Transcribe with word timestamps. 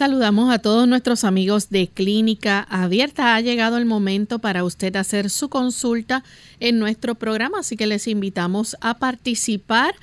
Saludamos 0.00 0.50
a 0.50 0.58
todos 0.58 0.88
nuestros 0.88 1.24
amigos 1.24 1.68
de 1.68 1.86
Clínica 1.86 2.66
Abierta. 2.70 3.34
Ha 3.34 3.40
llegado 3.42 3.76
el 3.76 3.84
momento 3.84 4.38
para 4.38 4.64
usted 4.64 4.96
hacer 4.96 5.28
su 5.28 5.50
consulta 5.50 6.24
en 6.58 6.78
nuestro 6.78 7.16
programa, 7.16 7.58
así 7.58 7.76
que 7.76 7.86
les 7.86 8.06
invitamos 8.08 8.78
a 8.80 8.94
participar 8.94 9.94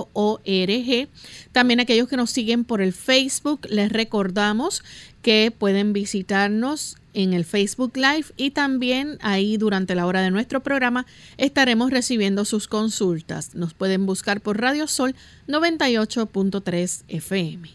También 1.51 1.79
aquellos 1.79 2.07
que 2.07 2.17
nos 2.17 2.31
siguen 2.31 2.63
por 2.63 2.81
el 2.81 2.93
Facebook, 2.93 3.67
les 3.69 3.91
recordamos 3.91 4.83
que 5.21 5.53
pueden 5.55 5.93
visitarnos 5.93 6.97
en 7.13 7.33
el 7.33 7.45
Facebook 7.45 7.95
Live 7.95 8.25
y 8.37 8.51
también 8.51 9.17
ahí 9.21 9.57
durante 9.57 9.95
la 9.95 10.05
hora 10.05 10.21
de 10.21 10.31
nuestro 10.31 10.61
programa 10.61 11.05
estaremos 11.37 11.91
recibiendo 11.91 12.45
sus 12.45 12.67
consultas. 12.67 13.55
Nos 13.55 13.73
pueden 13.73 14.05
buscar 14.05 14.41
por 14.41 14.59
Radio 14.59 14.87
Sol 14.87 15.15
98.3 15.47 17.03
FM. 17.07 17.69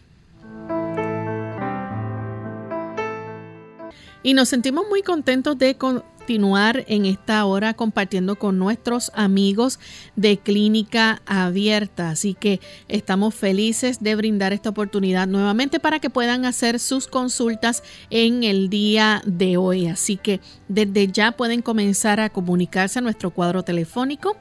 Y 4.23 4.35
nos 4.35 4.49
sentimos 4.49 4.87
muy 4.89 5.03
contentos 5.03 5.57
de 5.57 5.77
continuar 6.27 6.85
en 6.89 7.07
esta 7.07 7.45
hora 7.45 7.75
compartiendo 7.75 8.35
con 8.35 8.59
nuestros 8.59 9.13
amigos 9.15 9.79
de 10.17 10.39
Clínica 10.39 11.23
Abierta. 11.25 12.11
Así 12.11 12.35
que 12.35 12.59
estamos 12.89 13.33
felices 13.33 14.03
de 14.03 14.17
brindar 14.17 14.53
esta 14.53 14.71
oportunidad 14.71 15.29
nuevamente 15.29 15.79
para 15.79 16.01
que 16.01 16.11
puedan 16.11 16.45
hacer 16.45 16.81
sus 16.81 17.07
consultas 17.07 17.85
en 18.11 18.43
el 18.43 18.71
día 18.71 19.23
de 19.25 19.57
hoy. 19.57 19.87
Así 19.87 20.17
que 20.17 20.41
desde 20.67 21.07
ya 21.07 21.31
pueden 21.31 21.63
comenzar 21.63 22.19
a 22.19 22.29
comunicarse 22.29 22.99
a 22.99 23.03
nuestro 23.03 23.31
cuadro 23.31 23.63
telefónico 23.63 24.37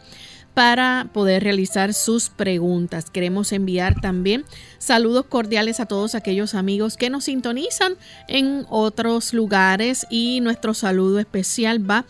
para 0.56 1.10
poder 1.14 1.44
realizar 1.44 1.94
sus 1.94 2.30
preguntas. 2.30 3.12
Queremos 3.12 3.52
enviar 3.52 4.00
también 4.02 4.46
saludos 4.80 5.26
cordiales 5.28 5.80
a 5.80 5.86
todos 5.86 6.16
aquellos 6.16 6.56
amigos 6.56 6.96
que 6.96 7.12
nos 7.12 7.26
sintonizan 7.26 7.96
en 8.28 8.66
otros 8.70 9.34
lugares 9.34 10.08
y 10.10 10.40
nuestro 10.40 10.74
saludo 10.74 11.20
especial 11.20 11.88
va 11.88 12.06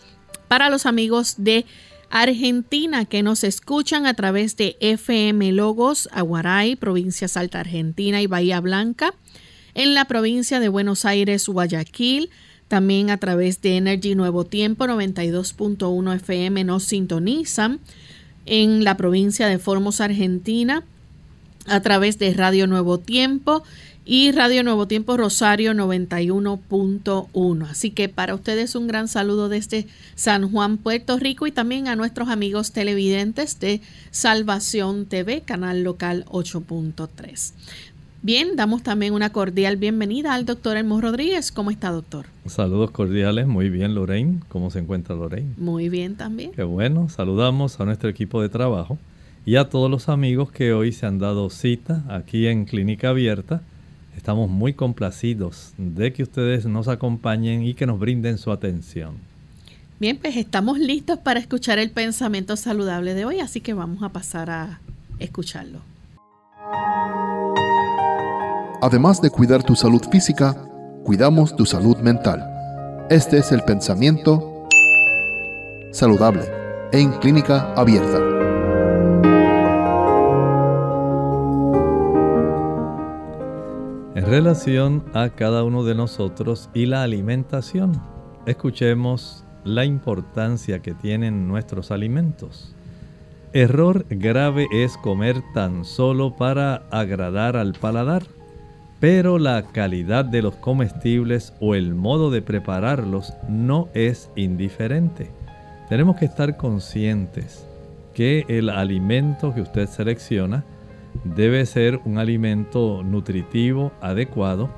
para 0.46 0.70
los 0.70 0.86
amigos 0.86 1.34
de 1.38 1.66
Argentina 2.08 3.04
que 3.04 3.24
nos 3.24 3.42
escuchan 3.42 4.06
a 4.06 4.14
través 4.14 4.56
de 4.56 4.76
FM 4.78 5.50
Logos, 5.50 6.08
Aguaray, 6.12 6.76
provincia 6.76 7.26
Salta 7.26 7.58
Argentina 7.58 8.22
y 8.22 8.28
Bahía 8.28 8.60
Blanca, 8.60 9.12
en 9.74 9.94
la 9.94 10.04
provincia 10.04 10.60
de 10.60 10.68
Buenos 10.68 11.04
Aires, 11.04 11.48
Guayaquil, 11.48 12.30
también 12.68 13.10
a 13.10 13.16
través 13.16 13.60
de 13.60 13.76
Energy 13.76 14.14
Nuevo 14.14 14.44
Tiempo 14.44 14.86
92.1 14.86 16.14
FM 16.14 16.64
nos 16.64 16.84
sintonizan 16.84 17.80
en 18.46 18.84
la 18.84 18.96
provincia 18.96 19.46
de 19.48 19.58
Formos, 19.58 20.00
Argentina, 20.00 20.84
a 21.66 21.80
través 21.80 22.18
de 22.18 22.32
Radio 22.32 22.66
Nuevo 22.66 22.98
Tiempo 22.98 23.62
y 24.08 24.30
Radio 24.30 24.62
Nuevo 24.62 24.86
Tiempo 24.86 25.16
Rosario 25.16 25.72
91.1. 25.72 27.68
Así 27.68 27.90
que 27.90 28.08
para 28.08 28.36
ustedes 28.36 28.76
un 28.76 28.86
gran 28.86 29.08
saludo 29.08 29.48
desde 29.48 29.88
San 30.14 30.48
Juan, 30.48 30.78
Puerto 30.78 31.18
Rico 31.18 31.48
y 31.48 31.52
también 31.52 31.88
a 31.88 31.96
nuestros 31.96 32.28
amigos 32.28 32.70
televidentes 32.70 33.58
de 33.58 33.80
Salvación 34.12 35.06
TV, 35.06 35.40
canal 35.40 35.82
local 35.82 36.24
8.3. 36.28 37.52
Bien, 38.26 38.56
damos 38.56 38.82
también 38.82 39.14
una 39.14 39.30
cordial 39.30 39.76
bienvenida 39.76 40.34
al 40.34 40.46
doctor 40.46 40.76
Elmo 40.76 41.00
Rodríguez. 41.00 41.52
¿Cómo 41.52 41.70
está, 41.70 41.90
doctor? 41.90 42.26
Saludos 42.46 42.90
cordiales, 42.90 43.46
muy 43.46 43.70
bien, 43.70 43.94
Lorraine. 43.94 44.40
¿Cómo 44.48 44.72
se 44.72 44.80
encuentra 44.80 45.14
Lorraine? 45.14 45.54
Muy 45.56 45.88
bien 45.88 46.16
también. 46.16 46.50
Qué 46.50 46.64
bueno, 46.64 47.08
saludamos 47.08 47.78
a 47.78 47.84
nuestro 47.84 48.08
equipo 48.08 48.42
de 48.42 48.48
trabajo 48.48 48.98
y 49.44 49.54
a 49.54 49.68
todos 49.68 49.88
los 49.88 50.08
amigos 50.08 50.50
que 50.50 50.72
hoy 50.72 50.90
se 50.90 51.06
han 51.06 51.20
dado 51.20 51.48
cita 51.50 52.02
aquí 52.08 52.48
en 52.48 52.64
Clínica 52.64 53.10
Abierta. 53.10 53.62
Estamos 54.16 54.50
muy 54.50 54.72
complacidos 54.72 55.72
de 55.78 56.12
que 56.12 56.24
ustedes 56.24 56.66
nos 56.66 56.88
acompañen 56.88 57.62
y 57.62 57.74
que 57.74 57.86
nos 57.86 58.00
brinden 58.00 58.38
su 58.38 58.50
atención. 58.50 59.18
Bien, 60.00 60.18
pues 60.20 60.36
estamos 60.36 60.80
listos 60.80 61.20
para 61.20 61.38
escuchar 61.38 61.78
el 61.78 61.92
pensamiento 61.92 62.56
saludable 62.56 63.14
de 63.14 63.24
hoy, 63.24 63.38
así 63.38 63.60
que 63.60 63.72
vamos 63.72 64.02
a 64.02 64.08
pasar 64.08 64.50
a 64.50 64.80
escucharlo. 65.20 65.78
Además 68.82 69.22
de 69.22 69.30
cuidar 69.30 69.62
tu 69.62 69.74
salud 69.74 70.02
física, 70.10 70.54
cuidamos 71.02 71.56
tu 71.56 71.64
salud 71.64 71.96
mental. 71.98 72.46
Este 73.08 73.38
es 73.38 73.50
el 73.50 73.62
pensamiento 73.62 74.66
saludable 75.92 76.42
en 76.92 77.10
clínica 77.12 77.72
abierta. 77.72 78.18
En 84.14 84.26
relación 84.26 85.04
a 85.14 85.30
cada 85.30 85.64
uno 85.64 85.82
de 85.82 85.94
nosotros 85.94 86.68
y 86.74 86.84
la 86.84 87.02
alimentación, 87.02 88.02
escuchemos 88.44 89.44
la 89.64 89.86
importancia 89.86 90.82
que 90.82 90.92
tienen 90.92 91.48
nuestros 91.48 91.90
alimentos. 91.90 92.74
Error 93.54 94.04
grave 94.10 94.66
es 94.70 94.98
comer 94.98 95.42
tan 95.54 95.86
solo 95.86 96.36
para 96.36 96.82
agradar 96.90 97.56
al 97.56 97.72
paladar 97.72 98.35
pero 99.00 99.38
la 99.38 99.62
calidad 99.62 100.24
de 100.24 100.42
los 100.42 100.56
comestibles 100.56 101.52
o 101.60 101.74
el 101.74 101.94
modo 101.94 102.30
de 102.30 102.42
prepararlos 102.42 103.34
no 103.48 103.88
es 103.94 104.30
indiferente. 104.36 105.30
Tenemos 105.88 106.16
que 106.16 106.24
estar 106.24 106.56
conscientes 106.56 107.66
que 108.14 108.44
el 108.48 108.70
alimento 108.70 109.54
que 109.54 109.60
usted 109.60 109.86
selecciona 109.86 110.64
debe 111.24 111.66
ser 111.66 112.00
un 112.04 112.18
alimento 112.18 113.02
nutritivo, 113.02 113.92
adecuado, 114.00 114.70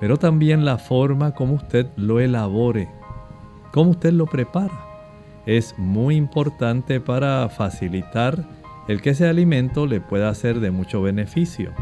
pero 0.00 0.16
también 0.16 0.64
la 0.64 0.78
forma 0.78 1.32
como 1.34 1.54
usted 1.54 1.86
lo 1.96 2.20
elabore, 2.20 2.88
cómo 3.72 3.90
usted 3.90 4.12
lo 4.12 4.26
prepara. 4.26 4.86
Es 5.46 5.74
muy 5.76 6.14
importante 6.14 7.00
para 7.00 7.48
facilitar 7.48 8.44
el 8.86 9.02
que 9.02 9.10
ese 9.10 9.26
alimento 9.26 9.86
le 9.86 10.00
pueda 10.00 10.32
ser 10.34 10.60
de 10.60 10.70
mucho 10.70 11.02
beneficio. 11.02 11.72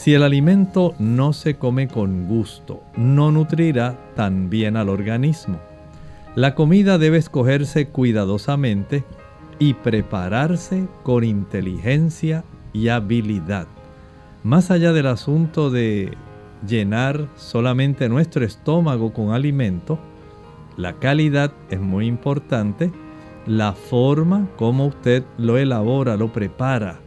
Si 0.00 0.14
el 0.14 0.22
alimento 0.22 0.94
no 0.98 1.34
se 1.34 1.56
come 1.56 1.86
con 1.86 2.26
gusto, 2.26 2.82
no 2.96 3.30
nutrirá 3.30 3.98
tan 4.16 4.48
bien 4.48 4.78
al 4.78 4.88
organismo. 4.88 5.58
La 6.34 6.54
comida 6.54 6.96
debe 6.96 7.18
escogerse 7.18 7.88
cuidadosamente 7.88 9.04
y 9.58 9.74
prepararse 9.74 10.88
con 11.02 11.22
inteligencia 11.22 12.44
y 12.72 12.88
habilidad. 12.88 13.66
Más 14.42 14.70
allá 14.70 14.94
del 14.94 15.06
asunto 15.06 15.68
de 15.68 16.16
llenar 16.66 17.28
solamente 17.36 18.08
nuestro 18.08 18.42
estómago 18.42 19.12
con 19.12 19.32
alimento, 19.32 19.98
la 20.78 20.94
calidad 20.94 21.52
es 21.68 21.78
muy 21.78 22.06
importante, 22.06 22.90
la 23.44 23.74
forma 23.74 24.48
como 24.56 24.86
usted 24.86 25.24
lo 25.36 25.58
elabora, 25.58 26.16
lo 26.16 26.32
prepara, 26.32 27.00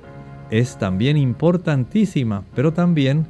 es 0.50 0.78
también 0.78 1.18
importantísima, 1.18 2.44
pero 2.56 2.74
también 2.74 3.25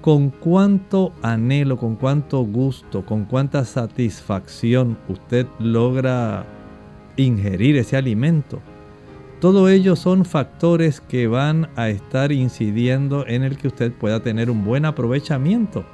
con 0.00 0.30
cuánto 0.30 1.12
anhelo, 1.22 1.78
con 1.78 1.96
cuánto 1.96 2.40
gusto, 2.42 3.04
con 3.04 3.24
cuánta 3.24 3.64
satisfacción 3.64 4.96
usted 5.08 5.46
logra 5.58 6.46
ingerir 7.16 7.76
ese 7.76 7.96
alimento. 7.96 8.60
Todo 9.40 9.68
ello 9.68 9.96
son 9.96 10.24
factores 10.24 11.00
que 11.00 11.26
van 11.26 11.68
a 11.76 11.88
estar 11.88 12.32
incidiendo 12.32 13.26
en 13.26 13.42
el 13.42 13.58
que 13.58 13.68
usted 13.68 13.92
pueda 13.92 14.20
tener 14.20 14.50
un 14.50 14.64
buen 14.64 14.84
aprovechamiento, 14.84 15.84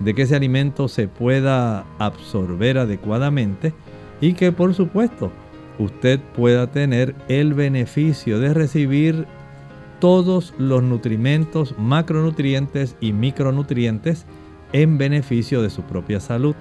de 0.00 0.14
que 0.14 0.22
ese 0.22 0.36
alimento 0.36 0.88
se 0.88 1.06
pueda 1.06 1.84
absorber 1.98 2.78
adecuadamente 2.78 3.74
y 4.20 4.32
que 4.32 4.52
por 4.52 4.74
supuesto 4.74 5.30
usted 5.78 6.18
pueda 6.34 6.70
tener 6.70 7.14
el 7.28 7.54
beneficio 7.54 8.38
de 8.40 8.54
recibir 8.54 9.26
todos 10.00 10.54
los 10.58 10.82
nutrimentos, 10.82 11.74
macronutrientes 11.78 12.96
y 13.00 13.12
micronutrientes 13.12 14.26
en 14.72 14.98
beneficio 14.98 15.62
de 15.62 15.70
su 15.70 15.82
propia 15.82 16.20
salud. 16.20 16.54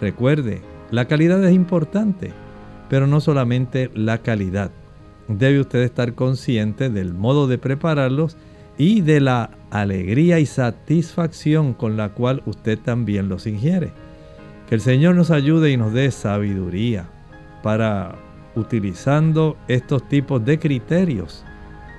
Recuerde, 0.00 0.62
la 0.90 1.06
calidad 1.06 1.42
es 1.44 1.54
importante, 1.54 2.32
pero 2.88 3.06
no 3.06 3.20
solamente 3.20 3.90
la 3.94 4.18
calidad 4.18 4.70
debe 5.28 5.60
usted 5.60 5.80
estar 5.80 6.14
consciente 6.14 6.90
del 6.90 7.14
modo 7.14 7.46
de 7.46 7.58
prepararlos 7.58 8.36
y 8.76 9.00
de 9.00 9.20
la 9.20 9.50
alegría 9.70 10.40
y 10.40 10.46
satisfacción 10.46 11.74
con 11.74 11.96
la 11.96 12.10
cual 12.10 12.42
usted 12.46 12.78
también 12.78 13.28
los 13.28 13.46
ingiere. 13.46 13.92
Que 14.68 14.74
el 14.74 14.80
Señor 14.80 15.14
nos 15.14 15.30
ayude 15.30 15.70
y 15.70 15.76
nos 15.76 15.92
dé 15.92 16.10
sabiduría 16.10 17.08
para, 17.62 18.16
utilizando 18.54 19.56
estos 19.68 20.08
tipos 20.08 20.44
de 20.44 20.58
criterios, 20.58 21.44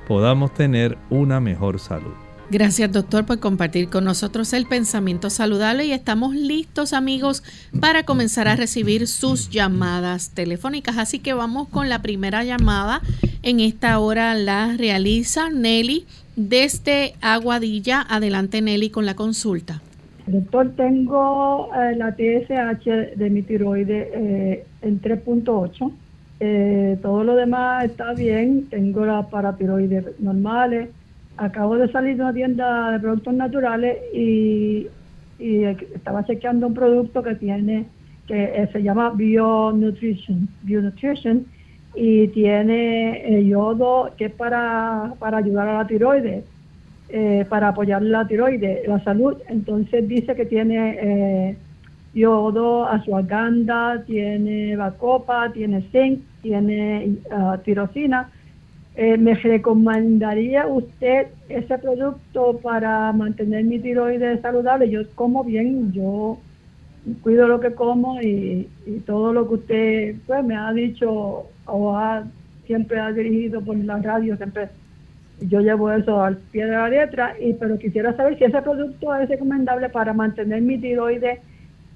podamos 0.07 0.53
tener 0.53 0.97
una 1.09 1.39
mejor 1.39 1.79
salud. 1.79 2.13
Gracias 2.51 2.91
doctor 2.91 3.25
por 3.25 3.39
compartir 3.39 3.87
con 3.87 4.03
nosotros 4.03 4.51
el 4.51 4.65
pensamiento 4.65 5.29
saludable 5.29 5.85
y 5.85 5.93
estamos 5.93 6.35
listos 6.35 6.91
amigos 6.91 7.43
para 7.79 8.03
comenzar 8.03 8.49
a 8.49 8.57
recibir 8.57 9.07
sus 9.07 9.49
llamadas 9.49 10.31
telefónicas. 10.31 10.97
Así 10.97 11.19
que 11.19 11.31
vamos 11.31 11.69
con 11.69 11.87
la 11.87 12.01
primera 12.01 12.43
llamada. 12.43 12.99
En 13.41 13.61
esta 13.61 13.97
hora 13.99 14.35
la 14.35 14.75
realiza 14.75 15.49
Nelly 15.49 16.05
desde 16.35 17.13
Aguadilla. 17.21 18.01
Adelante 18.01 18.61
Nelly 18.61 18.89
con 18.89 19.05
la 19.05 19.15
consulta. 19.15 19.81
Doctor, 20.27 20.71
tengo 20.75 21.69
eh, 21.73 21.95
la 21.95 22.11
TSH 22.11 23.15
de 23.15 23.29
mi 23.29 23.43
tiroide 23.43 24.11
eh, 24.13 24.65
en 24.81 25.01
3.8. 25.01 25.91
Eh, 26.43 26.97
todo 27.01 27.23
lo 27.23 27.35
demás 27.35 27.85
está 27.85 28.13
bien. 28.13 28.67
Tengo 28.69 29.05
la 29.05 29.29
paratiroides 29.29 30.19
normales 30.19 30.89
acabo 31.37 31.77
de 31.77 31.91
salir 31.91 32.17
de 32.17 32.23
una 32.23 32.33
tienda 32.33 32.91
de 32.91 32.99
productos 32.99 33.33
naturales 33.33 33.97
y, 34.13 34.87
estaba 35.39 36.23
chequeando 36.23 36.67
un 36.67 36.75
producto 36.75 37.23
que 37.23 37.33
tiene, 37.33 37.87
que 38.27 38.43
eh, 38.43 38.69
se 38.71 38.83
llama 38.83 39.09
Bio 39.09 39.71
Nutrition, 39.71 40.47
Bio 40.61 40.83
Nutrition 40.83 41.47
y 41.95 42.27
tiene 42.27 43.25
eh, 43.25 43.43
yodo 43.47 44.11
que 44.17 44.25
es 44.25 44.31
para, 44.31 45.15
para 45.17 45.39
ayudar 45.39 45.67
a 45.67 45.77
la 45.79 45.87
tiroides, 45.87 46.45
eh, 47.09 47.43
para 47.49 47.69
apoyar 47.69 48.03
la 48.03 48.27
tiroides, 48.27 48.87
la 48.87 49.03
salud. 49.03 49.35
Entonces 49.49 50.07
dice 50.07 50.35
que 50.35 50.45
tiene 50.45 51.57
yodo, 52.13 52.87
ashwagandha, 52.87 54.03
tiene 54.05 54.75
bacopa, 54.75 55.51
tiene 55.53 55.81
zinc, 55.91 56.21
tiene 56.41 57.17
uh, 57.31 57.57
tirosina 57.63 58.29
eh, 58.95 59.17
¿Me 59.17 59.35
recomendaría 59.35 60.67
usted 60.67 61.27
ese 61.47 61.77
producto 61.77 62.59
para 62.61 63.13
mantener 63.13 63.63
mi 63.63 63.79
tiroides 63.79 64.41
saludable? 64.41 64.89
Yo 64.89 65.01
como 65.15 65.45
bien, 65.45 65.93
yo 65.93 66.37
cuido 67.21 67.47
lo 67.47 67.61
que 67.61 67.73
como 67.73 68.21
y, 68.21 68.67
todo 69.05 69.31
lo 69.31 69.47
que 69.47 69.53
usted 69.53 70.15
pues, 70.27 70.43
me 70.43 70.57
ha 70.57 70.73
dicho 70.73 71.47
o 71.65 71.95
ha, 71.95 72.25
siempre 72.65 72.99
ha 72.99 73.11
dirigido 73.13 73.61
por 73.61 73.77
la 73.77 73.97
radio, 73.99 74.35
siempre 74.35 74.67
yo 75.39 75.61
llevo 75.61 75.89
eso 75.91 76.21
al 76.21 76.37
pie 76.37 76.65
de 76.65 76.71
la 76.71 76.89
letra, 76.89 77.35
y, 77.39 77.53
pero 77.53 77.79
quisiera 77.79 78.15
saber 78.15 78.37
si 78.37 78.43
ese 78.43 78.61
producto 78.61 79.15
es 79.15 79.29
recomendable 79.29 79.89
para 79.89 80.13
mantener 80.13 80.61
mi 80.61 80.77
tiroides 80.77 81.39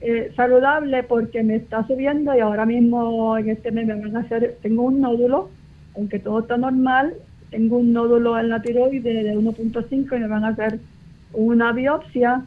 eh, 0.02 0.32
saludable 0.36 1.04
porque 1.04 1.44
me 1.44 1.56
está 1.56 1.86
subiendo 1.88 2.36
y 2.36 2.40
ahora 2.40 2.66
mismo 2.66 3.38
en 3.38 3.50
este 3.50 3.72
mes 3.72 3.88
me 3.88 3.96
van 3.96 4.16
a 4.18 4.22
hacer, 4.22 4.58
tengo 4.62 4.84
un 4.84 5.02
nódulo 5.02 5.50
aunque 5.96 6.20
todo 6.20 6.40
está 6.40 6.58
normal, 6.58 7.14
tengo 7.50 7.78
un 7.78 7.94
nódulo 7.94 8.38
en 8.38 8.50
la 8.50 8.62
tiroides 8.62 9.04
de 9.04 9.38
1.5 9.38 10.16
y 10.16 10.20
me 10.20 10.28
van 10.28 10.44
a 10.44 10.50
hacer 10.50 10.80
una 11.34 11.72
biopsia, 11.72 12.46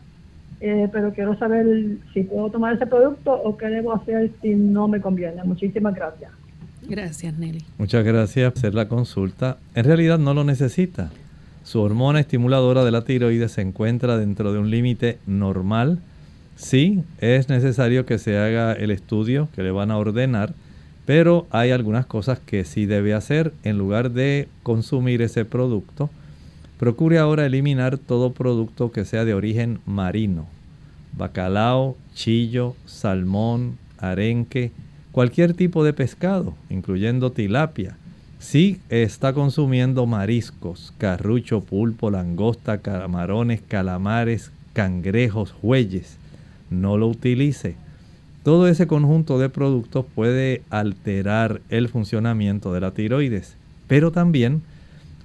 eh, 0.60 0.88
pero 0.92 1.12
quiero 1.12 1.38
saber 1.38 1.66
si 2.12 2.24
puedo 2.24 2.50
tomar 2.50 2.74
ese 2.74 2.86
producto 2.86 3.32
o 3.32 3.56
qué 3.56 3.66
debo 3.66 3.94
hacer 3.94 4.30
si 4.42 4.54
no 4.54 4.88
me 4.88 5.00
conviene. 5.00 5.42
Muchísimas 5.44 5.94
gracias. 5.94 6.30
Gracias, 6.88 7.38
Nelly. 7.38 7.64
Muchas 7.76 8.04
gracias 8.04 8.52
por 8.52 8.58
hacer 8.58 8.74
la 8.74 8.88
consulta. 8.88 9.58
En 9.74 9.84
realidad 9.84 10.18
no 10.18 10.34
lo 10.34 10.44
necesita. 10.44 11.10
Su 11.62 11.80
hormona 11.80 12.20
estimuladora 12.20 12.84
de 12.84 12.90
la 12.90 13.04
tiroides 13.04 13.52
se 13.52 13.60
encuentra 13.60 14.16
dentro 14.16 14.52
de 14.52 14.58
un 14.58 14.70
límite 14.70 15.18
normal. 15.26 15.98
Sí, 16.58 17.02
es 17.18 17.48
necesario 17.48 18.04
que 18.04 18.18
se 18.18 18.36
haga 18.36 18.74
el 18.74 18.90
estudio 18.90 19.48
que 19.54 19.62
le 19.62 19.70
van 19.70 19.90
a 19.90 19.96
ordenar 19.96 20.52
pero 21.08 21.46
hay 21.48 21.70
algunas 21.70 22.04
cosas 22.04 22.38
que 22.38 22.66
sí 22.66 22.84
debe 22.84 23.14
hacer. 23.14 23.54
En 23.62 23.78
lugar 23.78 24.10
de 24.10 24.46
consumir 24.62 25.22
ese 25.22 25.46
producto, 25.46 26.10
procure 26.76 27.16
ahora 27.16 27.46
eliminar 27.46 27.96
todo 27.96 28.34
producto 28.34 28.92
que 28.92 29.06
sea 29.06 29.24
de 29.24 29.32
origen 29.32 29.78
marino. 29.86 30.44
Bacalao, 31.16 31.96
chillo, 32.12 32.76
salmón, 32.84 33.78
arenque, 33.96 34.70
cualquier 35.10 35.54
tipo 35.54 35.82
de 35.82 35.94
pescado, 35.94 36.54
incluyendo 36.68 37.32
tilapia. 37.32 37.96
Si 38.38 38.78
está 38.90 39.32
consumiendo 39.32 40.04
mariscos, 40.04 40.92
carrucho, 40.98 41.62
pulpo, 41.62 42.10
langosta, 42.10 42.82
camarones, 42.82 43.62
calamares, 43.66 44.52
cangrejos, 44.74 45.52
jueyes, 45.52 46.17
no 46.70 46.96
lo 46.96 47.08
utilice 47.08 47.76
todo 48.48 48.66
ese 48.66 48.86
conjunto 48.86 49.38
de 49.38 49.50
productos 49.50 50.06
puede 50.14 50.62
alterar 50.70 51.60
el 51.68 51.90
funcionamiento 51.90 52.72
de 52.72 52.80
la 52.80 52.92
tiroides, 52.92 53.56
pero 53.88 54.10
también 54.10 54.62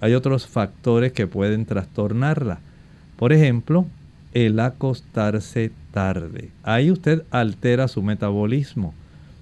hay 0.01 0.13
otros 0.13 0.45
factores 0.45 1.13
que 1.13 1.25
pueden 1.25 1.65
trastornarla. 1.65 2.59
Por 3.15 3.31
ejemplo, 3.31 3.85
el 4.33 4.59
acostarse 4.59 5.71
tarde. 5.91 6.49
Ahí 6.63 6.91
usted 6.91 7.23
altera 7.31 7.87
su 7.87 8.01
metabolismo. 8.01 8.93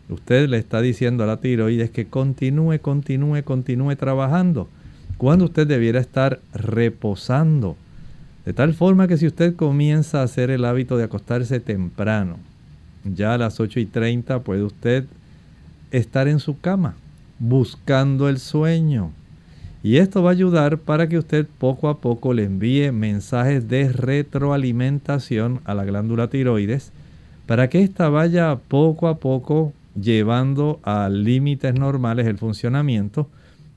Usted 0.09 0.47
le 0.47 0.57
está 0.57 0.79
diciendo 0.81 1.23
a 1.23 1.27
la 1.27 1.37
tiroides 1.37 1.89
que 1.89 2.05
continúe, 2.05 2.77
continúe, 2.81 3.43
continúe 3.43 3.95
trabajando, 3.95 4.67
cuando 5.17 5.45
usted 5.45 5.65
debiera 5.65 5.99
estar 5.99 6.39
reposando. 6.53 7.77
De 8.45 8.53
tal 8.53 8.73
forma 8.73 9.07
que 9.07 9.17
si 9.17 9.27
usted 9.27 9.55
comienza 9.55 10.21
a 10.21 10.23
hacer 10.23 10.49
el 10.49 10.65
hábito 10.65 10.97
de 10.97 11.03
acostarse 11.03 11.59
temprano, 11.59 12.37
ya 13.03 13.33
a 13.33 13.37
las 13.37 13.59
8 13.59 13.79
y 13.79 13.85
30 13.85 14.39
puede 14.39 14.63
usted 14.63 15.05
estar 15.91 16.27
en 16.27 16.39
su 16.39 16.59
cama 16.59 16.95
buscando 17.39 18.29
el 18.29 18.39
sueño. 18.39 19.11
Y 19.83 19.97
esto 19.97 20.21
va 20.21 20.29
a 20.29 20.33
ayudar 20.33 20.77
para 20.77 21.09
que 21.09 21.17
usted 21.17 21.47
poco 21.57 21.89
a 21.89 21.99
poco 21.99 22.33
le 22.33 22.43
envíe 22.43 22.91
mensajes 22.91 23.67
de 23.67 23.91
retroalimentación 23.91 25.59
a 25.65 25.73
la 25.73 25.85
glándula 25.85 26.29
tiroides 26.29 26.91
para 27.47 27.67
que 27.67 27.81
ésta 27.81 28.09
vaya 28.09 28.59
poco 28.67 29.07
a 29.07 29.17
poco 29.17 29.73
llevando 29.99 30.79
a 30.83 31.09
límites 31.09 31.73
normales 31.73 32.27
el 32.27 32.37
funcionamiento 32.37 33.27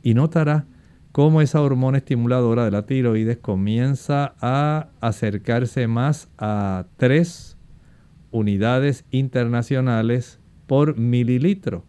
y 0.02 0.12
notará 0.12 0.66
cómo 1.14 1.40
esa 1.40 1.60
hormona 1.60 1.98
estimuladora 1.98 2.64
de 2.64 2.72
la 2.72 2.86
tiroides 2.86 3.36
comienza 3.36 4.34
a 4.40 4.88
acercarse 5.00 5.86
más 5.86 6.28
a 6.38 6.86
3 6.96 7.56
unidades 8.32 9.04
internacionales 9.12 10.40
por 10.66 10.98
mililitro. 10.98 11.84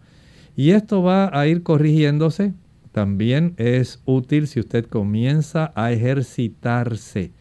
Y 0.55 0.69
esto 0.71 1.01
va 1.01 1.31
a 1.33 1.47
ir 1.47 1.63
corrigiéndose. 1.63 2.53
También 2.91 3.55
es 3.57 3.99
útil 4.05 4.45
si 4.45 4.59
usted 4.59 4.85
comienza 4.85 5.73
a 5.73 5.91
ejercitarse 5.91 7.31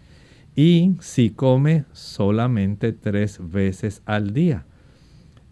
y 0.57 0.97
si 1.01 1.29
come 1.29 1.85
solamente 1.93 2.95
tres 2.95 3.39
veces 3.43 4.01
al 4.07 4.33
día. 4.33 4.65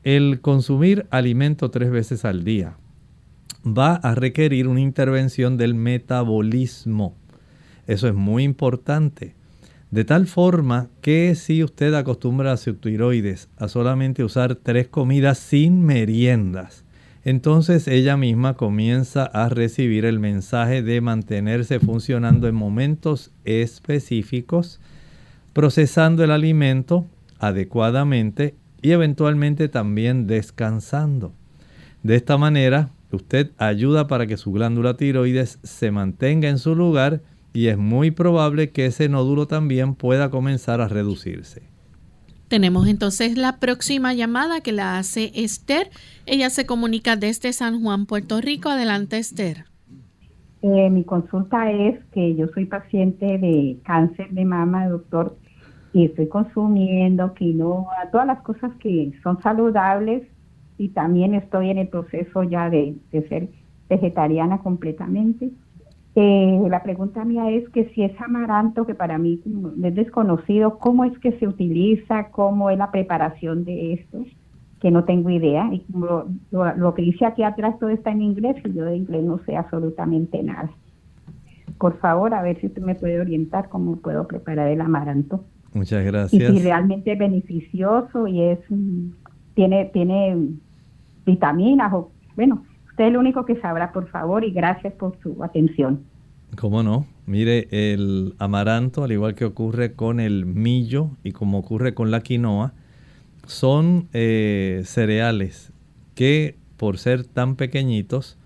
El 0.02 0.40
consumir 0.40 1.06
alimento 1.10 1.70
tres 1.70 1.90
veces 1.90 2.24
al 2.24 2.42
día 2.42 2.78
va 3.66 3.94
a 3.94 4.14
requerir 4.14 4.68
una 4.68 4.80
intervención 4.80 5.56
del 5.56 5.74
metabolismo. 5.74 7.14
Eso 7.86 8.08
es 8.08 8.14
muy 8.14 8.44
importante. 8.44 9.34
De 9.90 10.04
tal 10.04 10.26
forma 10.26 10.88
que 11.02 11.34
si 11.34 11.62
usted 11.62 11.92
acostumbra 11.94 12.52
a 12.52 12.56
su 12.56 12.74
tiroides 12.74 13.48
a 13.58 13.68
solamente 13.68 14.24
usar 14.24 14.54
tres 14.54 14.88
comidas 14.88 15.38
sin 15.38 15.84
meriendas, 15.84 16.84
entonces 17.24 17.86
ella 17.86 18.16
misma 18.16 18.54
comienza 18.54 19.24
a 19.24 19.48
recibir 19.48 20.06
el 20.06 20.18
mensaje 20.18 20.82
de 20.82 21.00
mantenerse 21.00 21.78
funcionando 21.78 22.48
en 22.48 22.54
momentos 22.54 23.30
específicos, 23.44 24.80
procesando 25.52 26.24
el 26.24 26.30
alimento 26.30 27.06
adecuadamente 27.38 28.54
y 28.80 28.90
eventualmente 28.90 29.68
también 29.68 30.26
descansando. 30.26 31.32
De 32.02 32.16
esta 32.16 32.38
manera, 32.38 32.90
usted 33.16 33.50
ayuda 33.58 34.06
para 34.06 34.26
que 34.26 34.36
su 34.36 34.52
glándula 34.52 34.96
tiroides 34.96 35.58
se 35.62 35.90
mantenga 35.90 36.48
en 36.48 36.58
su 36.58 36.74
lugar 36.74 37.20
y 37.52 37.68
es 37.68 37.78
muy 37.78 38.10
probable 38.10 38.70
que 38.70 38.86
ese 38.86 39.08
nódulo 39.08 39.46
también 39.46 39.94
pueda 39.94 40.30
comenzar 40.30 40.80
a 40.80 40.88
reducirse. 40.88 41.62
Tenemos 42.48 42.86
entonces 42.86 43.38
la 43.38 43.58
próxima 43.58 44.12
llamada 44.12 44.60
que 44.60 44.72
la 44.72 44.98
hace 44.98 45.32
Esther. 45.34 45.88
Ella 46.26 46.50
se 46.50 46.66
comunica 46.66 47.16
desde 47.16 47.52
San 47.52 47.82
Juan, 47.82 48.04
Puerto 48.04 48.40
Rico. 48.40 48.68
Adelante, 48.68 49.16
Esther. 49.18 49.64
Eh, 50.60 50.90
mi 50.90 51.02
consulta 51.02 51.70
es 51.72 51.98
que 52.12 52.36
yo 52.36 52.46
soy 52.54 52.66
paciente 52.66 53.26
de 53.38 53.78
cáncer 53.84 54.30
de 54.30 54.44
mama, 54.44 54.86
doctor, 54.86 55.36
y 55.92 56.04
estoy 56.04 56.28
consumiendo 56.28 57.34
quinoa, 57.34 58.10
todas 58.12 58.26
las 58.26 58.42
cosas 58.42 58.70
que 58.80 59.12
son 59.22 59.42
saludables 59.42 60.22
y 60.78 60.88
también 60.88 61.34
estoy 61.34 61.70
en 61.70 61.78
el 61.78 61.88
proceso 61.88 62.42
ya 62.42 62.70
de, 62.70 62.94
ser 63.28 63.48
vegetariana 63.88 64.58
completamente. 64.58 65.50
Eh, 66.14 66.62
la 66.68 66.82
pregunta 66.82 67.24
mía 67.24 67.50
es 67.50 67.68
que 67.70 67.88
si 67.90 68.02
es 68.02 68.18
amaranto, 68.20 68.86
que 68.86 68.94
para 68.94 69.18
mí 69.18 69.40
es 69.82 69.94
desconocido, 69.94 70.78
¿cómo 70.78 71.04
es 71.04 71.18
que 71.18 71.32
se 71.38 71.46
utiliza? 71.46 72.28
¿Cómo 72.30 72.70
es 72.70 72.78
la 72.78 72.90
preparación 72.90 73.64
de 73.64 73.94
esto? 73.94 74.24
Que 74.80 74.90
no 74.90 75.04
tengo 75.04 75.30
idea. 75.30 75.72
Y 75.72 75.84
lo, 75.94 76.26
lo, 76.50 76.94
que 76.94 77.02
dice 77.02 77.24
aquí 77.24 77.42
atrás 77.42 77.78
todo 77.78 77.90
está 77.90 78.10
en 78.10 78.22
inglés 78.22 78.56
y 78.64 78.72
yo 78.72 78.84
de 78.84 78.96
inglés 78.96 79.24
no 79.24 79.38
sé 79.44 79.56
absolutamente 79.56 80.42
nada. 80.42 80.70
Por 81.78 81.98
favor, 81.98 82.34
a 82.34 82.42
ver 82.42 82.60
si 82.60 82.66
usted 82.66 82.82
me 82.82 82.94
puede 82.94 83.20
orientar 83.20 83.68
cómo 83.68 83.96
puedo 83.96 84.26
preparar 84.26 84.68
el 84.68 84.80
amaranto. 84.80 85.44
Muchas 85.74 86.04
gracias. 86.04 86.50
Y 86.50 86.58
si 86.58 86.62
realmente 86.62 87.12
es 87.12 87.18
beneficioso 87.18 88.26
y 88.26 88.42
es 88.42 88.58
tiene 89.54 89.86
tiene 89.86 90.36
vitaminas 91.24 91.92
o 91.92 92.10
bueno, 92.36 92.64
usted 92.90 93.04
es 93.04 93.10
el 93.10 93.16
único 93.16 93.44
que 93.44 93.60
sabrá, 93.60 93.92
por 93.92 94.08
favor, 94.08 94.44
y 94.44 94.50
gracias 94.52 94.94
por 94.94 95.18
su 95.22 95.42
atención. 95.44 96.04
¿Cómo 96.56 96.82
no? 96.82 97.06
Mire, 97.26 97.68
el 97.70 98.34
amaranto, 98.38 99.04
al 99.04 99.12
igual 99.12 99.34
que 99.34 99.44
ocurre 99.44 99.94
con 99.94 100.20
el 100.20 100.44
millo 100.44 101.10
y 101.22 101.32
como 101.32 101.58
ocurre 101.58 101.94
con 101.94 102.10
la 102.10 102.20
quinoa, 102.20 102.72
son 103.46 104.08
eh, 104.12 104.82
cereales 104.84 105.72
que 106.14 106.56
por 106.76 106.98
ser 106.98 107.24
tan 107.24 107.56
pequeñitos, 107.56 108.38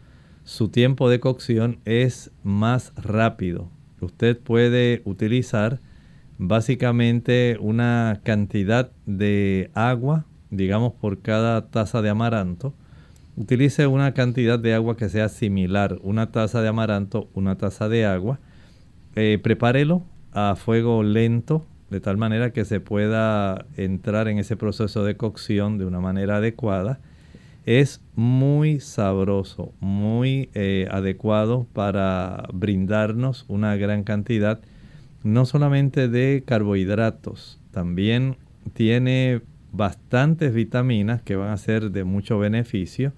su 0.45 0.69
tiempo 0.69 1.09
de 1.09 1.21
cocción 1.21 1.79
es 1.87 2.31
más 2.43 2.93
rápido. 2.95 3.71
Usted 4.01 4.39
puede 4.39 5.01
utilizar 5.07 5.81
básicamente 6.37 7.57
una 7.59 8.21
cantidad 8.25 8.93
de 9.07 9.71
agua, 9.73 10.27
digamos 10.57 10.93
por 10.95 11.21
cada 11.21 11.67
taza 11.69 12.03
de 12.03 12.09
amaranto. 12.09 12.75
Utilice 13.37 13.87
una 13.87 14.15
cantidad 14.15 14.59
de 14.59 14.75
agua 14.75 14.97
que 14.97 15.09
sea 15.09 15.29
similar, 15.29 15.99
una 16.03 16.33
taza 16.33 16.63
de 16.63 16.69
amaranto, 16.69 17.29
una 17.35 17.57
taza 17.57 17.89
de 17.89 18.07
agua. 18.07 18.41
Eh, 19.15 19.39
prepárelo 19.43 20.03
a 20.33 20.57
fuego 20.57 21.03
lento, 21.03 21.67
de 21.91 22.01
tal 22.01 22.17
manera 22.17 22.53
que 22.53 22.65
se 22.65 22.81
pueda 22.81 23.67
entrar 23.77 24.29
en 24.29 24.39
ese 24.39 24.57
proceso 24.57 25.05
de 25.05 25.17
cocción 25.17 25.79
de 25.79 25.85
una 25.85 26.01
manera 26.01 26.37
adecuada. 26.37 26.99
Es 27.67 28.01
muy 28.15 28.81
sabroso, 28.81 29.73
muy 29.81 30.51
eh, 30.55 30.89
adecuado 30.91 31.67
para 31.73 32.49
brindarnos 32.53 33.45
una 33.49 33.77
gran 33.77 34.05
cantidad 34.05 34.61
no 35.27 35.45
solamente 35.45 36.09
de 36.09 36.45
carbohidratos, 36.47 37.59
también 37.73 38.37
tiene 38.75 39.41
bastantes 39.76 40.52
vitaminas 40.54 41.23
que 41.23 41.37
van 41.37 41.50
a 41.50 41.56
ser 41.56 41.90
de 41.90 42.04
mucho 42.04 42.38
beneficio 42.38 43.12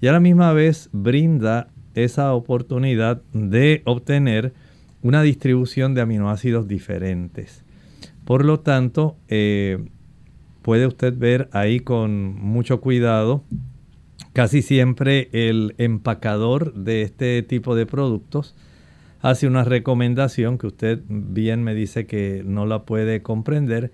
y 0.00 0.06
a 0.06 0.12
la 0.12 0.20
misma 0.20 0.52
vez 0.52 0.90
brinda 0.92 1.68
esa 1.94 2.32
oportunidad 2.34 3.22
de 3.32 3.82
obtener 3.84 4.52
una 5.02 5.22
distribución 5.22 5.94
de 5.94 6.00
aminoácidos 6.00 6.66
diferentes. 6.66 7.64
Por 8.24 8.44
lo 8.44 8.60
tanto, 8.60 9.16
eh, 9.28 9.78
puede 10.62 10.86
usted 10.86 11.16
ver 11.16 11.48
ahí 11.52 11.80
con 11.80 12.34
mucho 12.34 12.80
cuidado, 12.80 13.44
casi 14.32 14.62
siempre 14.62 15.28
el 15.32 15.74
empacador 15.78 16.74
de 16.74 17.02
este 17.02 17.42
tipo 17.42 17.74
de 17.74 17.86
productos 17.86 18.54
hace 19.24 19.46
una 19.46 19.64
recomendación 19.64 20.58
que 20.58 20.66
usted 20.66 21.00
bien 21.08 21.62
me 21.62 21.74
dice 21.74 22.06
que 22.06 22.42
no 22.44 22.66
la 22.66 22.82
puede 22.82 23.22
comprender, 23.22 23.90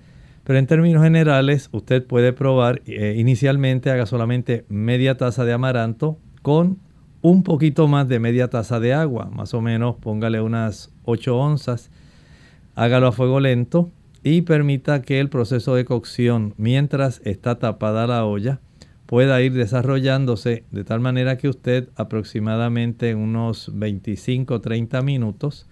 pero 0.51 0.59
en 0.59 0.67
términos 0.67 1.05
generales 1.05 1.69
usted 1.71 2.05
puede 2.05 2.33
probar, 2.33 2.83
eh, 2.85 3.15
inicialmente 3.17 3.89
haga 3.93 4.05
solamente 4.05 4.65
media 4.69 5.17
taza 5.17 5.45
de 5.45 5.53
amaranto 5.53 6.19
con 6.43 6.79
un 7.23 7.45
poquito 7.45 7.87
más 7.87 8.09
de 8.09 8.19
media 8.19 8.51
taza 8.51 8.81
de 8.81 8.93
agua, 8.93 9.31
más 9.33 9.55
o 9.55 9.61
menos 9.61 9.95
póngale 9.95 10.41
unas 10.41 10.93
8 11.05 11.39
onzas, 11.39 11.93
hágalo 12.75 13.07
a 13.07 13.13
fuego 13.13 13.39
lento 13.39 13.93
y 14.25 14.43
permita 14.43 15.03
que 15.03 15.21
el 15.21 15.29
proceso 15.29 15.77
de 15.77 15.85
cocción 15.85 16.55
mientras 16.57 17.23
está 17.25 17.61
tapada 17.61 18.09
la 18.09 18.25
olla 18.25 18.59
pueda 19.07 19.41
ir 19.43 19.53
desarrollándose 19.53 20.65
de 20.73 20.83
tal 20.83 20.99
manera 20.99 21.39
que 21.39 21.49
usted 21.49 21.91
aproximadamente 21.95 23.11
en 23.11 23.19
unos 23.19 23.73
25-30 23.73 25.01
minutos 25.05 25.69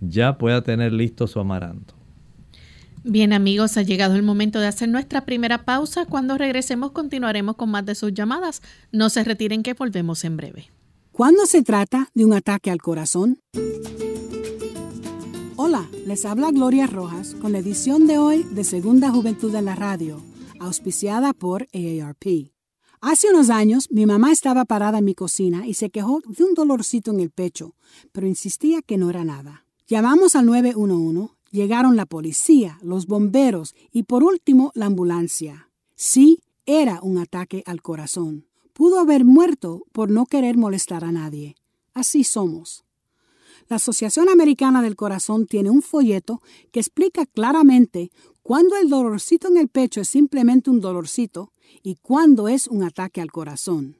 ya 0.00 0.38
pueda 0.38 0.62
tener 0.62 0.92
listo 0.92 1.26
su 1.26 1.40
amaranto. 1.40 1.99
Bien 3.02 3.32
amigos, 3.32 3.78
ha 3.78 3.82
llegado 3.82 4.14
el 4.14 4.22
momento 4.22 4.60
de 4.60 4.66
hacer 4.66 4.88
nuestra 4.88 5.24
primera 5.24 5.64
pausa. 5.64 6.04
Cuando 6.04 6.36
regresemos 6.36 6.92
continuaremos 6.92 7.56
con 7.56 7.70
más 7.70 7.86
de 7.86 7.94
sus 7.94 8.12
llamadas. 8.12 8.60
No 8.92 9.08
se 9.08 9.24
retiren 9.24 9.62
que 9.62 9.72
volvemos 9.72 10.22
en 10.24 10.36
breve. 10.36 10.70
¿Cuándo 11.10 11.46
se 11.46 11.62
trata 11.62 12.10
de 12.14 12.26
un 12.26 12.34
ataque 12.34 12.70
al 12.70 12.82
corazón? 12.82 13.40
Hola, 15.56 15.88
les 16.06 16.26
habla 16.26 16.50
Gloria 16.50 16.86
Rojas 16.86 17.34
con 17.34 17.52
la 17.52 17.58
edición 17.58 18.06
de 18.06 18.18
hoy 18.18 18.42
de 18.42 18.64
Segunda 18.64 19.10
Juventud 19.10 19.54
en 19.54 19.64
la 19.64 19.74
Radio, 19.74 20.22
auspiciada 20.58 21.32
por 21.32 21.68
AARP. 21.72 22.52
Hace 23.00 23.30
unos 23.30 23.48
años 23.48 23.88
mi 23.90 24.04
mamá 24.04 24.30
estaba 24.30 24.66
parada 24.66 24.98
en 24.98 25.06
mi 25.06 25.14
cocina 25.14 25.66
y 25.66 25.72
se 25.72 25.88
quejó 25.88 26.20
de 26.26 26.44
un 26.44 26.52
dolorcito 26.52 27.12
en 27.12 27.20
el 27.20 27.30
pecho, 27.30 27.76
pero 28.12 28.26
insistía 28.26 28.82
que 28.82 28.98
no 28.98 29.08
era 29.08 29.24
nada. 29.24 29.64
Llamamos 29.86 30.36
al 30.36 30.46
911, 30.46 31.34
llegaron 31.50 31.96
la 31.96 32.06
policía, 32.06 32.78
los 32.82 33.06
bomberos 33.06 33.74
y 33.92 34.04
por 34.04 34.24
último 34.24 34.72
la 34.74 34.86
ambulancia. 34.86 35.70
Sí, 35.94 36.42
era 36.66 37.00
un 37.02 37.18
ataque 37.18 37.62
al 37.66 37.82
corazón. 37.82 38.46
Pudo 38.72 38.98
haber 38.98 39.24
muerto 39.24 39.82
por 39.92 40.10
no 40.10 40.26
querer 40.26 40.56
molestar 40.56 41.04
a 41.04 41.12
nadie. 41.12 41.56
Así 41.92 42.24
somos. 42.24 42.84
La 43.68 43.76
Asociación 43.76 44.28
Americana 44.28 44.82
del 44.82 44.96
Corazón 44.96 45.46
tiene 45.46 45.70
un 45.70 45.82
folleto 45.82 46.40
que 46.72 46.80
explica 46.80 47.26
claramente 47.26 48.10
cuándo 48.42 48.76
el 48.76 48.88
dolorcito 48.88 49.48
en 49.48 49.58
el 49.58 49.68
pecho 49.68 50.00
es 50.00 50.08
simplemente 50.08 50.70
un 50.70 50.80
dolorcito 50.80 51.52
y 51.82 51.96
cuándo 51.96 52.48
es 52.48 52.66
un 52.66 52.82
ataque 52.82 53.20
al 53.20 53.30
corazón. 53.30 53.99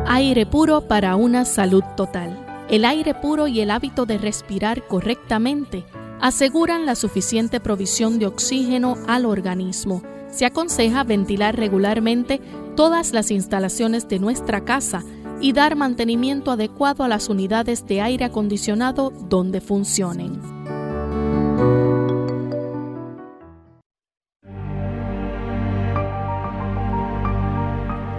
Aire 0.08 0.46
puro 0.46 0.88
para 0.88 1.15
una 1.15 1.46
salud 1.46 1.82
total 1.98 2.46
el 2.67 2.84
aire 2.84 3.13
puro 3.13 3.48
y 3.48 3.62
el 3.62 3.70
hábito 3.70 4.08
de 4.08 4.17
respirar 4.17 4.88
correctamente 4.88 5.86
aseguran 6.20 6.88
la 6.88 6.96
suficiente 6.96 7.60
provisión 7.60 8.17
de 8.17 8.25
oxígeno 8.25 8.98
al 9.08 9.25
organismo. 9.25 10.01
Se 10.36 10.46
aconseja 10.46 11.06
ventilar 11.06 11.56
regularmente 11.56 12.42
todas 12.75 13.13
las 13.13 13.32
instalaciones 13.32 14.10
de 14.10 14.20
nuestra 14.20 14.65
casa 14.65 15.01
y 15.39 15.54
dar 15.54 15.77
mantenimiento 15.77 16.51
adecuado 16.51 17.06
a 17.06 17.08
las 17.08 17.30
unidades 17.30 17.88
de 17.88 18.01
aire 18.01 18.25
acondicionado 18.25 19.12
donde 19.30 19.62
funcionen. 19.62 20.42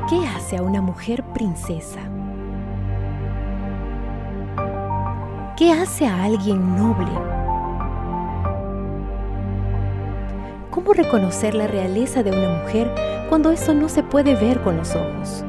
¿Qué 0.09 0.27
hace 0.27 0.57
a 0.57 0.63
una 0.63 0.81
mujer 0.81 1.23
princesa? 1.35 2.01
¿Qué 5.55 5.71
hace 5.71 6.07
a 6.07 6.25
alguien 6.25 6.77
noble? 6.79 7.36
¿Cómo 10.77 10.93
reconocer 10.93 11.55
la 11.55 11.67
realeza 11.67 12.23
de 12.23 12.33
una 12.33 12.61
mujer 12.61 12.95
cuando 13.31 13.51
eso 13.51 13.73
no 13.73 13.89
se 13.89 14.03
puede 14.03 14.35
ver 14.35 14.61
con 14.61 14.77
los 14.77 14.95
ojos? 14.95 15.43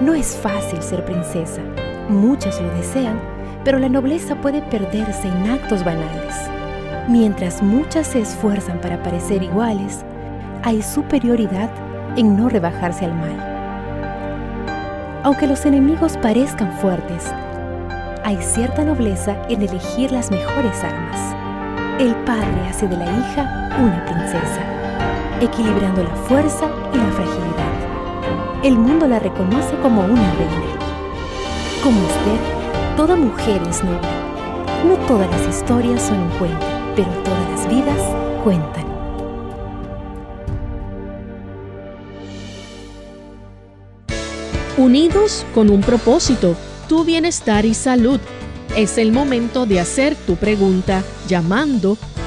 No 0.00 0.14
es 0.14 0.34
fácil 0.34 0.80
ser 0.80 1.04
princesa. 1.04 1.60
Muchas 2.08 2.58
lo 2.58 2.70
desean, 2.70 3.20
pero 3.64 3.78
la 3.78 3.90
nobleza 3.90 4.40
puede 4.40 4.62
perderse 4.62 5.28
en 5.28 5.50
actos 5.50 5.84
banales. 5.84 6.34
Mientras 7.06 7.62
muchas 7.62 8.06
se 8.06 8.20
esfuerzan 8.20 8.80
para 8.80 9.02
parecer 9.02 9.42
iguales, 9.42 10.06
hay 10.62 10.80
superioridad 10.80 11.68
en 12.16 12.34
no 12.34 12.48
rebajarse 12.48 13.04
al 13.04 13.12
mal. 13.12 15.20
Aunque 15.22 15.46
los 15.46 15.66
enemigos 15.66 16.16
parezcan 16.16 16.72
fuertes, 16.78 17.30
hay 18.24 18.38
cierta 18.40 18.86
nobleza 18.86 19.36
en 19.50 19.60
elegir 19.60 20.12
las 20.12 20.30
mejores 20.30 20.82
armas. 20.82 21.35
Padre 22.26 22.68
hace 22.68 22.88
de 22.88 22.96
la 22.96 23.04
hija 23.04 23.70
una 23.78 24.04
princesa, 24.04 24.60
equilibrando 25.40 26.02
la 26.02 26.16
fuerza 26.26 26.68
y 26.92 26.96
la 26.96 27.12
fragilidad. 27.12 28.64
El 28.64 28.76
mundo 28.76 29.06
la 29.06 29.20
reconoce 29.20 29.76
como 29.80 30.00
una 30.00 30.34
reina. 30.34 30.76
Como 31.84 32.00
usted, 32.00 32.96
toda 32.96 33.14
mujer 33.14 33.62
es 33.70 33.84
noble. 33.84 34.08
No 34.88 34.96
todas 35.06 35.30
las 35.30 35.56
historias 35.56 36.02
son 36.02 36.18
un 36.18 36.30
cuento, 36.30 36.66
pero 36.96 37.08
todas 37.22 37.48
las 37.48 37.68
vidas 37.68 38.02
cuentan. 38.42 38.86
Unidos 44.76 45.46
con 45.54 45.70
un 45.70 45.80
propósito 45.80 46.56
tu 46.88 47.04
bienestar 47.04 47.64
y 47.64 47.74
salud. 47.74 48.18
Es 48.76 48.98
el 48.98 49.12
momento 49.12 49.64
de 49.64 49.78
hacer 49.78 50.16
tu 50.16 50.34
pregunta 50.34 51.04
llamando 51.28 51.96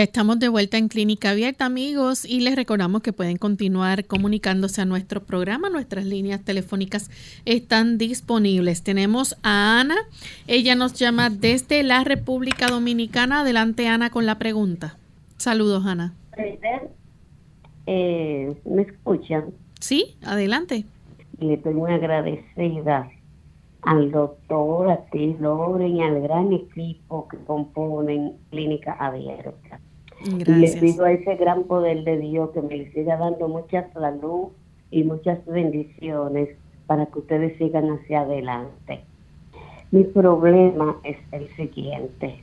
Ya 0.00 0.04
estamos 0.04 0.38
de 0.38 0.48
vuelta 0.48 0.78
en 0.78 0.88
Clínica 0.88 1.28
Abierta, 1.28 1.66
amigos, 1.66 2.24
y 2.24 2.40
les 2.40 2.56
recordamos 2.56 3.02
que 3.02 3.12
pueden 3.12 3.36
continuar 3.36 4.06
comunicándose 4.06 4.80
a 4.80 4.86
nuestro 4.86 5.24
programa. 5.24 5.68
Nuestras 5.68 6.06
líneas 6.06 6.42
telefónicas 6.42 7.10
están 7.44 7.98
disponibles. 7.98 8.82
Tenemos 8.82 9.36
a 9.42 9.78
Ana. 9.78 9.96
Ella 10.46 10.74
nos 10.74 10.94
llama 10.94 11.28
desde 11.28 11.82
la 11.82 12.02
República 12.02 12.68
Dominicana. 12.68 13.40
Adelante, 13.40 13.88
Ana, 13.88 14.08
con 14.08 14.24
la 14.24 14.38
pregunta. 14.38 14.96
Saludos, 15.36 15.84
Ana. 15.84 16.14
Eh, 17.84 18.56
¿Me 18.64 18.80
escuchan? 18.80 19.52
Sí, 19.80 20.16
adelante. 20.22 20.86
Le 21.40 21.52
estoy 21.52 21.74
muy 21.74 21.92
agradecida 21.92 23.10
al 23.82 24.10
doctor, 24.10 24.92
a 24.92 25.04
ti, 25.10 25.36
Loren, 25.38 25.94
y 25.94 26.02
al 26.02 26.22
gran 26.22 26.54
equipo 26.54 27.28
que 27.28 27.36
componen 27.44 28.38
Clínica 28.48 28.94
Abierta. 28.94 29.78
Y 30.24 30.44
le 30.44 30.72
pido 30.80 31.04
a 31.04 31.12
ese 31.12 31.36
gran 31.36 31.64
poder 31.64 32.04
de 32.04 32.18
Dios 32.18 32.50
que 32.50 32.60
me 32.60 32.76
le 32.76 32.92
siga 32.92 33.16
dando 33.16 33.48
mucha 33.48 33.90
salud 33.92 34.48
y 34.90 35.04
muchas 35.04 35.44
bendiciones 35.46 36.50
para 36.86 37.06
que 37.06 37.18
ustedes 37.20 37.56
sigan 37.58 37.90
hacia 37.90 38.20
adelante. 38.20 39.00
Mi 39.90 40.04
problema 40.04 40.96
es 41.04 41.16
el 41.32 41.48
siguiente. 41.56 42.42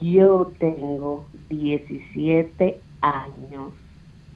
Yo 0.00 0.52
tengo 0.58 1.26
17 1.48 2.80
años 3.00 3.72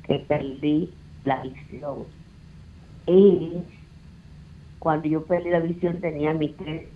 que 0.05 0.18
perdí 0.20 0.90
la 1.24 1.42
visión. 1.42 2.05
Y 3.07 3.53
cuando 4.79 5.09
yo 5.09 5.24
perdí 5.24 5.51
la 5.51 5.61
visión 5.61 6.01
tenía 6.01 6.33
mi 6.33 6.48
tres, 6.51 6.88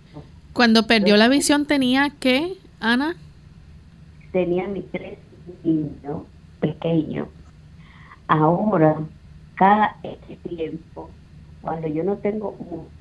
Cuando 0.52 0.86
perdió 0.86 1.16
la 1.16 1.28
visión, 1.28 1.66
¿tenía 1.66 2.10
qué, 2.20 2.54
Ana? 2.80 3.16
tenía 4.32 4.66
mis 4.66 4.90
tres 4.90 5.18
niños 5.64 6.22
pequeños. 6.60 7.28
Ahora, 8.28 8.96
cada 9.56 9.96
X 10.02 10.38
tiempo, 10.48 11.10
cuando 11.60 11.88
yo 11.88 12.04
no 12.04 12.16
tengo 12.16 12.56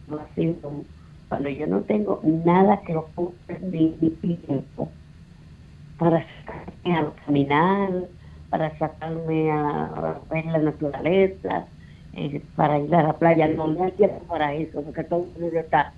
motivación, 0.08 0.86
cuando 1.30 1.50
yo 1.50 1.68
no 1.68 1.82
tengo 1.82 2.20
nada 2.24 2.82
que 2.82 2.96
ocupe 2.96 3.60
mi, 3.60 3.96
mi 4.02 4.10
tiempo 4.10 4.90
para 5.98 6.26
sacarme 6.46 6.98
a 6.98 7.12
caminar, 7.26 7.90
para 8.50 8.78
sacarme 8.78 9.52
a 9.52 10.20
ver 10.30 10.46
la 10.46 10.58
naturaleza, 10.58 11.66
eh, 12.14 12.42
para 12.56 12.80
ir 12.80 12.94
a 12.94 13.04
la 13.04 13.14
playa, 13.14 13.48
no 13.48 13.68
me 13.68 13.80
da 13.80 13.92
tiempo 13.92 14.20
para 14.28 14.54
eso, 14.54 14.82
porque 14.82 15.04
todo 15.04 15.28
el 15.36 15.42
mundo 15.42 15.60
está 15.60 15.94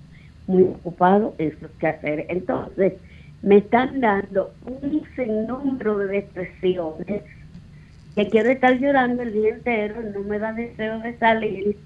muy 0.46 0.62
ocupado 0.64 1.34
en 1.38 1.58
sus 1.58 1.70
quehaceres. 1.72 2.26
Entonces, 2.28 2.94
me 3.44 3.58
están 3.58 4.00
dando 4.00 4.52
un 4.64 5.02
sinnúmero 5.14 5.98
de 5.98 6.06
depresiones 6.06 7.22
que 8.14 8.28
quiero 8.28 8.50
estar 8.50 8.78
llorando 8.78 9.22
el 9.22 9.32
día 9.32 9.50
entero, 9.50 9.96
no 10.14 10.20
me 10.20 10.38
da 10.38 10.52
deseo 10.52 10.98
de 11.00 11.18
salir, 11.18 11.76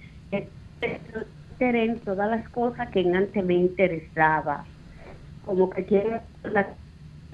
en 1.61 1.99
todas 2.01 2.31
las 2.31 2.49
cosas 2.51 2.88
que 2.90 3.01
antes 3.01 3.44
me 3.44 3.55
interesaba, 3.55 4.64
como 5.44 5.68
que 5.71 5.85
quiero, 5.85 6.21
la- 6.44 6.68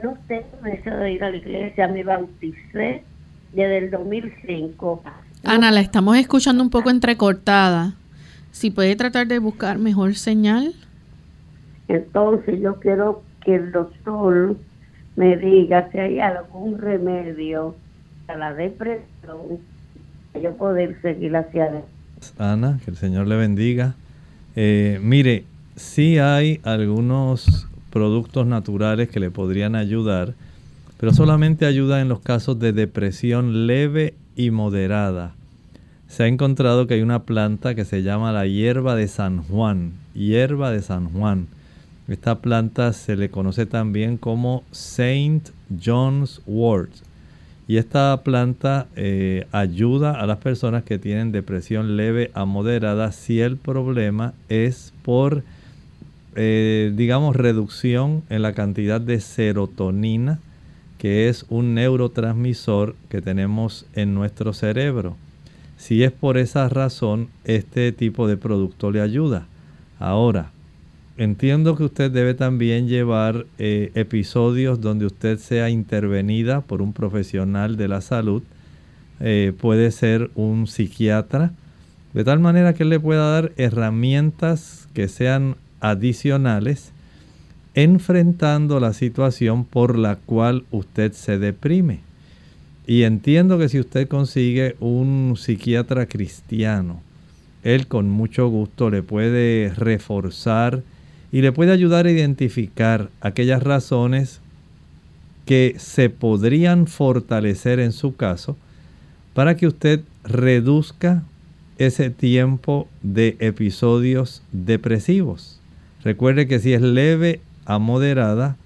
no 0.02 0.16
tengo 0.26 0.48
deseo 0.62 0.96
de 0.96 1.12
ir 1.12 1.24
a 1.24 1.30
la 1.30 1.36
iglesia, 1.36 1.88
me 1.88 2.02
bauticé 2.04 3.02
desde 3.52 3.78
el 3.78 3.90
2005. 3.90 5.02
Ana, 5.44 5.70
la 5.70 5.80
estamos 5.80 6.16
escuchando 6.16 6.62
un 6.62 6.70
poco 6.70 6.88
entrecortada. 6.88 7.94
Si 8.50 8.70
puede 8.70 8.96
tratar 8.96 9.26
de 9.26 9.38
buscar 9.38 9.78
mejor 9.78 10.14
señal. 10.14 10.72
Entonces 11.88 12.60
yo 12.60 12.76
quiero 12.80 13.22
que 13.44 13.54
el 13.56 13.72
doctor 13.72 14.56
me 15.16 15.36
diga 15.36 15.90
si 15.90 15.98
hay 15.98 16.20
algún 16.20 16.78
remedio 16.78 17.76
para 18.26 18.38
la 18.38 18.54
depresión, 18.54 19.58
para 20.32 20.44
yo 20.44 20.56
poder 20.56 21.00
seguir 21.02 21.36
hacia 21.36 21.64
adelante. 21.64 21.88
Ana, 22.38 22.80
que 22.84 22.90
el 22.90 22.96
Señor 22.96 23.26
le 23.26 23.36
bendiga. 23.36 23.94
Eh, 24.56 24.98
mire, 25.02 25.44
sí 25.76 26.18
hay 26.18 26.60
algunos 26.64 27.68
productos 27.90 28.46
naturales 28.46 29.08
que 29.08 29.20
le 29.20 29.30
podrían 29.30 29.76
ayudar, 29.76 30.34
pero 30.98 31.12
solamente 31.12 31.66
ayuda 31.66 32.00
en 32.00 32.08
los 32.08 32.20
casos 32.20 32.58
de 32.58 32.72
depresión 32.72 33.66
leve 33.66 34.14
y 34.36 34.50
moderada. 34.50 35.34
Se 36.08 36.24
ha 36.24 36.26
encontrado 36.26 36.86
que 36.86 36.94
hay 36.94 37.02
una 37.02 37.22
planta 37.24 37.74
que 37.74 37.84
se 37.84 38.02
llama 38.02 38.32
la 38.32 38.46
hierba 38.46 38.94
de 38.94 39.08
San 39.08 39.42
Juan, 39.42 39.92
hierba 40.14 40.70
de 40.70 40.82
San 40.82 41.08
Juan. 41.10 41.48
Esta 42.06 42.40
planta 42.40 42.92
se 42.92 43.16
le 43.16 43.30
conoce 43.30 43.64
también 43.64 44.18
como 44.18 44.62
Saint 44.72 45.48
John's 45.82 46.42
wort. 46.46 46.90
Y 47.66 47.78
esta 47.78 48.20
planta 48.22 48.88
eh, 48.94 49.46
ayuda 49.50 50.20
a 50.20 50.26
las 50.26 50.36
personas 50.36 50.84
que 50.84 50.98
tienen 50.98 51.32
depresión 51.32 51.96
leve 51.96 52.30
a 52.34 52.44
moderada 52.44 53.10
si 53.10 53.40
el 53.40 53.56
problema 53.56 54.34
es 54.50 54.92
por, 55.02 55.44
eh, 56.34 56.92
digamos, 56.94 57.36
reducción 57.36 58.22
en 58.28 58.42
la 58.42 58.52
cantidad 58.52 59.00
de 59.00 59.18
serotonina, 59.20 60.40
que 60.98 61.30
es 61.30 61.46
un 61.48 61.74
neurotransmisor 61.74 62.96
que 63.08 63.22
tenemos 63.22 63.86
en 63.94 64.12
nuestro 64.12 64.52
cerebro. 64.52 65.16
Si 65.78 66.02
es 66.02 66.12
por 66.12 66.36
esa 66.36 66.68
razón, 66.68 67.28
este 67.44 67.92
tipo 67.92 68.28
de 68.28 68.36
producto 68.36 68.90
le 68.90 69.00
ayuda. 69.00 69.46
Ahora, 69.98 70.50
entiendo 71.16 71.76
que 71.76 71.84
usted 71.84 72.10
debe 72.10 72.34
también 72.34 72.88
llevar 72.88 73.46
eh, 73.58 73.90
episodios 73.94 74.80
donde 74.80 75.06
usted 75.06 75.38
sea 75.38 75.70
intervenida 75.70 76.60
por 76.60 76.82
un 76.82 76.92
profesional 76.92 77.76
de 77.76 77.88
la 77.88 78.00
salud. 78.00 78.42
Eh, 79.20 79.52
puede 79.58 79.90
ser 79.90 80.30
un 80.34 80.66
psiquiatra, 80.66 81.52
de 82.12 82.24
tal 82.24 82.40
manera 82.40 82.74
que 82.74 82.82
él 82.82 82.90
le 82.90 83.00
pueda 83.00 83.30
dar 83.30 83.52
herramientas 83.56 84.88
que 84.92 85.08
sean 85.08 85.56
adicionales 85.80 86.92
enfrentando 87.74 88.78
la 88.78 88.92
situación 88.92 89.64
por 89.64 89.98
la 89.98 90.16
cual 90.16 90.64
usted 90.70 91.12
se 91.12 91.38
deprime. 91.38 92.00
Y 92.86 93.02
entiendo 93.02 93.58
que 93.58 93.68
si 93.68 93.80
usted 93.80 94.08
consigue 94.08 94.76
un 94.78 95.34
psiquiatra 95.36 96.06
cristiano, 96.06 97.00
él 97.62 97.86
con 97.86 98.10
mucho 98.10 98.48
gusto 98.48 98.90
le 98.90 99.02
puede 99.02 99.72
reforzar 99.74 100.82
y 101.34 101.42
le 101.42 101.50
puede 101.50 101.72
ayudar 101.72 102.06
a 102.06 102.12
identificar 102.12 103.10
aquellas 103.20 103.60
razones 103.60 104.40
que 105.46 105.74
se 105.78 106.08
podrían 106.08 106.86
fortalecer 106.86 107.80
en 107.80 107.90
su 107.90 108.14
caso 108.14 108.56
para 109.34 109.56
que 109.56 109.66
usted 109.66 110.02
reduzca 110.22 111.24
ese 111.76 112.10
tiempo 112.10 112.86
de 113.02 113.36
episodios 113.40 114.44
depresivos. 114.52 115.58
Recuerde 116.04 116.46
que 116.46 116.60
si 116.60 116.72
es 116.72 116.82
leve 116.82 117.40
a 117.64 117.80
moderada, 117.80 118.56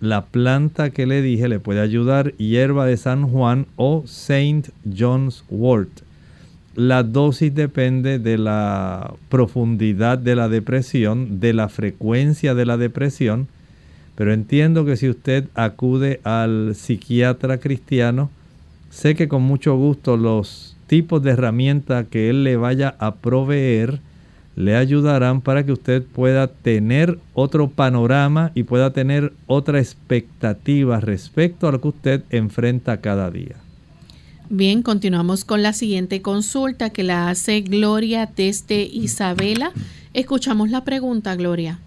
la 0.00 0.24
planta 0.26 0.90
que 0.90 1.06
le 1.06 1.22
dije 1.22 1.46
le 1.46 1.60
puede 1.60 1.80
ayudar, 1.80 2.32
hierba 2.32 2.86
de 2.86 2.96
San 2.96 3.28
Juan 3.28 3.66
o 3.76 4.02
Saint 4.08 4.70
John's 4.84 5.44
wort. 5.48 6.00
La 6.78 7.02
dosis 7.02 7.52
depende 7.52 8.20
de 8.20 8.38
la 8.38 9.12
profundidad 9.30 10.16
de 10.16 10.36
la 10.36 10.48
depresión, 10.48 11.40
de 11.40 11.52
la 11.52 11.68
frecuencia 11.68 12.54
de 12.54 12.66
la 12.66 12.76
depresión, 12.76 13.48
pero 14.14 14.32
entiendo 14.32 14.84
que 14.84 14.96
si 14.96 15.08
usted 15.08 15.48
acude 15.56 16.20
al 16.22 16.76
psiquiatra 16.76 17.58
cristiano, 17.58 18.30
sé 18.90 19.16
que 19.16 19.26
con 19.26 19.42
mucho 19.42 19.74
gusto 19.76 20.16
los 20.16 20.76
tipos 20.86 21.20
de 21.20 21.32
herramientas 21.32 22.06
que 22.06 22.30
él 22.30 22.44
le 22.44 22.56
vaya 22.56 22.94
a 23.00 23.16
proveer 23.16 23.98
le 24.54 24.76
ayudarán 24.76 25.40
para 25.40 25.66
que 25.66 25.72
usted 25.72 26.04
pueda 26.04 26.46
tener 26.46 27.18
otro 27.34 27.70
panorama 27.70 28.52
y 28.54 28.62
pueda 28.62 28.92
tener 28.92 29.32
otra 29.48 29.80
expectativa 29.80 31.00
respecto 31.00 31.66
a 31.66 31.72
lo 31.72 31.80
que 31.80 31.88
usted 31.88 32.22
enfrenta 32.30 33.00
cada 33.00 33.32
día. 33.32 33.56
Bien, 34.50 34.82
continuamos 34.82 35.44
con 35.44 35.62
la 35.62 35.74
siguiente 35.74 36.22
consulta 36.22 36.88
que 36.88 37.02
la 37.02 37.28
hace 37.28 37.60
Gloria 37.60 38.26
desde 38.34 38.80
Isabela. 38.80 39.72
Escuchamos 40.14 40.70
la 40.70 40.84
pregunta, 40.84 41.36
Gloria. 41.36 41.80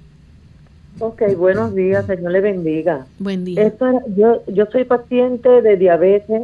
Ok, 0.99 1.23
buenos 1.35 1.73
días, 1.73 2.05
Señor 2.05 2.31
le 2.31 2.41
bendiga. 2.41 3.07
Buen 3.17 3.45
día. 3.45 3.73
yo, 4.15 4.43
yo 4.45 4.67
soy 4.67 4.83
paciente 4.83 5.63
de 5.63 5.75
diabetes, 5.75 6.43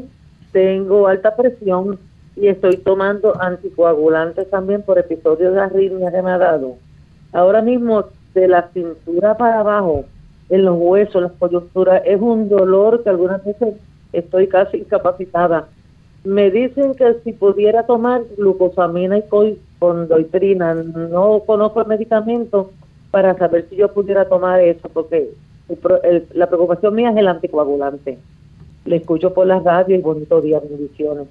tengo 0.52 1.08
alta 1.08 1.36
presión 1.36 2.00
y 2.36 2.48
estoy 2.48 2.78
tomando 2.78 3.40
anticoagulantes 3.40 4.50
también 4.50 4.82
por 4.82 4.98
episodios 4.98 5.54
de 5.54 5.62
arritmia 5.62 6.12
que 6.12 6.24
me 6.24 6.32
ha 6.32 6.40
dado. 6.40 6.78
Ahora 7.32 7.62
mismo, 7.62 8.06
de 8.34 8.48
la 8.48 8.70
cintura 8.74 9.38
para 9.38 9.60
abajo, 9.60 10.06
en 10.50 10.66
los 10.66 10.78
huesos, 10.80 11.22
las 11.22 11.34
coyunturas, 11.34 12.02
es 12.08 12.20
un 12.20 12.50
dolor 12.50 13.04
que 13.04 13.10
algunas 13.10 13.46
veces 13.46 13.76
estoy 14.14 14.48
casi 14.48 14.78
incapacitada 14.78 15.68
me 16.24 16.52
dicen 16.52 16.94
que 16.96 17.16
si 17.24 17.34
pudiera 17.34 17.86
tomar 17.86 18.22
glucosamina 18.38 19.18
y 19.18 19.24
condoitrina, 19.80 20.74
no 20.74 21.44
conozco 21.46 21.82
el 21.82 21.88
medicamento 21.88 22.72
para 23.12 23.38
saber 23.38 23.68
si 23.70 23.78
yo 23.78 23.94
pudiera 23.94 24.28
tomar 24.28 24.60
eso, 24.62 24.90
porque 24.90 25.30
la 26.34 26.48
preocupación 26.48 26.96
mía 26.96 27.12
es 27.12 27.18
el 27.18 27.28
anticoagulante. 27.28 28.18
Le 28.86 28.96
escucho 28.98 29.34
por 29.34 29.48
las 29.48 29.64
radios 29.64 30.00
y 30.00 30.02
bonito 30.02 30.42
día, 30.42 30.60
bendiciones. 30.60 31.28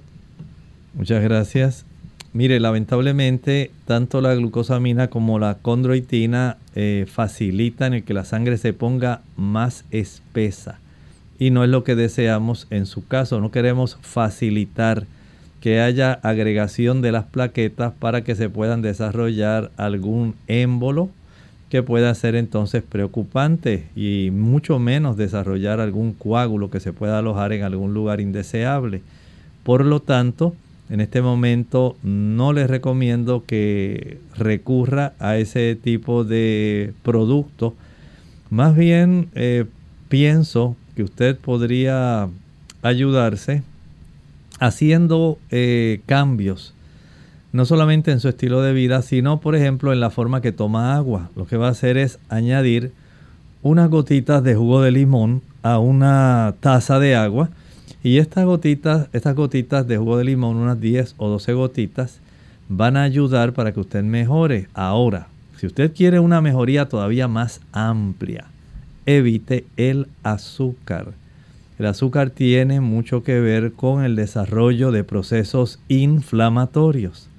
Muchas 0.93 1.23
gracias. 1.23 1.85
Mire, 2.33 2.59
lamentablemente, 2.59 3.71
tanto 3.85 4.21
la 4.21 4.35
glucosamina 4.35 5.09
como 5.09 5.39
la 5.39 5.55
condroitina 5.55 6.57
eh, 6.75 7.05
facilitan 7.07 7.93
el 7.93 8.03
que 8.03 8.13
la 8.13 8.25
sangre 8.25 8.57
se 8.57 8.73
ponga 8.73 9.21
más 9.35 9.85
espesa 9.91 10.79
y 11.39 11.51
no 11.51 11.63
es 11.63 11.69
lo 11.69 11.83
que 11.83 11.95
deseamos 11.95 12.67
en 12.69 12.85
su 12.85 13.07
caso. 13.07 13.39
No 13.39 13.51
queremos 13.51 13.97
facilitar 14.01 15.05
que 15.61 15.79
haya 15.79 16.13
agregación 16.13 17.01
de 17.01 17.11
las 17.11 17.25
plaquetas 17.25 17.93
para 17.93 18.23
que 18.23 18.35
se 18.35 18.49
puedan 18.49 18.81
desarrollar 18.81 19.71
algún 19.77 20.35
émbolo 20.47 21.09
que 21.69 21.83
pueda 21.83 22.13
ser 22.15 22.35
entonces 22.35 22.81
preocupante 22.81 23.87
y 23.95 24.29
mucho 24.31 24.79
menos 24.79 25.17
desarrollar 25.17 25.79
algún 25.81 26.13
coágulo 26.13 26.69
que 26.69 26.79
se 26.79 26.93
pueda 26.93 27.19
alojar 27.19 27.51
en 27.51 27.63
algún 27.63 27.93
lugar 27.93 28.21
indeseable. 28.21 29.01
Por 29.63 29.85
lo 29.85 29.99
tanto, 29.99 30.55
en 30.89 31.01
este 31.01 31.21
momento 31.21 31.97
no 32.03 32.53
les 32.53 32.69
recomiendo 32.69 33.43
que 33.45 34.19
recurra 34.37 35.13
a 35.19 35.37
ese 35.37 35.75
tipo 35.75 36.23
de 36.23 36.93
producto. 37.03 37.75
Más 38.49 38.77
bien 38.77 39.27
eh, 39.35 39.65
pienso 40.07 40.77
que 40.97 41.03
usted 41.03 41.37
podría 41.37 42.27
ayudarse 42.81 43.61
haciendo 44.59 45.37
eh, 45.51 46.01
cambios, 46.07 46.73
no 47.51 47.65
solamente 47.65 48.11
en 48.11 48.19
su 48.19 48.29
estilo 48.29 48.63
de 48.63 48.73
vida, 48.73 49.03
sino 49.03 49.39
por 49.39 49.55
ejemplo 49.55 49.93
en 49.93 49.99
la 49.99 50.09
forma 50.09 50.41
que 50.41 50.51
toma 50.51 50.95
agua. 50.95 51.29
Lo 51.35 51.45
que 51.45 51.55
va 51.55 51.67
a 51.67 51.71
hacer 51.71 51.97
es 51.97 52.17
añadir 52.29 52.93
unas 53.61 53.91
gotitas 53.91 54.43
de 54.43 54.55
jugo 54.55 54.81
de 54.81 54.89
limón 54.89 55.43
a 55.61 55.77
una 55.77 56.55
taza 56.61 56.97
de 56.97 57.15
agua 57.15 57.51
y 58.01 58.17
estas 58.17 58.45
gotitas, 58.45 59.07
estas 59.13 59.35
gotitas 59.35 59.87
de 59.87 59.97
jugo 59.97 60.17
de 60.17 60.23
limón, 60.23 60.57
unas 60.57 60.81
10 60.81 61.13
o 61.17 61.29
12 61.29 61.53
gotitas, 61.53 62.21
van 62.69 62.97
a 62.97 63.03
ayudar 63.03 63.53
para 63.53 63.71
que 63.71 63.81
usted 63.81 64.01
mejore. 64.01 64.67
Ahora, 64.73 65.27
si 65.57 65.67
usted 65.67 65.93
quiere 65.93 66.19
una 66.19 66.41
mejoría 66.41 66.89
todavía 66.89 67.27
más 67.27 67.61
amplia, 67.71 68.45
evite 69.07 69.65
el 69.77 70.07
azúcar. 70.21 71.13
El 71.79 71.87
azúcar 71.87 72.29
tiene 72.29 72.81
mucho 72.81 73.23
que 73.23 73.39
ver 73.39 73.71
con 73.71 74.03
el 74.03 74.15
desarrollo 74.15 74.91
de 74.91 75.03
procesos 75.03 75.79
inflamatorios. 75.87 77.29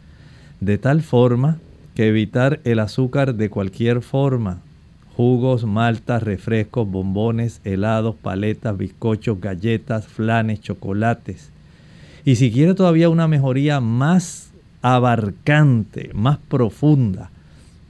De 0.60 0.78
tal 0.78 1.02
forma 1.02 1.58
que 1.94 2.08
evitar 2.08 2.60
el 2.64 2.80
azúcar 2.80 3.34
de 3.34 3.50
cualquier 3.50 4.00
forma, 4.02 4.60
jugos, 5.14 5.64
maltas, 5.64 6.22
refrescos, 6.22 6.88
bombones, 6.88 7.60
helados, 7.64 8.14
paletas, 8.16 8.76
bizcochos, 8.76 9.40
galletas, 9.40 10.06
flanes, 10.06 10.60
chocolates. 10.60 11.50
Y 12.24 12.36
si 12.36 12.50
quiere 12.50 12.74
todavía 12.74 13.08
una 13.08 13.28
mejoría 13.28 13.80
más 13.80 14.52
abarcante, 14.80 16.10
más 16.14 16.38
profunda, 16.38 17.30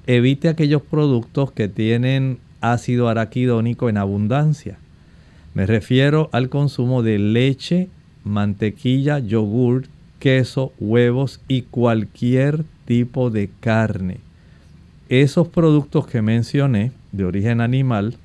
evite 0.07 0.49
aquellos 0.49 0.83
productos 0.83 1.53
que 1.53 1.69
tienen 1.69 2.39
ácido 2.61 3.09
araquidónico 3.09 3.89
en 3.89 3.97
abundancia. 3.97 4.79
Me 5.55 5.67
refiero 5.67 6.29
al 6.33 6.49
consumo 6.49 7.03
de 7.03 7.19
leche, 7.19 7.89
mantequilla, 8.25 9.19
yogur, 9.19 9.87
queso, 10.19 10.73
huevos 10.79 11.41
y 11.49 11.63
cualquier 11.63 12.65
tipo 12.85 13.31
de 13.31 13.51
carne. 13.61 14.19
Esos 15.09 15.49
productos 15.49 16.07
que 16.07 16.23
mencioné 16.23 16.93
de 17.13 17.25
origen 17.25 17.61
animal 17.61 18.17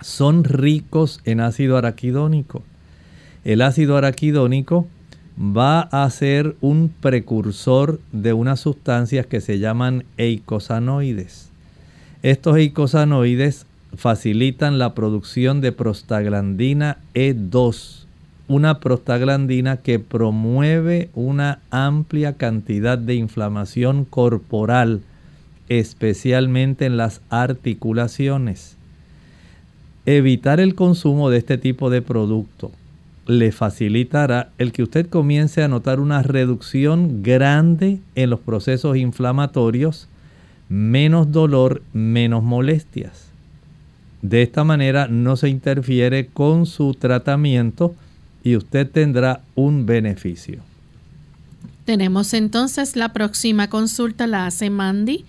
son 0.00 0.44
ricos 0.44 1.20
en 1.24 1.40
ácido 1.40 1.76
araquidónico. 1.76 2.62
El 3.44 3.62
ácido 3.62 3.96
araquidónico 3.96 4.86
va 5.38 5.80
a 5.80 6.08
ser 6.10 6.56
un 6.60 6.88
precursor 7.00 8.00
de 8.12 8.32
unas 8.32 8.60
sustancias 8.60 9.26
que 9.26 9.40
se 9.40 9.58
llaman 9.58 10.04
eicosanoides. 10.16 11.50
Estos 12.22 12.56
eicosanoides 12.56 13.66
facilitan 13.94 14.78
la 14.78 14.94
producción 14.94 15.60
de 15.60 15.72
prostaglandina 15.72 16.98
E2, 17.14 18.04
una 18.48 18.80
prostaglandina 18.80 19.78
que 19.78 19.98
promueve 19.98 21.10
una 21.14 21.60
amplia 21.70 22.34
cantidad 22.34 22.98
de 22.98 23.14
inflamación 23.14 24.04
corporal, 24.04 25.02
especialmente 25.68 26.86
en 26.86 26.96
las 26.96 27.20
articulaciones. 27.28 28.76
Evitar 30.06 30.60
el 30.60 30.74
consumo 30.74 31.30
de 31.30 31.38
este 31.38 31.58
tipo 31.58 31.90
de 31.90 32.00
producto 32.00 32.70
le 33.26 33.50
facilitará 33.50 34.50
el 34.58 34.72
que 34.72 34.84
usted 34.84 35.08
comience 35.08 35.62
a 35.62 35.68
notar 35.68 35.98
una 35.98 36.22
reducción 36.22 37.24
grande 37.24 37.98
en 38.14 38.30
los 38.30 38.38
procesos 38.38 38.96
inflamatorios, 38.96 40.08
menos 40.68 41.32
dolor, 41.32 41.82
menos 41.92 42.42
molestias. 42.42 43.30
De 44.22 44.42
esta 44.42 44.64
manera 44.64 45.08
no 45.08 45.36
se 45.36 45.48
interfiere 45.48 46.26
con 46.26 46.66
su 46.66 46.94
tratamiento 46.94 47.94
y 48.42 48.56
usted 48.56 48.90
tendrá 48.90 49.40
un 49.54 49.86
beneficio. 49.86 50.60
Tenemos 51.84 52.34
entonces 52.34 52.96
la 52.96 53.12
próxima 53.12 53.68
consulta, 53.68 54.26
la 54.26 54.46
hace 54.46 54.70
Mandy. 54.70 55.24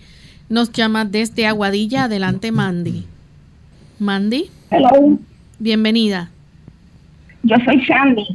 Nos 0.48 0.72
llama 0.72 1.04
desde 1.04 1.46
Aguadilla. 1.46 2.04
Adelante, 2.04 2.50
Mandy. 2.50 3.06
Mandy. 3.98 4.50
Hello. 4.70 5.18
Bienvenida. 5.58 6.30
Yo 7.44 7.56
soy 7.64 7.84
Sandy. 7.86 8.26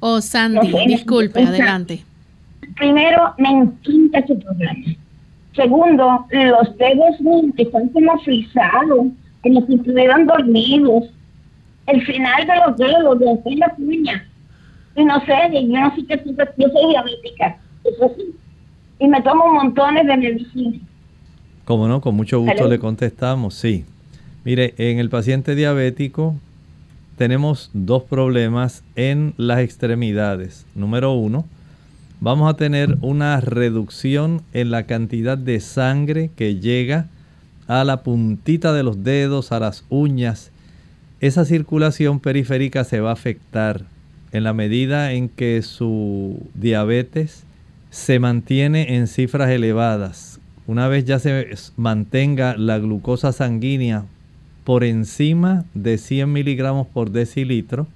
Oh, 0.00 0.20
Sandy, 0.20 0.72
disculpe, 0.86 1.42
adelante. 1.42 2.04
Primero, 2.76 3.34
me 3.38 3.48
encanta 3.50 4.26
su 4.26 4.38
programa. 4.38 4.84
Segundo, 5.54 6.26
los 6.30 6.78
dedos 6.78 7.16
están 7.56 7.88
como 7.88 8.18
frisados, 8.20 9.06
como 9.42 9.66
si 9.66 9.74
estuvieran 9.74 10.26
dormidos. 10.26 11.10
El 11.86 12.02
final 12.06 12.46
de 12.46 12.56
los 12.66 12.76
dedos, 12.76 13.18
de 13.18 13.30
hacer 13.30 13.58
la 13.58 13.74
uña. 13.78 14.28
Y 14.96 15.04
no 15.04 15.20
sé, 15.24 15.34
yo 15.52 15.80
no 15.80 15.94
sé 15.94 16.06
qué 16.06 16.22
yo 16.56 16.68
soy 16.68 16.90
diabética, 16.90 17.58
eso 17.84 18.12
sí. 18.16 18.34
Y 18.98 19.08
me 19.08 19.20
tomo 19.22 19.52
montones 19.52 20.06
de 20.06 20.16
medicina. 20.16 20.78
Como 21.64 21.88
no, 21.88 22.00
con 22.00 22.14
mucho 22.14 22.40
gusto 22.40 22.68
le 22.68 22.78
contestamos, 22.78 23.54
sí. 23.54 23.84
Mire, 24.44 24.74
en 24.78 24.98
el 24.98 25.10
paciente 25.10 25.54
diabético 25.54 26.34
tenemos 27.16 27.70
dos 27.72 28.02
problemas 28.04 28.82
en 28.96 29.34
las 29.36 29.60
extremidades. 29.60 30.66
Número 30.74 31.12
uno, 31.12 31.44
vamos 32.20 32.50
a 32.50 32.56
tener 32.56 32.98
una 33.00 33.40
reducción 33.40 34.42
en 34.52 34.70
la 34.70 34.84
cantidad 34.84 35.38
de 35.38 35.60
sangre 35.60 36.30
que 36.36 36.56
llega 36.56 37.06
a 37.66 37.84
la 37.84 38.02
puntita 38.02 38.72
de 38.72 38.82
los 38.82 39.02
dedos, 39.04 39.52
a 39.52 39.60
las 39.60 39.84
uñas. 39.88 40.50
Esa 41.20 41.44
circulación 41.44 42.20
periférica 42.20 42.84
se 42.84 43.00
va 43.00 43.10
a 43.10 43.14
afectar 43.14 43.84
en 44.32 44.44
la 44.44 44.52
medida 44.52 45.12
en 45.12 45.28
que 45.28 45.62
su 45.62 46.46
diabetes 46.54 47.44
se 47.90 48.18
mantiene 48.18 48.96
en 48.96 49.06
cifras 49.06 49.50
elevadas. 49.50 50.40
Una 50.66 50.88
vez 50.88 51.04
ya 51.04 51.18
se 51.18 51.48
mantenga 51.76 52.56
la 52.56 52.78
glucosa 52.78 53.32
sanguínea 53.32 54.04
por 54.64 54.84
encima 54.84 55.64
de 55.74 55.98
100 55.98 56.32
miligramos 56.32 56.86
por 56.86 57.10
decilitro, 57.10 57.88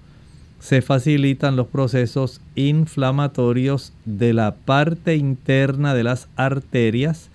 se 0.64 0.80
facilitan 0.80 1.56
los 1.56 1.66
procesos 1.66 2.40
inflamatorios 2.54 3.92
de 4.06 4.32
la 4.32 4.54
parte 4.54 5.14
interna 5.14 5.92
de 5.92 6.04
las 6.04 6.26
arterias 6.36 7.28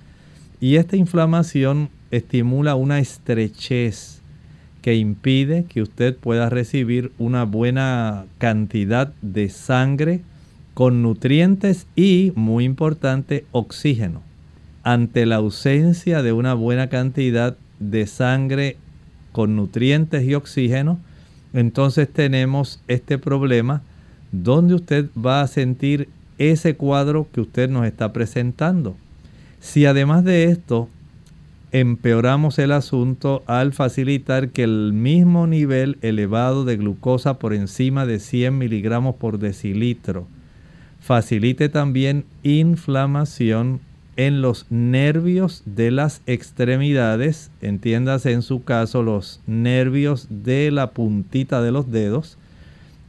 y 0.59 0.77
esta 0.77 0.95
inflamación 0.95 1.89
estimula 2.09 2.73
una 2.73 2.97
estrechez 2.97 4.23
que 4.81 4.95
impide 4.95 5.65
que 5.65 5.83
usted 5.83 6.17
pueda 6.17 6.49
recibir 6.49 7.11
una 7.19 7.43
buena 7.43 8.25
cantidad 8.39 9.13
de 9.21 9.49
sangre 9.49 10.21
con 10.73 11.03
nutrientes 11.03 11.85
y, 11.95 12.33
muy 12.33 12.63
importante, 12.63 13.45
oxígeno. 13.51 14.23
Ante 14.81 15.27
la 15.27 15.35
ausencia 15.35 16.23
de 16.23 16.33
una 16.33 16.55
buena 16.55 16.89
cantidad 16.89 17.55
de 17.79 18.07
sangre 18.07 18.77
con 19.33 19.55
nutrientes 19.55 20.23
y 20.23 20.33
oxígeno, 20.33 20.99
entonces 21.53 22.07
tenemos 22.11 22.81
este 22.87 23.17
problema 23.17 23.81
donde 24.31 24.75
usted 24.75 25.09
va 25.17 25.41
a 25.41 25.47
sentir 25.47 26.09
ese 26.37 26.75
cuadro 26.75 27.27
que 27.31 27.41
usted 27.41 27.69
nos 27.69 27.85
está 27.85 28.13
presentando. 28.13 28.95
Si 29.59 29.85
además 29.85 30.23
de 30.23 30.45
esto 30.45 30.87
empeoramos 31.71 32.59
el 32.59 32.71
asunto 32.71 33.43
al 33.45 33.73
facilitar 33.73 34.49
que 34.49 34.63
el 34.63 34.93
mismo 34.93 35.47
nivel 35.47 35.97
elevado 36.01 36.65
de 36.65 36.77
glucosa 36.77 37.39
por 37.39 37.53
encima 37.53 38.05
de 38.05 38.19
100 38.19 38.57
miligramos 38.57 39.15
por 39.15 39.37
decilitro 39.39 40.27
facilite 40.99 41.69
también 41.69 42.25
inflamación 42.43 43.79
en 44.19 44.41
los 44.41 44.65
nervios 44.69 45.63
de 45.65 45.91
las 45.91 46.21
extremidades, 46.25 47.51
entiéndase 47.61 48.33
en 48.33 48.41
su 48.41 48.65
caso 48.65 49.01
los 49.01 49.39
nervios 49.47 50.27
de 50.29 50.71
la 50.71 50.91
puntita 50.91 51.61
de 51.61 51.71
los 51.71 51.89
dedos, 51.89 52.37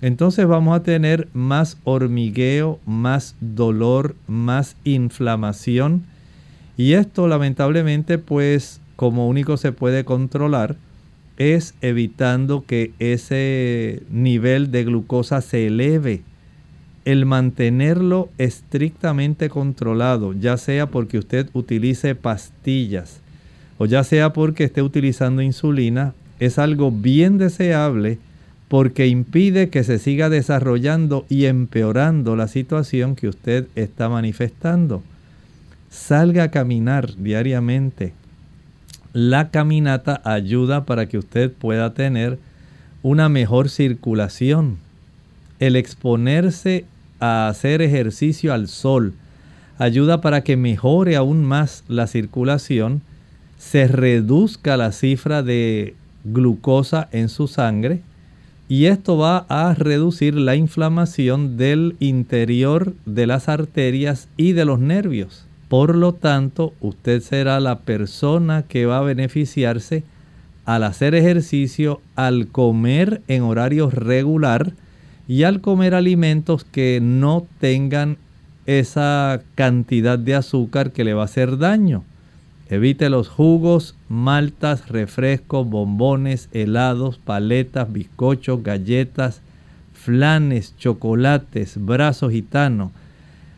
entonces 0.00 0.46
vamos 0.46 0.76
a 0.76 0.84
tener 0.84 1.26
más 1.32 1.78
hormigueo, 1.82 2.78
más 2.86 3.34
dolor, 3.40 4.14
más 4.28 4.76
inflamación. 4.84 6.04
Y 6.76 6.92
esto 6.92 7.26
lamentablemente 7.26 8.18
pues 8.18 8.80
como 8.94 9.26
único 9.26 9.56
se 9.56 9.72
puede 9.72 10.04
controlar 10.04 10.76
es 11.38 11.74
evitando 11.80 12.64
que 12.64 12.92
ese 13.00 14.04
nivel 14.12 14.70
de 14.70 14.84
glucosa 14.84 15.40
se 15.40 15.66
eleve 15.66 16.22
el 17.10 17.26
mantenerlo 17.26 18.28
estrictamente 18.38 19.48
controlado, 19.48 20.32
ya 20.32 20.56
sea 20.56 20.86
porque 20.86 21.18
usted 21.18 21.48
utilice 21.54 22.14
pastillas 22.14 23.20
o 23.78 23.86
ya 23.86 24.04
sea 24.04 24.32
porque 24.32 24.64
esté 24.64 24.82
utilizando 24.82 25.42
insulina, 25.42 26.14
es 26.38 26.58
algo 26.58 26.92
bien 26.92 27.36
deseable 27.36 28.18
porque 28.68 29.08
impide 29.08 29.70
que 29.70 29.82
se 29.82 29.98
siga 29.98 30.28
desarrollando 30.28 31.26
y 31.28 31.46
empeorando 31.46 32.36
la 32.36 32.46
situación 32.46 33.16
que 33.16 33.26
usted 33.26 33.66
está 33.74 34.08
manifestando. 34.08 35.02
Salga 35.90 36.44
a 36.44 36.50
caminar 36.52 37.16
diariamente. 37.16 38.12
La 39.12 39.50
caminata 39.50 40.20
ayuda 40.24 40.84
para 40.84 41.08
que 41.08 41.18
usted 41.18 41.50
pueda 41.50 41.92
tener 41.94 42.38
una 43.02 43.28
mejor 43.28 43.68
circulación 43.68 44.78
el 45.60 45.76
exponerse 45.76 46.86
a 47.20 47.48
hacer 47.48 47.82
ejercicio 47.82 48.52
al 48.52 48.68
sol 48.68 49.14
ayuda 49.80 50.20
para 50.20 50.42
que 50.42 50.58
mejore 50.58 51.16
aún 51.16 51.42
más 51.42 51.84
la 51.88 52.06
circulación, 52.06 53.00
se 53.58 53.88
reduzca 53.88 54.76
la 54.76 54.92
cifra 54.92 55.42
de 55.42 55.94
glucosa 56.24 57.08
en 57.12 57.30
su 57.30 57.48
sangre 57.48 58.02
y 58.68 58.86
esto 58.86 59.16
va 59.16 59.46
a 59.48 59.74
reducir 59.74 60.34
la 60.34 60.54
inflamación 60.54 61.56
del 61.56 61.96
interior 61.98 62.94
de 63.06 63.26
las 63.26 63.48
arterias 63.48 64.28
y 64.36 64.52
de 64.52 64.64
los 64.66 64.78
nervios. 64.78 65.46
Por 65.68 65.96
lo 65.96 66.12
tanto, 66.12 66.74
usted 66.80 67.22
será 67.22 67.58
la 67.58 67.80
persona 67.80 68.64
que 68.68 68.86
va 68.86 68.98
a 68.98 69.02
beneficiarse 69.02 70.04
al 70.66 70.84
hacer 70.84 71.14
ejercicio, 71.14 72.00
al 72.16 72.48
comer 72.48 73.22
en 73.28 73.42
horario 73.42 73.88
regular, 73.88 74.72
y 75.30 75.44
al 75.44 75.60
comer 75.60 75.94
alimentos 75.94 76.64
que 76.64 76.98
no 77.00 77.46
tengan 77.60 78.16
esa 78.66 79.40
cantidad 79.54 80.18
de 80.18 80.34
azúcar 80.34 80.90
que 80.90 81.04
le 81.04 81.14
va 81.14 81.22
a 81.22 81.26
hacer 81.26 81.56
daño. 81.56 82.02
Evite 82.68 83.08
los 83.10 83.28
jugos, 83.28 83.94
maltas, 84.08 84.88
refrescos, 84.88 85.70
bombones, 85.70 86.48
helados, 86.50 87.18
paletas, 87.18 87.92
bizcochos, 87.92 88.64
galletas, 88.64 89.40
flanes, 89.94 90.74
chocolates, 90.78 91.74
brazos 91.76 92.32
gitanos, 92.32 92.90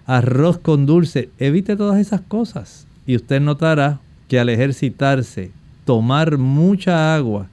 arroz 0.04 0.58
con 0.58 0.84
dulce. 0.84 1.30
Evite 1.38 1.74
todas 1.74 1.98
esas 1.98 2.20
cosas 2.20 2.86
y 3.06 3.16
usted 3.16 3.40
notará 3.40 3.98
que 4.28 4.38
al 4.38 4.50
ejercitarse, 4.50 5.52
tomar 5.86 6.36
mucha 6.36 7.14
agua 7.14 7.48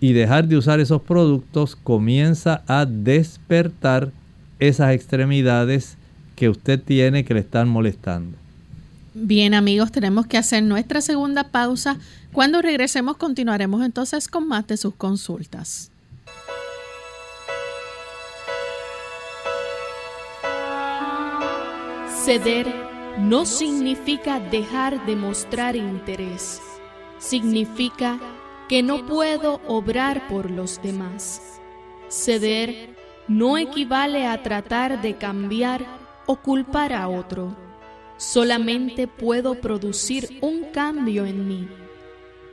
y 0.00 0.12
dejar 0.12 0.46
de 0.46 0.56
usar 0.56 0.80
esos 0.80 1.02
productos 1.02 1.76
comienza 1.76 2.62
a 2.66 2.86
despertar 2.86 4.12
esas 4.58 4.92
extremidades 4.94 5.96
que 6.36 6.48
usted 6.48 6.80
tiene 6.80 7.24
que 7.24 7.34
le 7.34 7.40
están 7.40 7.68
molestando. 7.68 8.36
Bien 9.14 9.54
amigos, 9.54 9.90
tenemos 9.90 10.26
que 10.26 10.38
hacer 10.38 10.62
nuestra 10.62 11.00
segunda 11.00 11.44
pausa. 11.50 11.96
Cuando 12.32 12.62
regresemos 12.62 13.16
continuaremos 13.16 13.84
entonces 13.84 14.28
con 14.28 14.46
más 14.46 14.66
de 14.68 14.76
sus 14.76 14.94
consultas. 14.94 15.90
Ceder 22.24 22.66
no 23.18 23.46
significa 23.46 24.38
dejar 24.38 25.04
de 25.06 25.16
mostrar 25.16 25.74
interés, 25.74 26.60
significa 27.18 28.20
que 28.68 28.82
no 28.82 29.06
puedo 29.06 29.60
obrar 29.66 30.28
por 30.28 30.50
los 30.50 30.80
demás. 30.82 31.60
Ceder 32.08 32.96
no 33.26 33.58
equivale 33.58 34.26
a 34.26 34.42
tratar 34.42 35.00
de 35.00 35.16
cambiar 35.16 35.84
o 36.26 36.36
culpar 36.36 36.92
a 36.92 37.08
otro. 37.08 37.56
Solamente 38.16 39.06
puedo 39.06 39.54
producir 39.54 40.38
un 40.42 40.64
cambio 40.72 41.24
en 41.24 41.48
mí. 41.48 41.68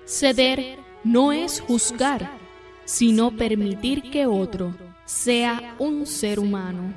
Ceder 0.05 0.79
no 1.03 1.31
es 1.31 1.61
juzgar, 1.61 2.37
sino 2.85 3.31
permitir 3.31 4.09
que 4.11 4.25
otro 4.25 4.75
sea 5.05 5.75
un 5.79 6.05
ser 6.05 6.39
humano. 6.39 6.93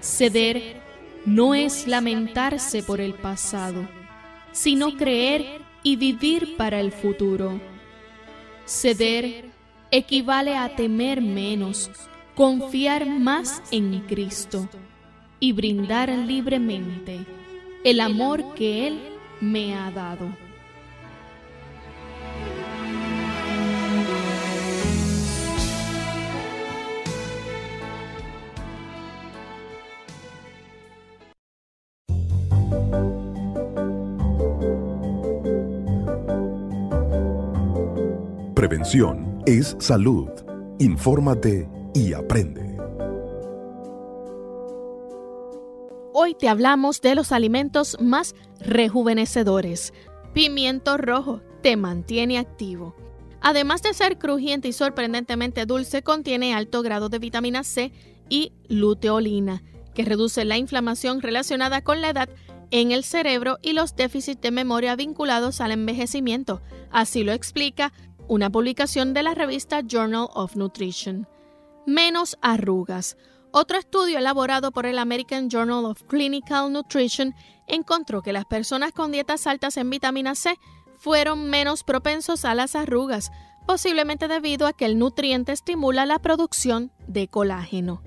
Ceder 0.00 0.82
no 1.24 1.54
es 1.54 1.86
lamentarse 1.86 2.82
por 2.82 3.00
el 3.00 3.14
pasado, 3.14 3.88
sino 4.50 4.96
creer 4.96 5.62
y 5.82 5.96
vivir 5.96 6.56
para 6.56 6.80
el 6.80 6.92
futuro. 6.92 7.71
Ceder 8.64 9.44
equivale 9.90 10.56
a 10.56 10.74
temer 10.74 11.20
menos, 11.20 11.90
confiar 12.34 13.06
más 13.06 13.62
en 13.70 14.00
Cristo 14.00 14.68
y 15.40 15.52
brindar 15.52 16.08
libremente 16.08 17.20
el 17.84 18.00
amor 18.00 18.54
que 18.54 18.86
Él 18.86 19.00
me 19.40 19.74
ha 19.74 19.90
dado. 19.90 20.51
Prevención 38.72 39.42
es 39.44 39.76
salud. 39.80 40.30
Infórmate 40.78 41.68
y 41.92 42.14
aprende. 42.14 42.78
Hoy 46.14 46.32
te 46.32 46.48
hablamos 46.48 47.02
de 47.02 47.14
los 47.14 47.32
alimentos 47.32 47.98
más 48.00 48.34
rejuvenecedores. 48.60 49.92
Pimiento 50.32 50.96
rojo 50.96 51.42
te 51.62 51.76
mantiene 51.76 52.38
activo. 52.38 52.96
Además 53.42 53.82
de 53.82 53.92
ser 53.92 54.16
crujiente 54.16 54.68
y 54.68 54.72
sorprendentemente 54.72 55.66
dulce, 55.66 56.02
contiene 56.02 56.54
alto 56.54 56.80
grado 56.80 57.10
de 57.10 57.18
vitamina 57.18 57.64
C 57.64 57.92
y 58.30 58.54
luteolina, 58.70 59.62
que 59.94 60.06
reduce 60.06 60.46
la 60.46 60.56
inflamación 60.56 61.20
relacionada 61.20 61.82
con 61.82 62.00
la 62.00 62.08
edad 62.08 62.30
en 62.70 62.90
el 62.90 63.04
cerebro 63.04 63.58
y 63.60 63.74
los 63.74 63.94
déficits 63.96 64.40
de 64.40 64.50
memoria 64.50 64.96
vinculados 64.96 65.60
al 65.60 65.72
envejecimiento. 65.72 66.62
Así 66.90 67.22
lo 67.22 67.32
explica 67.32 67.92
una 68.32 68.48
publicación 68.48 69.12
de 69.12 69.22
la 69.22 69.34
revista 69.34 69.82
Journal 69.86 70.26
of 70.32 70.56
Nutrition. 70.56 71.28
Menos 71.86 72.38
arrugas. 72.40 73.18
Otro 73.50 73.76
estudio 73.76 74.16
elaborado 74.16 74.72
por 74.72 74.86
el 74.86 74.98
American 74.98 75.50
Journal 75.50 75.84
of 75.84 76.02
Clinical 76.04 76.72
Nutrition 76.72 77.34
encontró 77.66 78.22
que 78.22 78.32
las 78.32 78.46
personas 78.46 78.92
con 78.92 79.12
dietas 79.12 79.46
altas 79.46 79.76
en 79.76 79.90
vitamina 79.90 80.34
C 80.34 80.58
fueron 80.96 81.50
menos 81.50 81.84
propensos 81.84 82.46
a 82.46 82.54
las 82.54 82.74
arrugas, 82.74 83.30
posiblemente 83.66 84.28
debido 84.28 84.66
a 84.66 84.72
que 84.72 84.86
el 84.86 84.98
nutriente 84.98 85.52
estimula 85.52 86.06
la 86.06 86.18
producción 86.18 86.90
de 87.06 87.28
colágeno. 87.28 88.02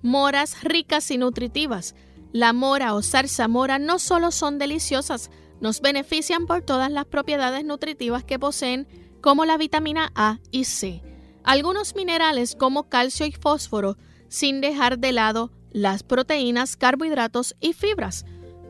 Moras 0.00 0.62
ricas 0.62 1.10
y 1.10 1.18
nutritivas. 1.18 1.94
La 2.32 2.54
mora 2.54 2.94
o 2.94 3.02
zarzamora 3.02 3.78
no 3.78 3.98
solo 3.98 4.30
son 4.30 4.56
deliciosas, 4.56 5.30
nos 5.60 5.82
benefician 5.82 6.46
por 6.46 6.62
todas 6.62 6.90
las 6.90 7.04
propiedades 7.04 7.66
nutritivas 7.66 8.24
que 8.24 8.38
poseen 8.38 8.88
como 9.20 9.44
la 9.44 9.56
vitamina 9.56 10.12
A 10.14 10.38
y 10.50 10.64
C, 10.64 11.02
algunos 11.44 11.94
minerales 11.94 12.54
como 12.54 12.88
calcio 12.88 13.26
y 13.26 13.32
fósforo, 13.32 13.96
sin 14.28 14.60
dejar 14.60 14.98
de 14.98 15.12
lado 15.12 15.50
las 15.70 16.02
proteínas, 16.02 16.76
carbohidratos 16.76 17.56
y 17.60 17.72
fibras, 17.72 18.24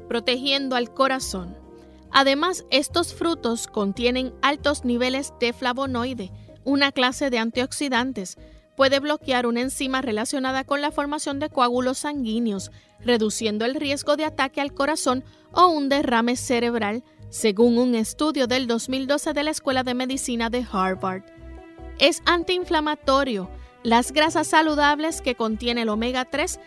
protegiendo 0.08 0.76
al 0.76 0.92
corazón. 0.92 1.56
Además, 2.10 2.64
estos 2.70 3.14
frutos 3.14 3.66
contienen 3.66 4.32
altos 4.42 4.84
niveles 4.84 5.32
de 5.40 5.52
flavonoide, 5.52 6.32
una 6.64 6.92
clase 6.92 7.30
de 7.30 7.38
antioxidantes. 7.38 8.38
Puede 8.76 9.00
bloquear 9.00 9.46
una 9.46 9.60
enzima 9.60 10.00
relacionada 10.02 10.64
con 10.64 10.80
la 10.80 10.90
formación 10.90 11.38
de 11.38 11.50
coágulos 11.50 11.98
sanguíneos, 11.98 12.70
reduciendo 13.00 13.64
el 13.64 13.74
riesgo 13.74 14.16
de 14.16 14.24
ataque 14.24 14.60
al 14.60 14.72
corazón 14.72 15.24
o 15.52 15.66
un 15.68 15.88
derrame 15.88 16.36
cerebral, 16.36 17.04
según 17.30 17.78
un 17.78 17.94
estudio 17.94 18.46
del 18.46 18.66
2012 18.66 19.32
de 19.32 19.42
la 19.42 19.50
Escuela 19.50 19.82
de 19.82 19.94
Medicina 19.94 20.50
de 20.50 20.66
Harvard. 20.70 21.22
Es 21.98 22.22
antiinflamatorio. 22.26 23.50
Las 23.82 24.12
grasas 24.12 24.46
saludables 24.46 25.20
que 25.20 25.34
contiene 25.34 25.82
el 25.82 25.88
omega 25.88 26.24
3 26.24 26.58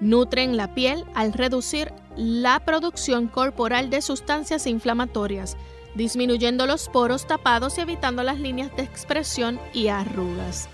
nutren 0.00 0.56
la 0.56 0.74
piel 0.74 1.04
al 1.14 1.32
reducir 1.32 1.92
la 2.16 2.64
producción 2.64 3.28
corporal 3.28 3.90
de 3.90 4.02
sustancias 4.02 4.66
inflamatorias, 4.66 5.56
disminuyendo 5.94 6.66
los 6.66 6.88
poros 6.88 7.26
tapados 7.26 7.78
y 7.78 7.82
evitando 7.82 8.22
las 8.22 8.38
líneas 8.38 8.74
de 8.76 8.82
expresión 8.82 9.60
y 9.72 9.88
arrugas. 9.88 10.68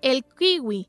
El 0.00 0.24
kiwi. 0.24 0.88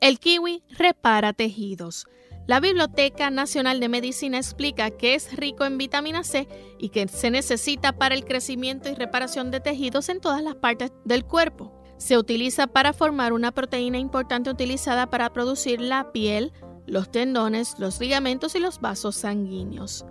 El 0.00 0.18
kiwi 0.18 0.62
repara 0.70 1.32
tejidos. 1.32 2.06
La 2.46 2.60
Biblioteca 2.60 3.28
Nacional 3.30 3.80
de 3.80 3.88
Medicina 3.88 4.38
explica 4.38 4.90
que 4.92 5.16
es 5.16 5.34
rico 5.34 5.64
en 5.64 5.78
vitamina 5.78 6.22
C 6.22 6.46
y 6.78 6.90
que 6.90 7.08
se 7.08 7.30
necesita 7.30 7.92
para 7.92 8.14
el 8.14 8.24
crecimiento 8.24 8.88
y 8.88 8.94
reparación 8.94 9.50
de 9.50 9.58
tejidos 9.58 10.08
en 10.08 10.20
todas 10.20 10.44
las 10.44 10.54
partes 10.54 10.92
del 11.04 11.24
cuerpo. 11.24 11.72
Se 11.96 12.16
utiliza 12.16 12.68
para 12.68 12.92
formar 12.92 13.32
una 13.32 13.50
proteína 13.50 13.98
importante 13.98 14.48
utilizada 14.48 15.10
para 15.10 15.32
producir 15.32 15.80
la 15.80 16.12
piel, 16.12 16.52
los 16.86 17.10
tendones, 17.10 17.74
los 17.80 17.98
ligamentos 17.98 18.54
y 18.54 18.60
los 18.60 18.80
vasos 18.80 19.16
sanguíneos, 19.16 20.04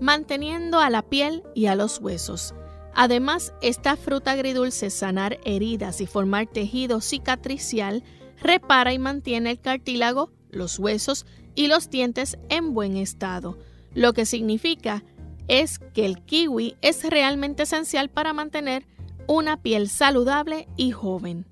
manteniendo 0.00 0.78
a 0.78 0.90
la 0.90 1.02
piel 1.02 1.42
y 1.56 1.66
a 1.66 1.74
los 1.74 1.98
huesos. 1.98 2.54
Además, 2.94 3.52
esta 3.62 3.96
fruta 3.96 4.32
agridulce 4.32 4.90
sanar 4.90 5.40
heridas 5.44 6.00
y 6.00 6.06
formar 6.06 6.46
tejido 6.46 7.00
cicatricial 7.00 8.04
repara 8.40 8.92
y 8.92 8.98
mantiene 9.00 9.50
el 9.50 9.60
cartílago, 9.60 10.30
los 10.50 10.78
huesos 10.78 11.26
y 11.54 11.68
los 11.68 11.90
dientes 11.90 12.38
en 12.48 12.74
buen 12.74 12.96
estado, 12.96 13.58
lo 13.94 14.12
que 14.12 14.26
significa 14.26 15.04
es 15.48 15.78
que 15.78 16.04
el 16.04 16.20
kiwi 16.22 16.76
es 16.82 17.04
realmente 17.04 17.64
esencial 17.64 18.10
para 18.10 18.32
mantener 18.32 18.86
una 19.26 19.60
piel 19.60 19.88
saludable 19.88 20.68
y 20.76 20.90
joven. 20.90 21.46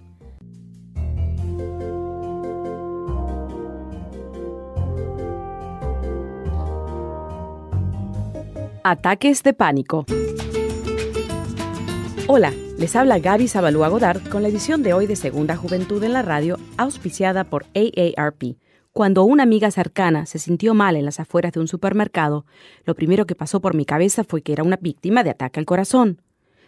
Ataques 8.85 9.43
de 9.43 9.53
pánico. 9.53 10.07
Hola, 12.29 12.53
les 12.79 12.95
habla 12.95 13.19
Gaby 13.19 13.49
Zabalúa 13.49 13.89
Godard 13.89 14.29
con 14.29 14.43
la 14.43 14.49
edición 14.49 14.83
de 14.83 14.93
hoy 14.93 15.07
de 15.07 15.17
Segunda 15.17 15.57
Juventud 15.57 16.03
en 16.05 16.13
la 16.13 16.23
Radio, 16.23 16.59
auspiciada 16.77 17.45
por 17.45 17.67
AARP. 17.75 18.57
Cuando 18.97 19.25
una 19.25 19.43
amiga 19.43 19.71
cercana 19.71 20.25
se 20.25 20.39
sintió 20.39 20.73
mal 20.73 20.97
en 20.97 21.05
las 21.05 21.21
afueras 21.21 21.53
de 21.53 21.61
un 21.61 21.69
supermercado, 21.69 22.47
lo 22.87 22.95
primero 22.95 23.27
que 23.27 23.35
pasó 23.35 23.61
por 23.61 23.75
mi 23.75 23.85
cabeza 23.85 24.25
fue 24.25 24.41
que 24.41 24.55
era 24.55 24.63
una 24.63 24.79
víctima 24.79 25.23
de 25.23 25.29
ataque 25.29 25.61
al 25.61 25.67
corazón. 25.67 26.23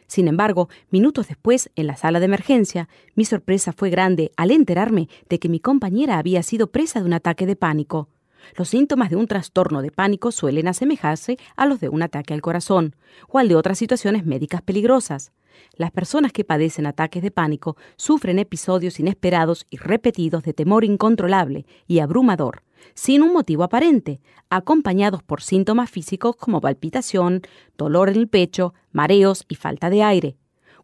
Sin 0.08 0.28
embargo, 0.28 0.68
minutos 0.90 1.28
después, 1.28 1.70
en 1.74 1.86
la 1.86 1.96
sala 1.96 2.18
de 2.18 2.26
emergencia, 2.26 2.90
mi 3.14 3.24
sorpresa 3.24 3.72
fue 3.72 3.88
grande 3.88 4.30
al 4.36 4.50
enterarme 4.50 5.08
de 5.30 5.38
que 5.38 5.48
mi 5.48 5.58
compañera 5.58 6.18
había 6.18 6.42
sido 6.42 6.66
presa 6.66 7.00
de 7.00 7.06
un 7.06 7.14
ataque 7.14 7.46
de 7.46 7.56
pánico. 7.56 8.10
Los 8.58 8.68
síntomas 8.68 9.08
de 9.08 9.16
un 9.16 9.26
trastorno 9.26 9.80
de 9.80 9.90
pánico 9.90 10.30
suelen 10.30 10.68
asemejarse 10.68 11.38
a 11.56 11.64
los 11.64 11.80
de 11.80 11.88
un 11.88 12.02
ataque 12.02 12.34
al 12.34 12.42
corazón 12.42 12.94
o 13.28 13.38
al 13.38 13.48
de 13.48 13.56
otras 13.56 13.78
situaciones 13.78 14.26
médicas 14.26 14.60
peligrosas. 14.60 15.32
Las 15.78 15.92
personas 15.92 16.32
que 16.32 16.44
padecen 16.44 16.86
ataques 16.86 17.22
de 17.22 17.30
pánico 17.30 17.76
sufren 17.96 18.40
episodios 18.40 18.98
inesperados 18.98 19.64
y 19.70 19.76
repetidos 19.76 20.42
de 20.42 20.52
temor 20.52 20.84
incontrolable 20.84 21.66
y 21.86 22.00
abrumador, 22.00 22.64
sin 22.94 23.22
un 23.22 23.32
motivo 23.32 23.62
aparente, 23.62 24.20
acompañados 24.50 25.22
por 25.22 25.40
síntomas 25.40 25.88
físicos 25.88 26.34
como 26.34 26.60
palpitación, 26.60 27.42
dolor 27.76 28.08
en 28.08 28.16
el 28.16 28.26
pecho, 28.26 28.74
mareos 28.90 29.44
y 29.48 29.54
falta 29.54 29.88
de 29.88 30.02
aire. 30.02 30.36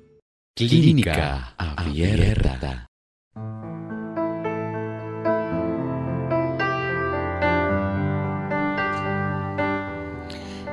Clínica 0.55 1.53
Abierta. 1.57 2.87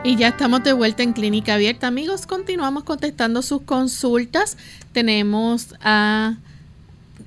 Y 0.03 0.17
ya 0.17 0.29
estamos 0.29 0.65
de 0.65 0.73
vuelta 0.73 1.03
en 1.03 1.13
Clínica 1.13 1.53
Abierta. 1.55 1.89
Amigos, 1.89 2.27
continuamos 2.27 2.85
contestando 2.85 3.43
sus 3.43 3.61
consultas. 3.63 4.57
Tenemos 4.93 5.75
a 5.81 6.37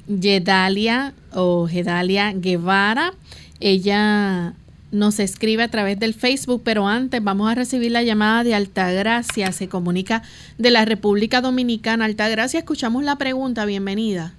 Yedalia 0.07 1.13
o 1.33 1.67
Gedalia 1.67 2.33
Guevara. 2.33 3.11
Ella 3.59 4.53
nos 4.91 5.19
escribe 5.19 5.63
a 5.63 5.67
través 5.67 5.99
del 5.99 6.13
Facebook, 6.13 6.61
pero 6.63 6.87
antes 6.87 7.23
vamos 7.23 7.51
a 7.51 7.55
recibir 7.55 7.91
la 7.91 8.03
llamada 8.03 8.43
de 8.43 8.55
Altagracia. 8.55 9.51
Se 9.51 9.67
comunica 9.67 10.21
de 10.57 10.71
la 10.71 10.85
República 10.85 11.41
Dominicana. 11.41 12.05
Altagracia, 12.05 12.59
escuchamos 12.59 13.03
la 13.03 13.17
pregunta. 13.17 13.65
Bienvenida. 13.65 14.33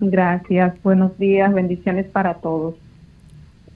Gracias. 0.00 0.74
Buenos 0.82 1.16
días. 1.18 1.52
Bendiciones 1.52 2.06
para 2.06 2.34
todos. 2.34 2.74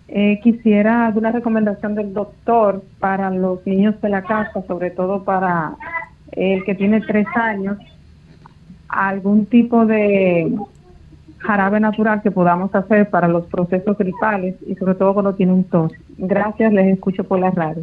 Eh, 0.08 0.40
quisiera 0.42 1.12
una 1.14 1.30
recomendación 1.30 1.94
del 1.94 2.12
doctor 2.12 2.82
para 2.98 3.30
los 3.30 3.64
niños 3.64 4.00
de 4.00 4.08
la 4.08 4.22
casa, 4.22 4.64
sobre 4.66 4.90
todo 4.90 5.22
para 5.22 5.76
el 6.32 6.64
que 6.64 6.74
tiene 6.74 7.00
tres 7.02 7.26
años, 7.36 7.78
algún 8.90 9.46
tipo 9.46 9.86
de 9.86 10.52
jarabe 11.38 11.80
natural 11.80 12.22
que 12.22 12.30
podamos 12.30 12.74
hacer 12.74 13.08
para 13.08 13.28
los 13.28 13.46
procesos 13.46 13.96
gripales 13.96 14.56
y 14.66 14.74
sobre 14.74 14.94
todo 14.94 15.14
cuando 15.14 15.34
tiene 15.34 15.52
un 15.52 15.64
tos. 15.64 15.92
Gracias, 16.18 16.72
les 16.72 16.92
escucho 16.92 17.24
por 17.24 17.38
la 17.38 17.50
radio. 17.50 17.82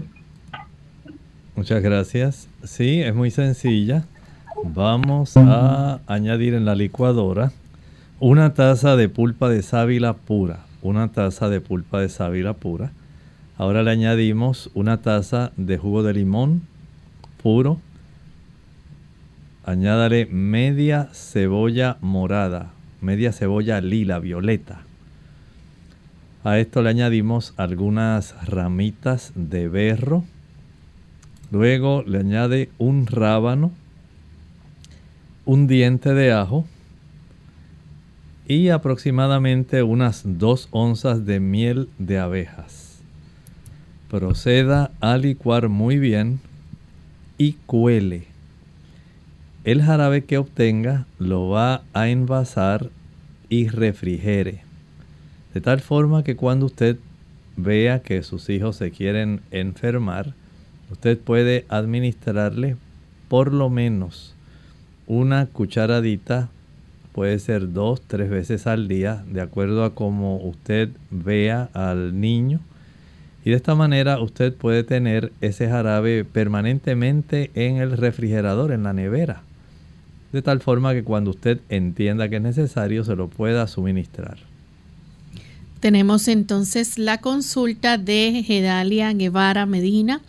Muchas 1.56 1.82
gracias. 1.82 2.50
Sí, 2.64 3.02
es 3.02 3.16
muy 3.16 3.32
sencilla. 3.32 4.04
Vamos 4.64 5.36
a 5.38 6.00
añadir 6.08 6.54
en 6.54 6.66
la 6.66 6.76
licuadora 6.76 7.52
una 8.20 8.54
taza 8.54 8.96
de 8.96 9.10
pulpa 9.10 9.50
de 9.50 9.62
sábila 9.62 10.14
pura 10.14 10.68
una 10.82 11.10
taza 11.10 11.50
de 11.50 11.62
pulpa 11.62 12.00
de 12.00 12.10
sábila 12.10 12.54
pura. 12.54 12.92
Ahora 13.58 13.84
le 13.84 13.92
añadimos 13.92 14.70
una 14.74 15.02
taza 15.02 15.52
de 15.58 15.78
jugo 15.78 16.04
de 16.04 16.14
limón 16.14 16.62
puro. 17.42 17.80
Añádale 19.68 20.28
media 20.28 21.10
cebolla 21.12 21.98
morada, 22.00 22.72
media 23.02 23.34
cebolla 23.34 23.82
lila, 23.82 24.18
violeta. 24.18 24.80
A 26.46 26.58
esto 26.58 26.82
le 26.82 26.90
añadimos 26.90 27.54
algunas 27.58 28.34
ramitas 28.48 29.34
de 29.36 29.68
berro. 29.68 30.24
Luego 31.52 32.02
le 32.08 32.20
añade 32.20 32.70
un 32.78 33.08
rábano, 33.08 33.74
un 35.44 35.68
diente 35.68 36.14
de 36.14 36.32
ajo, 36.32 36.66
y 38.48 38.70
aproximadamente 38.70 39.84
unas 39.84 40.22
2 40.24 40.70
onzas 40.72 41.26
de 41.26 41.42
miel 41.42 41.90
de 41.98 42.20
abejas. 42.20 43.02
Proceda 44.10 44.92
a 45.02 45.18
licuar 45.18 45.68
muy 45.68 46.00
bien 46.00 46.40
y 47.38 47.58
cuele. 47.66 48.37
El 49.68 49.82
jarabe 49.82 50.24
que 50.24 50.38
obtenga 50.38 51.08
lo 51.20 51.50
va 51.50 51.82
a 51.92 52.08
envasar 52.08 52.90
y 53.50 53.68
refrigere. 53.68 54.62
De 55.54 55.60
tal 55.60 55.82
forma 55.82 56.24
que 56.24 56.38
cuando 56.38 56.68
usted 56.68 56.96
vea 57.58 58.02
que 58.02 58.24
sus 58.24 58.50
hijos 58.50 58.78
se 58.78 58.92
quieren 58.92 59.42
enfermar, 59.52 60.34
usted 60.90 61.20
puede 61.20 61.66
administrarle 61.68 62.78
por 63.28 63.54
lo 63.54 63.70
menos 63.70 64.36
una 65.06 65.48
cucharadita 65.48 66.48
puede 67.12 67.38
ser 67.38 67.74
dos, 67.74 68.00
tres 68.00 68.30
veces 68.30 68.68
al 68.68 68.88
día, 68.88 69.26
de 69.30 69.42
acuerdo 69.42 69.84
a 69.84 69.94
cómo 69.94 70.38
usted 70.38 70.92
vea 71.12 71.70
al 71.74 72.22
niño. 72.22 72.62
Y 73.44 73.50
de 73.50 73.58
esta 73.58 73.76
manera 73.76 74.22
usted 74.22 74.54
puede 74.54 74.86
tener 74.86 75.34
ese 75.42 75.68
jarabe 75.68 76.24
permanentemente 76.24 77.52
en 77.54 77.78
el 77.78 77.98
refrigerador, 77.98 78.72
en 78.72 78.84
la 78.84 78.94
nevera. 78.94 79.44
De 80.32 80.42
tal 80.42 80.60
forma 80.60 80.94
que 80.94 81.04
cuando 81.04 81.32
usted 81.32 81.60
entienda 81.70 82.30
que 82.30 82.38
es 82.38 82.42
necesario, 82.42 83.04
se 83.04 83.16
lo 83.16 83.28
pueda 83.28 83.68
suministrar. 83.68 84.38
Tenemos 85.80 86.28
entonces 86.28 86.98
la 86.98 87.20
consulta 87.20 87.98
de 87.98 88.44
Gedalia 88.46 89.14
Guevara 89.14 89.66
Medina. 89.68 90.22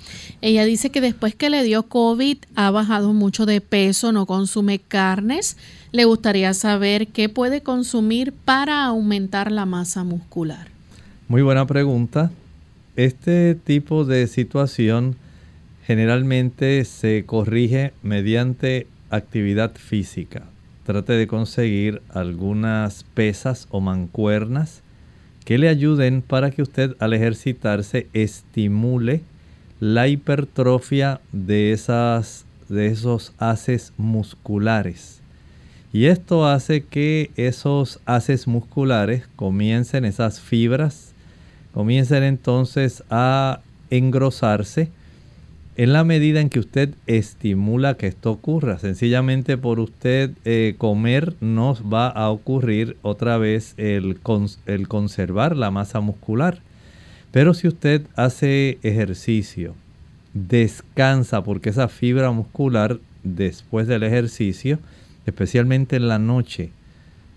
Ella 0.42 0.64
dice 0.64 0.90
que 0.90 1.00
después 1.00 1.34
que 1.34 1.48
le 1.48 1.62
dio 1.62 1.84
COVID 1.84 2.36
ha 2.54 2.70
bajado 2.70 3.14
mucho 3.14 3.46
de 3.46 3.62
peso, 3.62 4.12
no 4.12 4.26
consume 4.26 4.78
carnes. 4.78 5.56
Le 5.90 6.04
gustaría 6.04 6.52
saber 6.52 7.08
qué 7.08 7.30
puede 7.30 7.62
consumir 7.62 8.32
para 8.32 8.84
aumentar 8.84 9.50
la 9.50 9.64
masa 9.64 10.04
muscular. 10.04 10.68
Muy 11.28 11.40
buena 11.40 11.66
pregunta. 11.66 12.30
Este 12.96 13.54
tipo 13.54 14.04
de 14.04 14.26
situación 14.26 15.16
generalmente 15.86 16.84
se 16.84 17.24
corrige 17.24 17.92
mediante 18.02 18.86
actividad 19.10 19.72
física. 19.76 20.44
Trate 20.84 21.12
de 21.12 21.26
conseguir 21.26 22.02
algunas 22.08 23.04
pesas 23.14 23.68
o 23.70 23.80
mancuernas 23.80 24.82
que 25.44 25.58
le 25.58 25.68
ayuden 25.68 26.22
para 26.22 26.50
que 26.50 26.62
usted 26.62 26.96
al 26.98 27.14
ejercitarse 27.14 28.06
estimule 28.12 29.22
la 29.80 30.08
hipertrofia 30.08 31.20
de, 31.32 31.72
esas, 31.72 32.44
de 32.68 32.88
esos 32.88 33.32
haces 33.38 33.92
musculares. 33.96 35.20
Y 35.92 36.06
esto 36.06 36.46
hace 36.46 36.84
que 36.84 37.30
esos 37.36 38.00
haces 38.04 38.46
musculares 38.46 39.24
comiencen, 39.36 40.04
esas 40.04 40.40
fibras, 40.40 41.12
comiencen 41.72 42.24
entonces 42.24 43.02
a 43.08 43.60
engrosarse 43.90 44.90
en 45.78 45.92
la 45.92 46.02
medida 46.02 46.40
en 46.40 46.50
que 46.50 46.58
usted 46.58 46.94
estimula 47.06 47.94
que 47.94 48.08
esto 48.08 48.32
ocurra. 48.32 48.80
Sencillamente 48.80 49.56
por 49.56 49.78
usted 49.78 50.32
eh, 50.44 50.74
comer 50.76 51.34
nos 51.40 51.84
va 51.84 52.08
a 52.08 52.30
ocurrir 52.30 52.96
otra 53.02 53.38
vez 53.38 53.74
el, 53.76 54.18
el 54.66 54.88
conservar 54.88 55.56
la 55.56 55.70
masa 55.70 56.00
muscular. 56.00 56.58
Pero 57.30 57.54
si 57.54 57.68
usted 57.68 58.02
hace 58.16 58.78
ejercicio, 58.82 59.76
descansa 60.34 61.44
porque 61.44 61.70
esa 61.70 61.86
fibra 61.86 62.32
muscular 62.32 62.98
después 63.22 63.86
del 63.86 64.02
ejercicio, 64.02 64.80
especialmente 65.26 65.94
en 65.94 66.08
la 66.08 66.18
noche, 66.18 66.72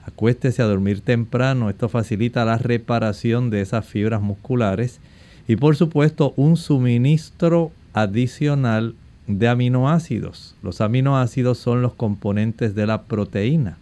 acuéstese 0.03 0.63
a 0.63 0.65
dormir 0.65 1.01
temprano, 1.01 1.69
esto 1.69 1.89
facilita 1.89 2.43
la 2.43 2.57
reparación 2.57 3.51
de 3.51 3.61
esas 3.61 3.85
fibras 3.85 4.19
musculares 4.19 4.99
y 5.47 5.57
por 5.57 5.75
supuesto 5.75 6.33
un 6.37 6.57
suministro 6.57 7.71
adicional 7.93 8.95
de 9.27 9.47
aminoácidos. 9.47 10.55
Los 10.63 10.81
aminoácidos 10.81 11.57
son 11.57 11.81
los 11.81 11.93
componentes 11.93 12.75
de 12.75 12.87
la 12.87 13.03
proteína. 13.03 13.77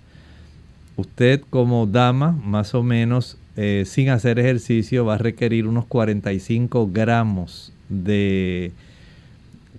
Usted 0.95 1.41
como 1.49 1.87
dama, 1.87 2.31
más 2.43 2.75
o 2.75 2.83
menos, 2.83 3.37
eh, 3.55 3.83
sin 3.85 4.09
hacer 4.09 4.39
ejercicio, 4.39 5.05
va 5.05 5.15
a 5.15 5.17
requerir 5.17 5.67
unos 5.67 5.85
45 5.85 6.89
gramos 6.91 7.71
de 7.87 8.71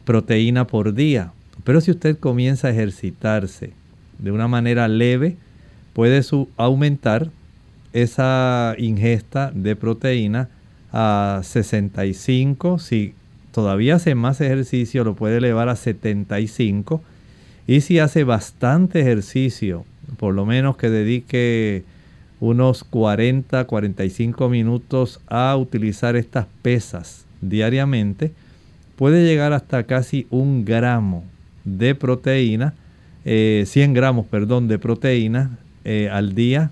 proteína 0.04 0.66
por 0.66 0.94
día. 0.94 1.32
Pero 1.64 1.80
si 1.80 1.90
usted 1.90 2.18
comienza 2.18 2.68
a 2.68 2.70
ejercitarse 2.70 3.72
de 4.18 4.32
una 4.32 4.48
manera 4.48 4.88
leve, 4.88 5.36
puede 5.92 6.22
aumentar 6.56 7.30
esa 7.92 8.74
ingesta 8.78 9.50
de 9.54 9.76
proteína 9.76 10.48
a 10.92 11.40
65 11.42 12.78
si 12.78 13.14
todavía 13.52 13.96
hace 13.96 14.14
más 14.14 14.40
ejercicio, 14.40 15.04
lo 15.04 15.14
puede 15.14 15.38
elevar 15.38 15.68
a 15.68 15.76
75. 15.76 17.02
Y 17.66 17.82
si 17.82 17.98
hace 17.98 18.24
bastante 18.24 19.00
ejercicio, 19.00 19.84
por 20.16 20.34
lo 20.34 20.46
menos 20.46 20.76
que 20.76 20.90
dedique 20.90 21.84
unos 22.40 22.84
40, 22.84 23.64
45 23.64 24.48
minutos 24.48 25.20
a 25.28 25.56
utilizar 25.56 26.16
estas 26.16 26.46
pesas 26.62 27.26
diariamente, 27.40 28.32
puede 28.96 29.24
llegar 29.24 29.52
hasta 29.52 29.84
casi 29.84 30.26
un 30.30 30.64
gramo 30.64 31.24
de 31.64 31.94
proteína, 31.94 32.74
100 33.24 33.26
eh, 33.26 33.88
gramos, 33.92 34.26
perdón, 34.26 34.68
de 34.68 34.78
proteína 34.78 35.58
eh, 35.84 36.08
al 36.10 36.34
día. 36.34 36.70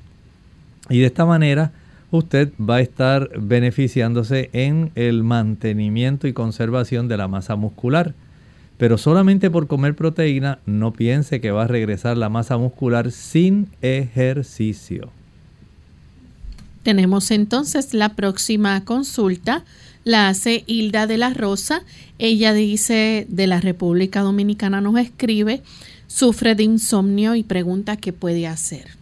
Y 0.89 1.01
de 1.01 1.07
esta 1.07 1.26
manera 1.26 1.72
usted 2.11 2.52
va 2.59 2.76
a 2.76 2.80
estar 2.80 3.30
beneficiándose 3.38 4.50
en 4.52 4.90
el 4.94 5.22
mantenimiento 5.22 6.26
y 6.26 6.32
conservación 6.32 7.09
de 7.09 7.16
la 7.16 7.28
masa 7.28 7.56
muscular. 7.56 8.14
Pero 8.78 8.96
solamente 8.96 9.50
por 9.50 9.66
comer 9.66 9.96
proteína 9.96 10.61
no 10.64 10.92
piense 10.92 11.40
que 11.40 11.50
va 11.50 11.64
a 11.64 11.68
regresar 11.68 12.16
la 12.16 12.28
masa 12.28 12.56
muscular 12.56 13.11
sin 13.11 13.68
ejercicio. 13.82 15.11
Tenemos 16.84 17.30
entonces 17.32 17.92
la 17.92 18.14
próxima 18.14 18.84
consulta. 18.84 19.64
La 20.04 20.28
hace 20.28 20.62
Hilda 20.66 21.06
de 21.06 21.18
la 21.18 21.34
Rosa. 21.34 21.82
Ella 22.18 22.52
dice 22.52 23.26
de 23.28 23.46
la 23.46 23.61
República 23.61 24.20
Dominicana 24.20 24.80
nos 24.80 24.98
escribe, 24.98 25.61
sufre 26.06 26.54
de 26.54 26.62
insomnio 26.62 27.34
y 27.34 27.42
pregunta 27.42 27.96
qué 27.96 28.12
puede 28.12 28.46
hacer. 28.46 28.97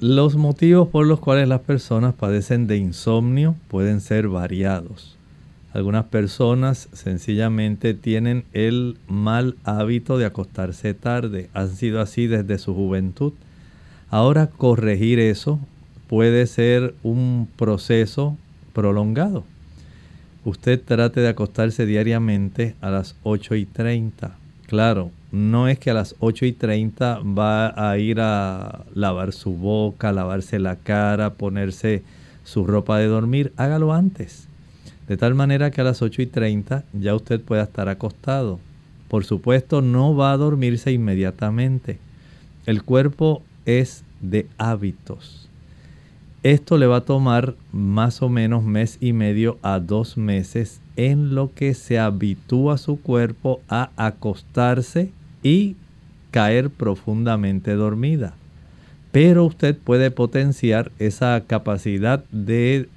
Los 0.00 0.34
motivos 0.34 0.88
por 0.88 1.06
los 1.06 1.20
cuales 1.20 1.48
las 1.48 1.60
personas 1.60 2.14
padecen 2.14 2.66
de 2.66 2.76
insomnio 2.76 3.54
pueden 3.68 4.00
ser 4.00 4.28
variados. 4.28 5.16
Algunas 5.72 6.06
personas 6.06 6.88
sencillamente 6.92 7.94
tienen 7.94 8.44
el 8.52 8.98
mal 9.08 9.56
hábito 9.64 10.18
de 10.18 10.26
acostarse 10.26 10.94
tarde, 10.94 11.48
han 11.54 11.70
sido 11.70 12.00
así 12.00 12.26
desde 12.26 12.58
su 12.58 12.74
juventud. 12.74 13.32
Ahora 14.10 14.48
corregir 14.48 15.20
eso 15.20 15.60
puede 16.08 16.46
ser 16.48 16.94
un 17.04 17.48
proceso 17.56 18.36
prolongado. 18.72 19.44
Usted 20.44 20.82
trate 20.84 21.20
de 21.20 21.28
acostarse 21.28 21.86
diariamente 21.86 22.74
a 22.80 22.90
las 22.90 23.16
8 23.22 23.54
y 23.54 23.64
30. 23.64 24.36
Claro, 24.66 25.10
no 25.34 25.66
es 25.66 25.80
que 25.80 25.90
a 25.90 25.94
las 25.94 26.14
8 26.20 26.46
y 26.46 26.52
30 26.52 27.18
va 27.36 27.90
a 27.90 27.98
ir 27.98 28.20
a 28.20 28.84
lavar 28.94 29.32
su 29.32 29.52
boca, 29.52 30.12
lavarse 30.12 30.60
la 30.60 30.76
cara, 30.76 31.32
ponerse 31.32 32.04
su 32.44 32.64
ropa 32.64 32.98
de 32.98 33.06
dormir. 33.06 33.52
Hágalo 33.56 33.92
antes. 33.92 34.46
De 35.08 35.16
tal 35.16 35.34
manera 35.34 35.72
que 35.72 35.80
a 35.80 35.84
las 35.84 36.02
8 36.02 36.22
y 36.22 36.26
30 36.26 36.84
ya 36.92 37.16
usted 37.16 37.40
pueda 37.40 37.64
estar 37.64 37.88
acostado. 37.88 38.60
Por 39.08 39.24
supuesto, 39.24 39.82
no 39.82 40.14
va 40.14 40.30
a 40.30 40.36
dormirse 40.36 40.92
inmediatamente. 40.92 41.98
El 42.64 42.84
cuerpo 42.84 43.42
es 43.66 44.04
de 44.20 44.46
hábitos. 44.56 45.48
Esto 46.44 46.78
le 46.78 46.86
va 46.86 46.98
a 46.98 47.04
tomar 47.04 47.56
más 47.72 48.22
o 48.22 48.28
menos 48.28 48.62
mes 48.62 48.98
y 49.00 49.12
medio 49.12 49.58
a 49.62 49.80
dos 49.80 50.16
meses 50.16 50.80
en 50.94 51.34
lo 51.34 51.52
que 51.52 51.74
se 51.74 51.98
habitúa 51.98 52.78
su 52.78 53.00
cuerpo 53.00 53.60
a 53.68 53.90
acostarse 53.96 55.10
y 55.44 55.76
caer 56.32 56.70
profundamente 56.70 57.74
dormida. 57.74 58.34
Pero 59.12 59.44
usted 59.44 59.78
puede 59.78 60.10
potenciar 60.10 60.90
esa 60.98 61.40
capacidad 61.46 62.24
de 62.32 62.88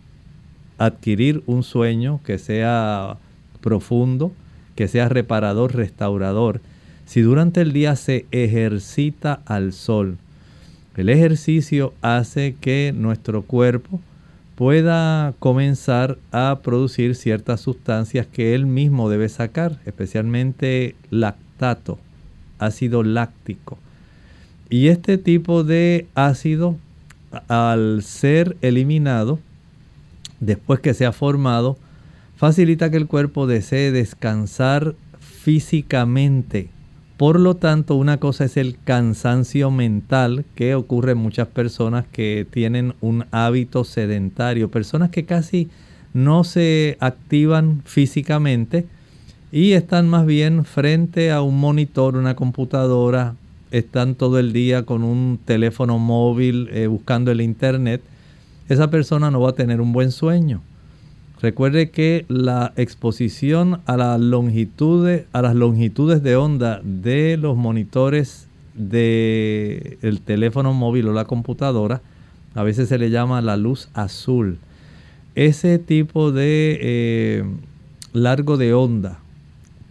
adquirir 0.80 1.44
un 1.46 1.62
sueño 1.62 2.20
que 2.24 2.40
sea 2.40 3.18
profundo, 3.62 4.32
que 4.76 4.88
sea 4.88 5.10
reparador, 5.10 5.76
restaurador, 5.76 6.62
si 7.06 7.22
durante 7.22 7.62
el 7.62 7.72
día 7.72 7.96
se 7.96 8.26
ejercita 8.32 9.42
al 9.46 9.74
sol 9.74 10.18
el 10.98 11.10
ejercicio 11.10 11.94
hace 12.02 12.56
que 12.60 12.92
nuestro 12.94 13.44
cuerpo 13.44 14.02
pueda 14.56 15.36
comenzar 15.38 16.18
a 16.32 16.60
producir 16.64 17.14
ciertas 17.14 17.62
sustancias 17.62 18.26
que 18.26 18.56
él 18.56 18.66
mismo 18.66 19.08
debe 19.08 19.30
sacar, 19.30 19.78
especialmente 19.86 20.96
lactato, 21.12 22.00
ácido 22.60 23.04
láctico. 23.04 23.78
Y 24.70 24.88
este 24.88 25.18
tipo 25.18 25.64
de 25.64 26.08
ácido, 26.16 26.78
al 27.48 28.04
ser 28.04 28.58
eliminado, 28.62 29.40
después 30.40 30.80
que 30.80 30.94
se 30.94 31.06
ha 31.06 31.12
formado, 31.12 31.78
facilita 32.36 32.92
que 32.92 32.98
el 32.98 33.08
cuerpo 33.08 33.48
desee 33.48 33.92
descansar 33.92 34.96
físicamente 35.20 36.70
por 37.18 37.40
lo 37.40 37.56
tanto, 37.56 37.96
una 37.96 38.18
cosa 38.18 38.46
es 38.46 38.58
el 38.58 38.78
cansancio 38.84 39.72
mental 39.72 40.46
que 40.54 40.76
ocurre 40.76 41.14
en 41.14 41.18
muchas 41.18 41.48
personas 41.48 42.06
que 42.12 42.46
tienen 42.50 42.94
un 43.02 43.26
hábito 43.32 43.84
sedentario, 43.84 44.70
personas 44.70 45.10
que 45.10 45.26
casi 45.26 45.68
no 46.14 46.44
se 46.44 46.96
activan 47.00 47.82
físicamente 47.86 48.86
y 49.52 49.74
están 49.74 50.10
más 50.10 50.26
bien 50.26 50.66
frente 50.66 51.32
a 51.32 51.42
un 51.42 51.60
monitor, 51.60 52.18
una 52.18 52.36
computadora, 52.36 53.36
están 53.72 54.16
todo 54.16 54.40
el 54.40 54.54
día 54.54 54.84
con 54.84 55.04
un 55.04 55.40
teléfono 55.44 56.00
móvil 56.00 56.70
eh, 56.72 56.88
buscando 56.88 57.32
el 57.32 57.42
internet, 57.42 58.02
esa 58.70 58.90
persona 58.90 59.32
no 59.32 59.42
va 59.42 59.52
a 59.52 59.56
tener 59.56 59.80
un 59.80 59.94
buen 59.94 60.12
sueño. 60.12 60.62
Recuerde 61.42 61.92
que 61.92 62.26
la 62.28 62.74
exposición 62.76 63.80
a, 63.86 63.96
la 63.96 64.18
longitud, 64.18 65.08
a 65.32 65.42
las 65.42 65.56
longitudes 65.56 66.24
de 66.24 66.36
onda 66.36 66.82
de 66.84 67.38
los 67.38 67.56
monitores 67.56 68.48
del 68.74 70.22
teléfono 70.26 70.74
móvil 70.74 71.08
o 71.08 71.14
la 71.14 71.26
computadora, 71.26 72.02
a 72.56 72.64
veces 72.64 72.90
se 72.90 72.98
le 72.98 73.12
llama 73.12 73.42
la 73.42 73.56
luz 73.56 73.90
azul. 73.94 74.58
Ese 75.36 75.78
tipo 75.78 76.32
de 76.32 76.80
eh, 76.82 77.44
largo 78.14 78.58
de 78.58 78.74
onda 78.74 79.20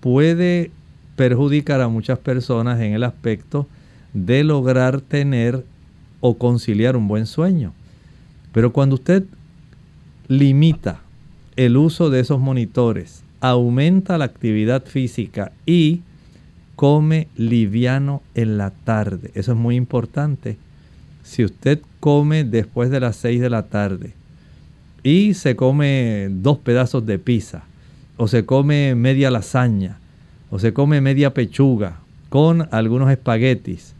puede 0.07 0.71
perjudicar 1.17 1.81
a 1.81 1.89
muchas 1.89 2.21
personas 2.21 2.81
en 2.81 2.93
el 2.93 3.03
aspecto 3.03 3.67
de 4.13 4.45
lograr 4.45 5.01
tener 5.01 5.65
o 6.21 6.39
conciliar 6.39 6.97
un 6.97 7.09
buen 7.09 7.27
sueño. 7.27 7.73
Pero 8.53 8.73
cuando 8.73 8.95
usted 8.95 9.25
limita 10.29 11.01
el 11.57 11.77
uso 11.77 12.09
de 12.09 12.21
esos 12.21 12.39
monitores, 12.39 13.25
aumenta 13.41 14.17
la 14.17 14.27
actividad 14.27 14.85
física 14.85 15.51
y 15.67 16.03
come 16.77 17.27
liviano 17.35 18.23
en 18.37 18.59
la 18.59 18.71
tarde. 18.71 19.33
Eso 19.35 19.55
es 19.55 19.59
muy 19.59 19.75
importante. 19.75 20.57
Si 21.25 21.45
usted 21.45 21.81
come 21.99 22.45
después 22.45 22.91
de 22.91 23.01
las 23.01 23.17
6 23.17 23.41
de 23.41 23.51
la 23.51 23.65
tarde 23.65 24.13
y 25.03 25.35
se 25.35 25.57
come 25.57 26.29
dos 26.31 26.59
pedazos 26.59 27.05
de 27.07 27.19
pizza, 27.19 27.65
o 28.17 28.29
se 28.29 28.45
come 28.45 28.95
media 28.95 29.31
lasaña, 29.31 29.99
o 30.51 30.59
se 30.59 30.73
come 30.73 31.01
media 31.01 31.35
pechuga 31.35 31.99
con 32.29 32.69
algunos 32.71 33.11
espaguetis, 33.11 33.95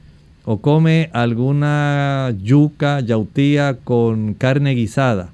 o 0.45 0.61
come 0.61 1.11
alguna 1.12 2.33
yuca, 2.43 3.01
yautía 3.01 3.79
con 3.83 4.35
carne 4.35 4.73
guisada, 4.73 5.31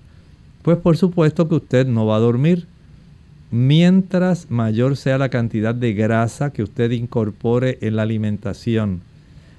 pues 0.62 0.78
por 0.78 0.96
supuesto 0.96 1.48
que 1.48 1.56
usted 1.56 1.86
no 1.86 2.06
va 2.06 2.16
a 2.16 2.20
dormir. 2.20 2.66
Mientras 3.50 4.50
mayor 4.50 4.96
sea 4.96 5.18
la 5.18 5.28
cantidad 5.28 5.74
de 5.74 5.92
grasa 5.92 6.50
que 6.50 6.62
usted 6.62 6.90
incorpore 6.92 7.76
en 7.82 7.96
la 7.96 8.02
alimentación, 8.02 9.02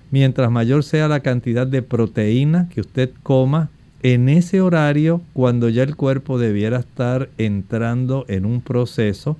mientras 0.10 0.50
mayor 0.50 0.84
sea 0.84 1.08
la 1.08 1.20
cantidad 1.20 1.68
de 1.68 1.84
proteína 1.84 2.70
que 2.70 2.82
usted 2.82 3.12
coma, 3.22 3.70
en 4.04 4.28
ese 4.28 4.62
horario, 4.62 5.22
cuando 5.34 5.70
ya 5.70 5.84
el 5.84 5.96
cuerpo 5.96 6.38
debiera 6.38 6.80
estar 6.80 7.30
entrando 7.38 8.26
en 8.28 8.46
un 8.46 8.62
proceso 8.62 9.38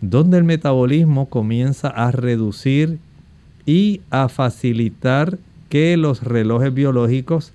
donde 0.00 0.38
el 0.38 0.44
metabolismo 0.44 1.28
comienza 1.28 1.88
a 1.88 2.10
reducir 2.10 2.98
y 3.64 4.00
a 4.10 4.28
facilitar 4.28 5.38
que 5.68 5.96
los 5.96 6.24
relojes 6.24 6.74
biológicos 6.74 7.52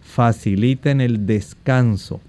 faciliten 0.00 1.00
el 1.00 1.26
descanso. 1.26 2.20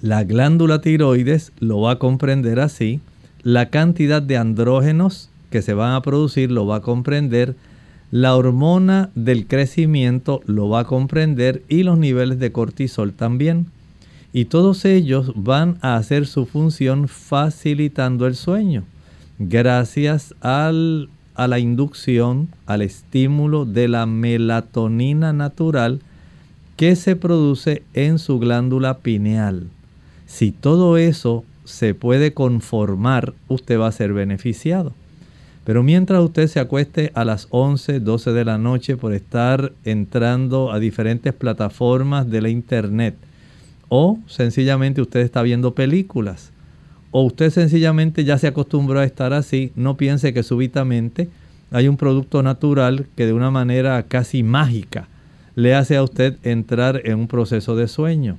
La 0.00 0.24
glándula 0.24 0.80
tiroides 0.80 1.52
lo 1.60 1.80
va 1.80 1.92
a 1.92 1.98
comprender 2.00 2.58
así, 2.58 3.00
la 3.44 3.70
cantidad 3.70 4.20
de 4.20 4.36
andrógenos 4.36 5.30
que 5.50 5.62
se 5.62 5.74
van 5.74 5.94
a 5.94 6.02
producir 6.02 6.50
lo 6.50 6.66
va 6.66 6.76
a 6.76 6.82
comprender, 6.82 7.54
la 8.12 8.36
hormona 8.36 9.08
del 9.14 9.46
crecimiento 9.46 10.42
lo 10.44 10.68
va 10.68 10.80
a 10.80 10.84
comprender 10.84 11.62
y 11.70 11.82
los 11.82 11.96
niveles 11.96 12.38
de 12.38 12.52
cortisol 12.52 13.14
también. 13.14 13.68
Y 14.34 14.44
todos 14.44 14.84
ellos 14.84 15.32
van 15.34 15.78
a 15.80 15.96
hacer 15.96 16.26
su 16.26 16.44
función 16.44 17.08
facilitando 17.08 18.26
el 18.26 18.34
sueño, 18.36 18.84
gracias 19.38 20.34
al, 20.42 21.08
a 21.34 21.48
la 21.48 21.58
inducción, 21.58 22.48
al 22.66 22.82
estímulo 22.82 23.64
de 23.64 23.88
la 23.88 24.04
melatonina 24.04 25.32
natural 25.32 26.00
que 26.76 26.96
se 26.96 27.16
produce 27.16 27.82
en 27.94 28.18
su 28.18 28.38
glándula 28.38 28.98
pineal. 28.98 29.68
Si 30.26 30.52
todo 30.52 30.98
eso 30.98 31.44
se 31.64 31.94
puede 31.94 32.34
conformar, 32.34 33.32
usted 33.48 33.80
va 33.80 33.86
a 33.86 33.92
ser 33.92 34.12
beneficiado. 34.12 34.92
Pero 35.64 35.82
mientras 35.82 36.22
usted 36.22 36.48
se 36.48 36.60
acueste 36.60 37.12
a 37.14 37.24
las 37.24 37.46
11, 37.50 38.00
12 38.00 38.32
de 38.32 38.44
la 38.44 38.58
noche 38.58 38.96
por 38.96 39.12
estar 39.12 39.72
entrando 39.84 40.72
a 40.72 40.80
diferentes 40.80 41.32
plataformas 41.32 42.28
de 42.28 42.42
la 42.42 42.48
internet, 42.48 43.14
o 43.88 44.18
sencillamente 44.26 45.00
usted 45.00 45.20
está 45.20 45.42
viendo 45.42 45.74
películas, 45.74 46.50
o 47.12 47.22
usted 47.22 47.50
sencillamente 47.50 48.24
ya 48.24 48.38
se 48.38 48.48
acostumbró 48.48 48.98
a 48.98 49.04
estar 49.04 49.32
así, 49.32 49.70
no 49.76 49.96
piense 49.96 50.32
que 50.32 50.42
súbitamente 50.42 51.28
hay 51.70 51.88
un 51.88 51.96
producto 51.96 52.42
natural 52.42 53.06
que 53.16 53.26
de 53.26 53.32
una 53.32 53.50
manera 53.50 54.02
casi 54.04 54.42
mágica 54.42 55.08
le 55.54 55.74
hace 55.74 55.96
a 55.96 56.02
usted 56.02 56.38
entrar 56.42 57.02
en 57.04 57.18
un 57.18 57.28
proceso 57.28 57.76
de 57.76 57.86
sueño. 57.86 58.38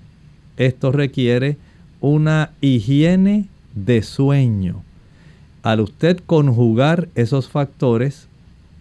Esto 0.57 0.91
requiere 0.91 1.57
una 2.01 2.51
higiene 2.61 3.47
de 3.75 4.01
sueño. 4.01 4.83
Al 5.63 5.79
usted 5.79 6.19
conjugar 6.25 7.07
esos 7.15 7.47
factores, 7.47 8.27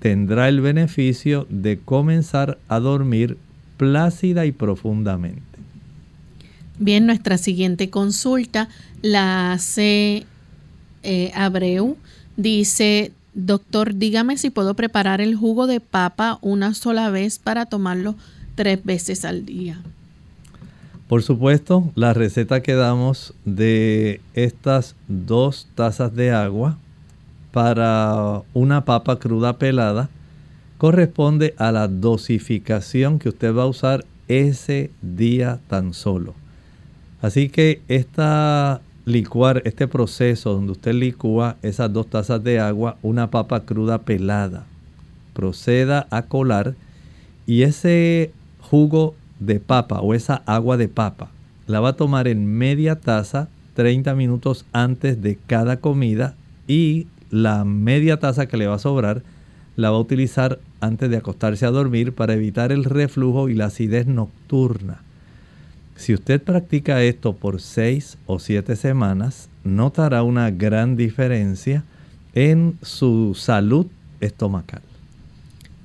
tendrá 0.01 0.49
el 0.49 0.61
beneficio 0.61 1.47
de 1.49 1.78
comenzar 1.78 2.59
a 2.66 2.80
dormir 2.80 3.39
plácida 3.76 4.47
y 4.47 4.53
profundamente. 4.53 5.43
Bien, 6.80 7.07
nuestra 7.07 7.39
siguiente 7.39 7.89
consulta 7.89 8.68
la 9.01 9.53
hace 9.53 10.26
eh, 11.05 11.30
Abreu. 11.35 11.97
Dice, 12.37 13.12
doctor, 13.35 13.95
dígame 13.95 14.37
si 14.37 14.51
puedo 14.51 14.74
preparar 14.74 15.20
el 15.20 15.37
jugo 15.37 15.68
de 15.68 15.78
papa 15.78 16.41
una 16.43 16.74
sola 16.74 17.11
vez 17.11 17.39
para 17.39 17.66
tomarlo 17.66 18.16
tres 18.57 18.85
veces 18.85 19.24
al 19.24 19.47
día. 19.47 19.80
Por 21.12 21.22
supuesto, 21.22 21.92
la 21.94 22.14
receta 22.14 22.62
que 22.62 22.72
damos 22.72 23.34
de 23.44 24.22
estas 24.32 24.96
dos 25.08 25.68
tazas 25.74 26.16
de 26.16 26.30
agua 26.30 26.78
para 27.52 28.40
una 28.54 28.86
papa 28.86 29.18
cruda 29.18 29.58
pelada 29.58 30.08
corresponde 30.78 31.54
a 31.58 31.70
la 31.70 31.86
dosificación 31.86 33.18
que 33.18 33.28
usted 33.28 33.54
va 33.54 33.64
a 33.64 33.66
usar 33.66 34.06
ese 34.26 34.90
día 35.02 35.60
tan 35.68 35.92
solo. 35.92 36.32
Así 37.20 37.50
que 37.50 37.82
esta 37.88 38.80
licuar, 39.04 39.60
este 39.66 39.86
proceso 39.88 40.54
donde 40.54 40.72
usted 40.72 40.94
licúa 40.94 41.56
esas 41.60 41.92
dos 41.92 42.06
tazas 42.06 42.42
de 42.42 42.58
agua, 42.58 42.96
una 43.02 43.30
papa 43.30 43.66
cruda 43.66 43.98
pelada, 43.98 44.64
proceda 45.34 46.06
a 46.08 46.22
colar 46.22 46.74
y 47.46 47.64
ese 47.64 48.32
jugo 48.62 49.14
de 49.47 49.61
papa 49.61 50.01
o 50.01 50.14
esa 50.14 50.43
agua 50.47 50.76
de 50.76 50.88
papa 50.88 51.30
la 51.66 51.80
va 51.80 51.90
a 51.90 51.97
tomar 51.97 52.28
en 52.28 52.47
media 52.47 52.97
taza 52.97 53.49
30 53.74 54.14
minutos 54.14 54.64
antes 54.72 55.22
de 55.22 55.38
cada 55.47 55.78
comida 55.78 56.34
y 56.66 57.07
la 57.30 57.64
media 57.64 58.18
taza 58.18 58.47
que 58.47 58.57
le 58.57 58.66
va 58.66 58.76
a 58.76 58.78
sobrar 58.78 59.22
la 59.76 59.90
va 59.90 59.97
a 59.97 60.01
utilizar 60.01 60.61
antes 60.80 61.09
de 61.11 61.16
acostarse 61.16 61.64
a 61.64 61.70
dormir 61.70 62.14
para 62.14 62.34
evitar 62.34 62.72
el 62.72 62.84
reflujo 62.84 63.49
y 63.49 63.55
la 63.55 63.66
acidez 63.66 64.07
nocturna. 64.07 65.01
Si 65.97 66.12
usted 66.12 66.43
practica 66.43 67.03
esto 67.03 67.34
por 67.34 67.61
6 67.61 68.18
o 68.26 68.38
7 68.38 68.76
semanas, 68.76 69.49
notará 69.64 70.22
una 70.24 70.51
gran 70.51 70.97
diferencia 70.97 71.84
en 72.34 72.76
su 72.82 73.34
salud 73.34 73.86
estomacal. 74.20 74.82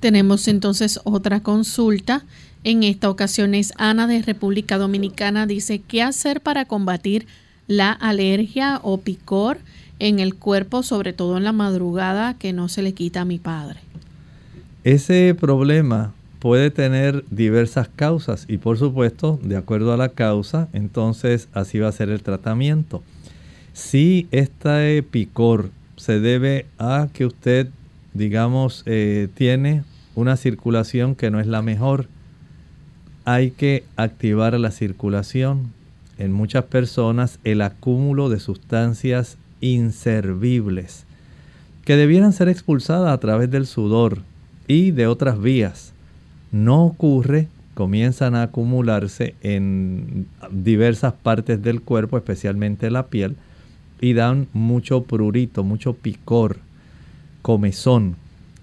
Tenemos 0.00 0.48
entonces 0.48 1.00
otra 1.04 1.40
consulta. 1.40 2.24
En 2.68 2.82
esta 2.82 3.08
ocasión 3.08 3.54
es 3.54 3.72
Ana 3.78 4.06
de 4.06 4.20
República 4.20 4.76
Dominicana. 4.76 5.46
Dice, 5.46 5.80
¿qué 5.80 6.02
hacer 6.02 6.42
para 6.42 6.66
combatir 6.66 7.26
la 7.66 7.92
alergia 7.92 8.78
o 8.82 8.98
picor 8.98 9.56
en 9.98 10.18
el 10.18 10.34
cuerpo, 10.34 10.82
sobre 10.82 11.14
todo 11.14 11.38
en 11.38 11.44
la 11.44 11.52
madrugada, 11.52 12.34
que 12.34 12.52
no 12.52 12.68
se 12.68 12.82
le 12.82 12.92
quita 12.92 13.22
a 13.22 13.24
mi 13.24 13.38
padre? 13.38 13.80
Ese 14.84 15.34
problema 15.34 16.12
puede 16.40 16.70
tener 16.70 17.24
diversas 17.30 17.88
causas 17.88 18.44
y 18.48 18.58
por 18.58 18.76
supuesto, 18.76 19.40
de 19.42 19.56
acuerdo 19.56 19.94
a 19.94 19.96
la 19.96 20.10
causa, 20.10 20.68
entonces 20.74 21.48
así 21.54 21.78
va 21.78 21.88
a 21.88 21.92
ser 21.92 22.10
el 22.10 22.22
tratamiento. 22.22 23.02
Si 23.72 24.28
este 24.30 25.02
picor 25.04 25.70
se 25.96 26.20
debe 26.20 26.66
a 26.76 27.08
que 27.14 27.24
usted, 27.24 27.70
digamos, 28.12 28.82
eh, 28.84 29.28
tiene 29.32 29.84
una 30.14 30.36
circulación 30.36 31.14
que 31.14 31.30
no 31.30 31.40
es 31.40 31.46
la 31.46 31.62
mejor, 31.62 32.08
hay 33.28 33.50
que 33.50 33.84
activar 33.96 34.58
la 34.58 34.70
circulación. 34.70 35.74
En 36.16 36.32
muchas 36.32 36.64
personas 36.64 37.40
el 37.44 37.60
acúmulo 37.60 38.30
de 38.30 38.40
sustancias 38.40 39.36
inservibles 39.60 41.04
que 41.84 41.96
debieran 41.96 42.32
ser 42.32 42.48
expulsadas 42.48 43.12
a 43.12 43.18
través 43.18 43.50
del 43.50 43.66
sudor 43.66 44.22
y 44.66 44.92
de 44.92 45.06
otras 45.06 45.42
vías 45.42 45.92
no 46.52 46.86
ocurre, 46.86 47.48
comienzan 47.74 48.34
a 48.34 48.44
acumularse 48.44 49.34
en 49.42 50.26
diversas 50.50 51.12
partes 51.12 51.62
del 51.62 51.82
cuerpo, 51.82 52.16
especialmente 52.16 52.90
la 52.90 53.08
piel, 53.08 53.36
y 54.00 54.14
dan 54.14 54.48
mucho 54.54 55.02
prurito, 55.02 55.64
mucho 55.64 55.92
picor, 55.92 56.60
comezón. 57.42 58.16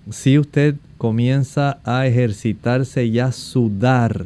Si 0.10 0.40
usted 0.40 0.76
comienza 0.98 1.78
a 1.84 2.08
ejercitarse 2.08 3.06
y 3.06 3.20
a 3.20 3.32
sudar, 3.32 4.26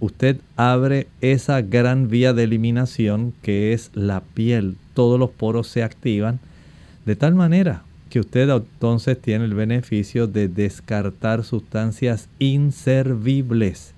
usted 0.00 0.38
abre 0.56 1.06
esa 1.20 1.62
gran 1.62 2.08
vía 2.08 2.32
de 2.32 2.44
eliminación 2.44 3.32
que 3.42 3.72
es 3.72 3.90
la 3.94 4.20
piel. 4.20 4.76
Todos 4.94 5.18
los 5.18 5.30
poros 5.30 5.68
se 5.68 5.82
activan 5.82 6.40
de 7.06 7.16
tal 7.16 7.34
manera 7.34 7.82
que 8.10 8.20
usted 8.20 8.48
entonces 8.48 9.20
tiene 9.20 9.44
el 9.44 9.54
beneficio 9.54 10.26
de 10.26 10.48
descartar 10.48 11.42
sustancias 11.42 12.28
inservibles 12.38 13.92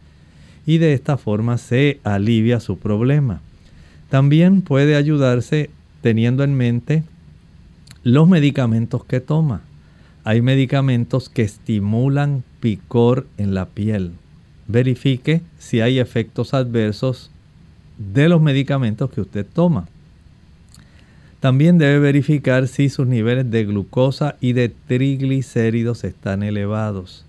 y 0.65 0.79
de 0.79 0.95
esta 0.95 1.17
forma 1.17 1.59
se 1.59 2.01
alivia 2.03 2.61
su 2.61 2.79
problema. 2.79 3.41
También 4.09 4.63
puede 4.63 4.97
ayudarse 4.97 5.71
teniendo 6.01 6.45
en 6.45 6.55
mente 6.55 7.05
los 8.03 8.29
medicamentos 8.29 9.05
que 9.05 9.21
toma. 9.21 9.63
Hay 10.25 10.43
medicamentos 10.43 11.29
que 11.29 11.43
estimulan 11.43 12.43
picor 12.61 13.27
en 13.37 13.55
la 13.55 13.67
piel. 13.67 14.13
Verifique 14.69 15.43
si 15.59 15.81
hay 15.81 15.99
efectos 15.99 16.55
adversos 16.55 17.31
de 17.99 18.29
los 18.29 18.41
medicamentos 18.41 19.11
que 19.11 19.21
usted 19.21 19.47
toma. 19.47 19.89
También 21.41 21.79
debe 21.79 21.99
verificar 21.99 22.67
si 22.67 22.89
sus 22.89 23.07
niveles 23.07 23.51
de 23.51 23.64
glucosa 23.64 24.37
y 24.41 24.53
de 24.53 24.69
triglicéridos 24.69 26.03
están 26.05 26.43
elevados. 26.43 27.25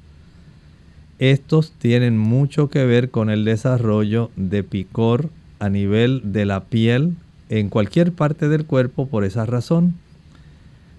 Estos 1.20 1.72
tienen 1.72 2.18
mucho 2.18 2.70
que 2.70 2.86
ver 2.86 3.10
con 3.10 3.30
el 3.30 3.44
desarrollo 3.44 4.32
de 4.36 4.64
picor 4.64 5.30
a 5.60 5.70
nivel 5.70 6.22
de 6.32 6.46
la 6.46 6.64
piel 6.66 7.16
en 7.50 7.70
cualquier 7.70 8.12
parte 8.12 8.50
del 8.50 8.66
cuerpo 8.66 9.08
por 9.08 9.24
esa 9.24 9.46
razón. 9.46 9.96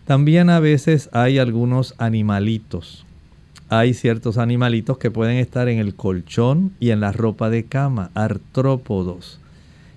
También 0.07 0.51
a 0.51 0.61
veces 0.61 1.09
hay 1.13 1.39
algunos 1.39 1.95
animalitos. 1.99 3.05
Hay 3.71 3.93
ciertos 3.93 4.39
animalitos 4.39 4.97
que 4.97 5.11
pueden 5.11 5.37
estar 5.37 5.69
en 5.69 5.79
el 5.79 5.95
colchón 5.95 6.73
y 6.81 6.91
en 6.91 7.01
la 7.01 7.13
ropa 7.13 7.51
de 7.51 7.65
cama, 7.65 8.11
artrópodos, 8.15 9.41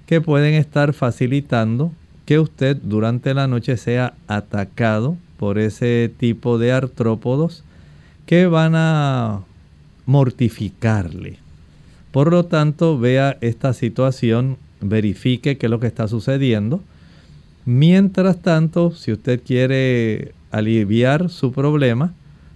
que 0.08 0.20
pueden 0.20 0.56
estar 0.56 0.92
facilitando 0.92 1.94
que 2.26 2.38
usted 2.40 2.76
durante 2.76 3.34
la 3.34 3.48
noche 3.48 3.78
sea 3.78 4.14
atacado 4.28 5.16
por 5.38 5.58
ese 5.58 6.12
tipo 6.18 6.58
de 6.58 6.74
artrópodos 6.74 7.64
que 8.26 8.46
van 8.46 8.74
a 8.76 9.42
mortificarle. 10.06 11.38
Por 12.12 12.30
lo 12.30 12.46
tanto, 12.46 13.00
vea 13.00 13.38
esta 13.40 13.74
situación, 13.74 14.58
verifique 14.82 15.58
qué 15.58 15.68
es 15.68 15.70
lo 15.70 15.80
que 15.80 15.88
está 15.88 16.10
sucediendo. 16.10 16.82
Mientras 17.66 18.42
tanto, 18.42 18.92
si 18.92 19.14
usted 19.14 19.42
quiere 19.46 20.34
aliviar 20.52 21.30
su 21.30 21.54
problema, 21.54 22.14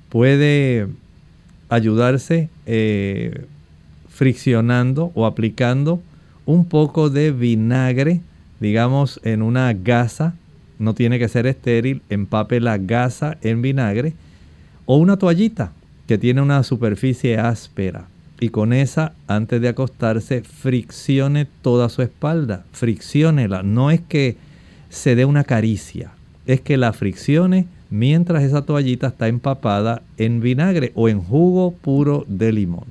puede 0.09 0.87
ayudarse 1.69 2.49
eh, 2.65 3.45
friccionando 4.09 5.11
o 5.15 5.25
aplicando 5.25 6.01
un 6.45 6.65
poco 6.65 7.09
de 7.09 7.31
vinagre 7.31 8.21
digamos, 8.59 9.19
en 9.23 9.41
una 9.41 9.73
gasa, 9.73 10.33
no 10.79 10.93
tiene 10.93 11.19
que 11.19 11.29
ser 11.29 11.47
estéril, 11.47 12.01
empape 12.09 12.59
la 12.59 12.77
gasa 12.77 13.37
en 13.41 13.61
vinagre, 13.61 14.13
o 14.85 14.97
una 14.97 15.17
toallita 15.17 15.71
que 16.07 16.17
tiene 16.17 16.41
una 16.41 16.63
superficie 16.63 17.37
áspera. 17.37 18.07
Y 18.39 18.49
con 18.49 18.73
esa, 18.73 19.13
antes 19.27 19.61
de 19.61 19.69
acostarse, 19.69 20.41
friccione 20.41 21.47
toda 21.61 21.89
su 21.89 22.01
espalda, 22.01 22.65
fricciónela. 22.73 23.63
No 23.63 23.91
es 23.91 24.01
que 24.01 24.35
se 24.89 25.15
dé 25.15 25.25
una 25.25 25.45
caricia, 25.45 26.11
es 26.45 26.61
que 26.61 26.77
la 26.77 26.91
friccione 26.93 27.67
mientras 27.97 28.43
esa 28.43 28.63
toallita 28.63 29.07
está 29.07 29.27
empapada 29.27 30.03
en 30.17 30.41
vinagre 30.41 30.91
o 30.95 31.09
en 31.09 31.21
jugo 31.21 31.71
puro 31.71 32.25
de 32.27 32.51
limón. 32.51 32.85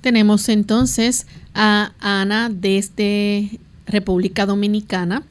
Tenemos 0.00 0.48
entonces 0.48 1.26
a 1.54 1.92
Ana 1.98 2.48
desde 2.48 3.58
República 3.86 4.46
Dominicana. 4.46 5.24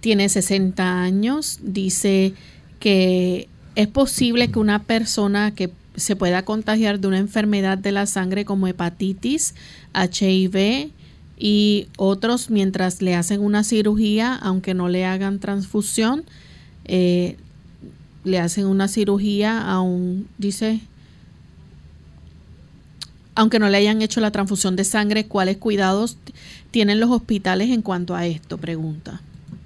Tiene 0.00 0.28
60 0.28 1.02
años. 1.02 1.58
Dice 1.62 2.34
que 2.78 3.48
es 3.74 3.88
posible 3.88 4.50
que 4.50 4.58
una 4.58 4.84
persona 4.84 5.50
que 5.50 5.70
se 5.96 6.14
pueda 6.14 6.44
contagiar 6.44 7.00
de 7.00 7.08
una 7.08 7.18
enfermedad 7.18 7.78
de 7.78 7.90
la 7.90 8.06
sangre 8.06 8.44
como 8.44 8.68
hepatitis, 8.68 9.54
HIV, 9.94 10.90
y 11.38 11.88
otros 11.96 12.50
mientras 12.50 13.02
le 13.02 13.14
hacen 13.14 13.40
una 13.40 13.64
cirugía, 13.64 14.34
aunque 14.34 14.74
no 14.74 14.88
le 14.88 15.04
hagan 15.04 15.38
transfusión, 15.38 16.24
eh, 16.84 17.36
le 18.26 18.40
hacen 18.40 18.66
una 18.66 18.88
cirugía 18.88 19.62
aún, 19.70 20.28
dice, 20.36 20.80
aunque 23.36 23.58
no 23.58 23.68
le 23.68 23.76
hayan 23.78 24.02
hecho 24.02 24.20
la 24.20 24.32
transfusión 24.32 24.76
de 24.76 24.84
sangre, 24.84 25.26
¿cuáles 25.26 25.58
cuidados 25.58 26.18
tienen 26.70 26.98
los 26.98 27.10
hospitales 27.10 27.70
en 27.70 27.82
cuanto 27.82 28.14
a 28.16 28.26
esto? 28.26 28.58
Pregunta. 28.58 29.20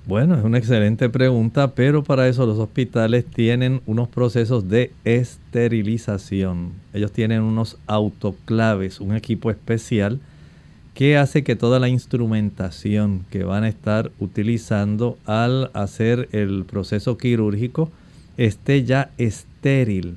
Bueno, 0.06 0.34
es 0.34 0.44
una 0.44 0.58
excelente 0.58 1.08
pregunta, 1.08 1.74
pero 1.74 2.02
para 2.02 2.28
eso 2.28 2.44
los 2.44 2.58
hospitales 2.58 3.24
tienen 3.24 3.80
unos 3.86 4.08
procesos 4.08 4.68
de 4.68 4.92
esterilización. 5.04 6.72
Ellos 6.92 7.12
tienen 7.12 7.42
unos 7.42 7.78
autoclaves, 7.86 9.00
un 9.00 9.14
equipo 9.14 9.50
especial 9.50 10.20
que 10.94 11.16
hace 11.16 11.44
que 11.44 11.56
toda 11.56 11.78
la 11.78 11.88
instrumentación 11.88 13.24
que 13.30 13.44
van 13.44 13.64
a 13.64 13.68
estar 13.68 14.10
utilizando 14.18 15.16
al 15.24 15.70
hacer 15.72 16.28
el 16.32 16.64
proceso 16.64 17.16
quirúrgico 17.16 17.90
esté 18.40 18.84
ya 18.84 19.10
estéril, 19.18 20.16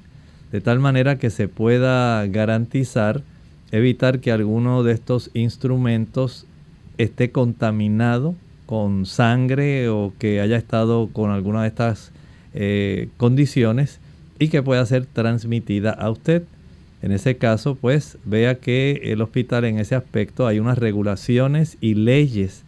de 0.54 0.62
tal 0.62 0.80
manera 0.80 1.18
que 1.18 1.30
se 1.30 1.50
pueda 1.50 2.26
garantizar, 2.28 3.22
evitar 3.72 4.22
que 4.22 4.32
alguno 4.32 4.82
de 4.84 4.94
estos 4.94 5.30
instrumentos 5.34 6.46
esté 6.98 7.32
contaminado 7.32 8.36
con 8.66 9.06
sangre 9.06 9.90
o 9.90 10.14
que 10.20 10.40
haya 10.40 10.56
estado 10.56 11.10
con 11.12 11.32
alguna 11.32 11.64
de 11.64 11.68
estas 11.68 12.14
eh, 12.54 13.10
condiciones 13.18 14.00
y 14.40 14.48
que 14.48 14.64
pueda 14.64 14.86
ser 14.86 15.06
transmitida 15.06 15.92
a 15.92 16.10
usted. 16.10 16.44
En 17.02 17.12
ese 17.12 17.36
caso, 17.36 17.76
pues 17.76 18.18
vea 18.24 18.56
que 18.56 19.02
el 19.04 19.22
hospital 19.22 19.66
en 19.66 19.80
ese 19.80 19.96
aspecto 19.96 20.48
hay 20.48 20.60
unas 20.60 20.78
regulaciones 20.78 21.78
y 21.82 21.96
leyes 21.96 22.64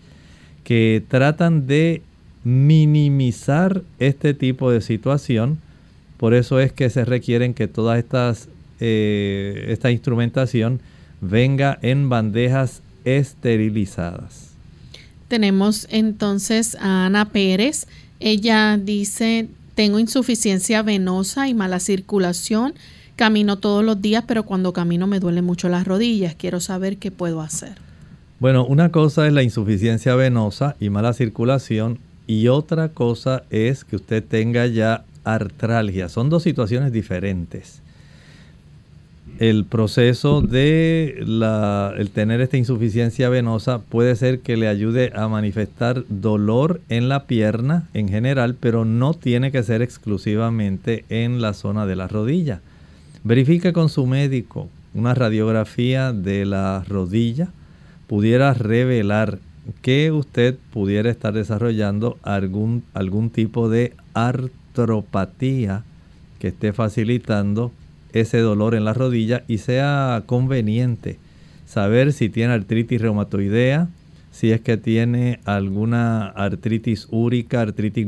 que 0.66 1.02
tratan 1.08 1.66
de 1.66 2.02
minimizar 2.46 3.82
este 4.00 4.34
tipo 4.34 4.72
de 4.72 4.80
situación. 4.80 5.60
Por 6.16 6.34
eso 6.34 6.62
es 6.62 6.72
que 6.72 6.90
se 6.90 7.04
requieren 7.04 7.54
que 7.54 7.68
toda 7.68 8.00
estas, 8.00 8.48
eh, 8.80 9.66
esta 9.68 9.92
instrumentación 9.92 10.80
venga 11.20 11.78
en 11.82 12.08
bandejas 12.08 12.82
esterilizadas. 13.04 14.52
Tenemos 15.28 15.88
entonces 15.92 16.78
a 16.80 17.08
Ana 17.08 17.26
Pérez. 17.26 17.88
Ella 18.22 18.80
dice, 18.82 19.50
tengo 19.74 20.00
insuficiencia 20.00 20.82
venosa 20.84 21.50
y 21.50 21.54
mala 21.54 21.82
circulación 21.82 22.76
Camino 23.16 23.60
todos 23.60 23.84
los 23.84 24.02
días, 24.02 24.26
pero 24.28 24.44
cuando 24.44 24.74
camino 24.74 25.08
me 25.08 25.22
duelen 25.22 25.46
mucho 25.46 25.70
las 25.70 25.88
rodillas. 25.88 26.36
Quiero 26.36 26.60
saber 26.60 26.98
qué 26.98 27.12
puedo 27.12 27.40
hacer. 27.40 27.76
Bueno, 28.40 28.66
una 28.66 28.92
cosa 28.92 29.26
es 29.26 29.32
la 29.32 29.42
insuficiencia 29.42 30.16
venosa 30.16 30.76
y 30.82 30.90
mala 30.90 31.14
circulación 31.14 32.00
y 32.28 32.48
otra 32.48 32.90
cosa 32.90 33.44
es 33.50 33.84
que 33.84 33.96
usted 33.96 34.24
tenga 34.24 34.66
ya 34.68 35.04
artralgia. 35.24 36.10
Son 36.10 36.30
dos 36.30 36.44
situaciones 36.44 36.92
diferentes. 36.92 37.82
El 39.40 39.66
proceso 39.66 40.42
de 40.42 41.18
el 41.20 42.10
tener 42.12 42.40
esta 42.40 42.56
insuficiencia 42.56 43.28
venosa 43.28 43.80
puede 43.80 44.16
ser 44.16 44.40
que 44.40 44.56
le 44.56 44.70
ayude 44.70 45.12
a 45.14 45.28
manifestar 45.28 46.06
dolor 46.08 46.80
en 46.88 47.10
la 47.10 47.26
pierna 47.26 47.90
en 47.94 48.08
general, 48.08 48.56
pero 48.58 48.86
no 48.86 49.14
tiene 49.14 49.52
que 49.52 49.62
ser 49.64 49.82
exclusivamente 49.82 51.04
en 51.10 51.42
la 51.42 51.54
zona 51.54 51.86
de 51.86 51.98
la 51.98 52.08
rodilla. 52.08 52.62
Verifique 53.26 53.74
con 53.74 53.90
su 53.90 54.06
médico 54.06 54.70
una 54.94 55.14
radiografía 55.14 56.14
de 56.14 56.46
la 56.46 56.84
rodilla. 56.88 57.50
Pudiera 58.08 58.54
revelar 58.54 59.40
que 59.82 60.12
usted 60.12 60.58
pudiera 60.72 61.10
estar 61.10 61.34
desarrollando 61.34 62.18
algún, 62.24 62.84
algún 62.94 63.30
tipo 63.30 63.70
de 63.70 63.94
artropatía 64.14 65.84
que 66.40 66.50
esté 66.50 66.74
facilitando 66.74 67.72
ese 68.14 68.40
dolor 68.40 68.76
en 68.76 68.86
la 68.86 68.94
rodilla 68.94 69.44
y 69.48 69.58
sea 69.58 70.24
conveniente 70.26 71.18
saber 71.66 72.14
si 72.14 72.30
tiene 72.30 72.54
artritis 72.54 73.02
reumatoidea, 73.02 73.90
si 74.32 74.52
es 74.52 74.62
que 74.62 74.78
tiene 74.78 75.40
alguna 75.46 76.28
artritis 76.28 77.08
úrica, 77.10 77.62
artritis 77.62 78.08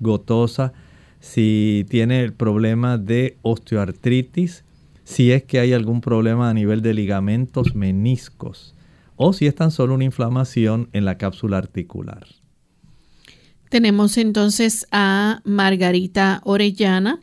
gotosa, 0.00 0.72
si 1.20 1.86
tiene 1.88 2.22
el 2.22 2.32
problema 2.32 2.98
de 2.98 3.36
osteoartritis, 3.42 4.64
si 5.04 5.32
es 5.32 5.42
que 5.44 5.60
hay 5.60 5.72
algún 5.72 6.00
problema 6.00 6.50
a 6.50 6.54
nivel 6.54 6.82
de 6.82 6.94
ligamentos 6.94 7.74
meniscos 7.74 8.74
o 9.16 9.32
si 9.32 9.46
es 9.46 9.54
tan 9.54 9.70
solo 9.70 9.94
una 9.94 10.04
inflamación 10.04 10.88
en 10.92 11.04
la 11.04 11.18
cápsula 11.18 11.58
articular. 11.58 12.26
Tenemos 13.68 14.18
entonces 14.18 14.86
a 14.92 15.40
Margarita 15.44 16.42
Orellana. 16.44 17.20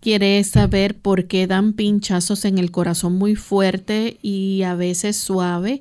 Quiere 0.00 0.44
saber 0.44 0.94
por 0.94 1.26
qué 1.26 1.46
dan 1.46 1.72
pinchazos 1.72 2.44
en 2.44 2.58
el 2.58 2.70
corazón 2.70 3.14
muy 3.14 3.34
fuerte 3.34 4.18
y 4.20 4.62
a 4.62 4.74
veces 4.74 5.16
suave 5.16 5.80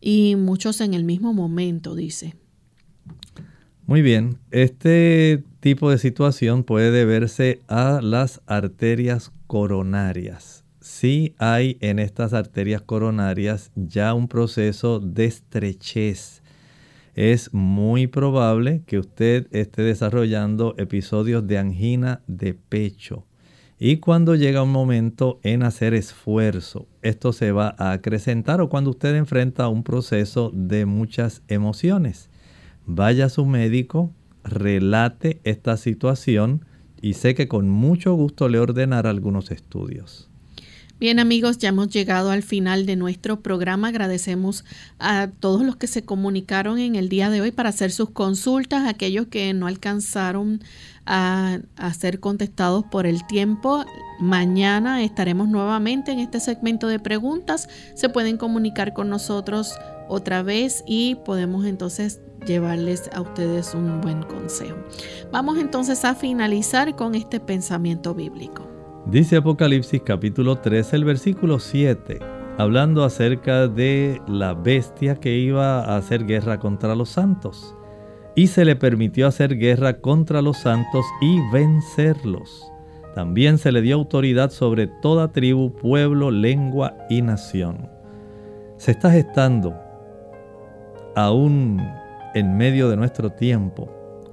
y 0.00 0.36
muchos 0.36 0.80
en 0.80 0.94
el 0.94 1.02
mismo 1.02 1.32
momento, 1.32 1.94
dice. 1.96 2.34
Muy 3.86 4.02
bien, 4.02 4.38
este 4.50 5.42
tipo 5.60 5.90
de 5.90 5.98
situación 5.98 6.62
puede 6.62 6.92
deberse 6.92 7.60
a 7.66 8.00
las 8.02 8.40
arterias 8.46 9.32
coronarias. 9.46 10.55
Si 10.88 11.34
hay 11.38 11.78
en 11.80 11.98
estas 11.98 12.32
arterias 12.32 12.80
coronarias 12.80 13.72
ya 13.74 14.14
un 14.14 14.28
proceso 14.28 15.00
de 15.00 15.24
estrechez, 15.24 16.44
es 17.16 17.52
muy 17.52 18.06
probable 18.06 18.84
que 18.86 19.00
usted 19.00 19.48
esté 19.50 19.82
desarrollando 19.82 20.76
episodios 20.78 21.44
de 21.44 21.58
angina 21.58 22.22
de 22.28 22.54
pecho. 22.54 23.26
Y 23.80 23.96
cuando 23.96 24.36
llega 24.36 24.62
un 24.62 24.70
momento 24.70 25.40
en 25.42 25.64
hacer 25.64 25.92
esfuerzo, 25.92 26.86
esto 27.02 27.32
se 27.32 27.50
va 27.50 27.74
a 27.78 27.90
acrecentar 27.90 28.60
o 28.60 28.68
cuando 28.68 28.90
usted 28.90 29.16
enfrenta 29.16 29.66
un 29.66 29.82
proceso 29.82 30.52
de 30.54 30.86
muchas 30.86 31.42
emociones. 31.48 32.30
Vaya 32.86 33.26
a 33.26 33.30
su 33.30 33.44
médico, 33.44 34.12
relate 34.44 35.40
esta 35.42 35.78
situación 35.78 36.64
y 37.02 37.14
sé 37.14 37.34
que 37.34 37.48
con 37.48 37.68
mucho 37.68 38.14
gusto 38.14 38.48
le 38.48 38.60
ordenará 38.60 39.10
algunos 39.10 39.50
estudios. 39.50 40.30
Bien 40.98 41.18
amigos, 41.18 41.58
ya 41.58 41.68
hemos 41.68 41.90
llegado 41.90 42.30
al 42.30 42.42
final 42.42 42.86
de 42.86 42.96
nuestro 42.96 43.40
programa. 43.40 43.88
Agradecemos 43.88 44.64
a 44.98 45.28
todos 45.40 45.60
los 45.62 45.76
que 45.76 45.88
se 45.88 46.06
comunicaron 46.06 46.78
en 46.78 46.94
el 46.94 47.10
día 47.10 47.28
de 47.28 47.42
hoy 47.42 47.50
para 47.50 47.68
hacer 47.68 47.92
sus 47.92 48.08
consultas, 48.08 48.88
aquellos 48.88 49.26
que 49.26 49.52
no 49.52 49.66
alcanzaron 49.66 50.62
a, 51.04 51.58
a, 51.76 51.92
ser 51.92 52.18
contestados 52.18 52.82
por 52.86 53.06
el 53.06 53.26
tiempo. 53.26 53.84
Mañana 54.20 55.02
estaremos 55.02 55.50
nuevamente 55.50 56.12
en 56.12 56.18
este 56.18 56.40
segmento 56.40 56.88
de 56.88 56.98
preguntas. 56.98 57.68
Se 57.94 58.08
pueden 58.08 58.38
comunicar 58.38 58.94
con 58.94 59.10
nosotros 59.10 59.74
otra 60.08 60.42
vez 60.42 60.82
y 60.86 61.16
podemos 61.26 61.66
entonces 61.66 62.20
llevarles 62.46 63.10
a 63.12 63.20
ustedes 63.20 63.74
un 63.74 64.00
buen 64.00 64.22
consejo. 64.22 64.78
Vamos 65.30 65.58
entonces 65.58 66.06
a 66.06 66.14
finalizar 66.14 66.96
con 66.96 67.14
este 67.14 67.38
pensamiento 67.38 68.14
bíblico. 68.14 68.75
Dice 69.10 69.36
Apocalipsis 69.36 70.02
capítulo 70.04 70.56
3, 70.56 70.94
el 70.94 71.04
versículo 71.04 71.60
7, 71.60 72.18
hablando 72.58 73.04
acerca 73.04 73.68
de 73.68 74.20
la 74.26 74.52
bestia 74.52 75.14
que 75.14 75.38
iba 75.38 75.78
a 75.78 75.96
hacer 75.96 76.26
guerra 76.26 76.58
contra 76.58 76.96
los 76.96 77.10
santos. 77.10 77.76
Y 78.34 78.48
se 78.48 78.64
le 78.64 78.74
permitió 78.74 79.28
hacer 79.28 79.58
guerra 79.58 80.00
contra 80.00 80.42
los 80.42 80.56
santos 80.58 81.06
y 81.20 81.38
vencerlos. 81.52 82.68
También 83.14 83.58
se 83.58 83.70
le 83.70 83.80
dio 83.80 83.94
autoridad 83.94 84.50
sobre 84.50 84.88
toda 84.88 85.30
tribu, 85.30 85.72
pueblo, 85.72 86.32
lengua 86.32 86.96
y 87.08 87.22
nación. 87.22 87.88
Se 88.76 88.90
está 88.90 89.12
gestando 89.12 89.72
aún 91.14 91.80
en 92.34 92.56
medio 92.56 92.90
de 92.90 92.96
nuestro 92.96 93.30
tiempo 93.30 93.88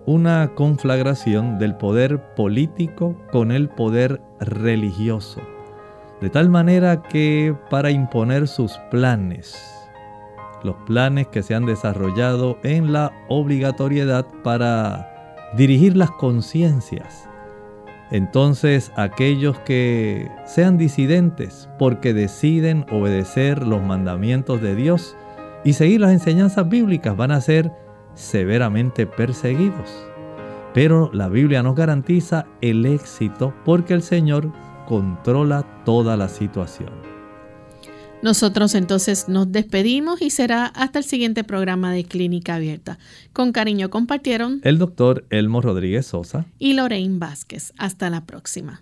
una 0.06 0.52
conflagración 0.56 1.60
del 1.60 1.76
poder 1.76 2.20
político 2.36 3.16
con 3.32 3.52
el 3.52 3.70
poder 3.70 4.20
religioso, 4.46 5.42
de 6.22 6.30
tal 6.30 6.50
manera 6.50 7.02
que 7.04 7.56
para 7.70 7.92
imponer 7.92 8.48
sus 8.48 8.78
planes, 8.92 9.58
los 10.64 10.76
planes 10.86 11.28
que 11.28 11.44
se 11.44 11.56
han 11.56 11.66
desarrollado 11.66 12.58
en 12.64 12.94
la 12.94 13.12
obligatoriedad 13.28 14.26
para 14.44 15.52
dirigir 15.56 15.98
las 15.98 16.12
conciencias, 16.12 17.28
entonces 18.12 18.92
aquellos 18.96 19.58
que 19.60 20.30
sean 20.46 20.78
disidentes 20.78 21.68
porque 21.80 22.14
deciden 22.14 22.86
obedecer 22.92 23.66
los 23.66 23.82
mandamientos 23.82 24.62
de 24.62 24.76
Dios 24.76 25.18
y 25.64 25.74
seguir 25.74 26.02
las 26.02 26.12
enseñanzas 26.12 26.70
bíblicas 26.70 27.18
van 27.18 27.32
a 27.32 27.42
ser 27.42 27.72
severamente 28.14 29.08
perseguidos. 29.08 30.13
Pero 30.74 31.12
la 31.14 31.30
Biblia 31.30 31.62
nos 31.62 31.76
garantiza 31.76 32.46
el 32.62 32.86
éxito 32.86 33.54
porque 33.64 33.94
el 33.94 34.02
Señor 34.02 34.52
controla 34.88 35.84
toda 35.86 36.18
la 36.18 36.28
situación. 36.28 36.90
Nosotros 38.24 38.74
entonces 38.74 39.28
nos 39.28 39.52
despedimos 39.52 40.22
y 40.22 40.30
será 40.30 40.68
hasta 40.68 40.98
el 41.00 41.06
siguiente 41.06 41.44
programa 41.44 41.92
de 41.92 42.06
Clínica 42.06 42.56
Abierta. 42.56 42.98
Con 43.34 43.52
cariño 43.52 43.90
compartieron 43.90 44.62
el 44.64 44.78
doctor 44.78 45.26
Elmo 45.30 45.60
Rodríguez 45.60 46.06
Sosa 46.06 46.46
y 46.58 46.74
Lorraine 46.74 47.20
Vázquez. 47.20 47.74
Hasta 47.78 48.10
la 48.10 48.26
próxima. 48.26 48.82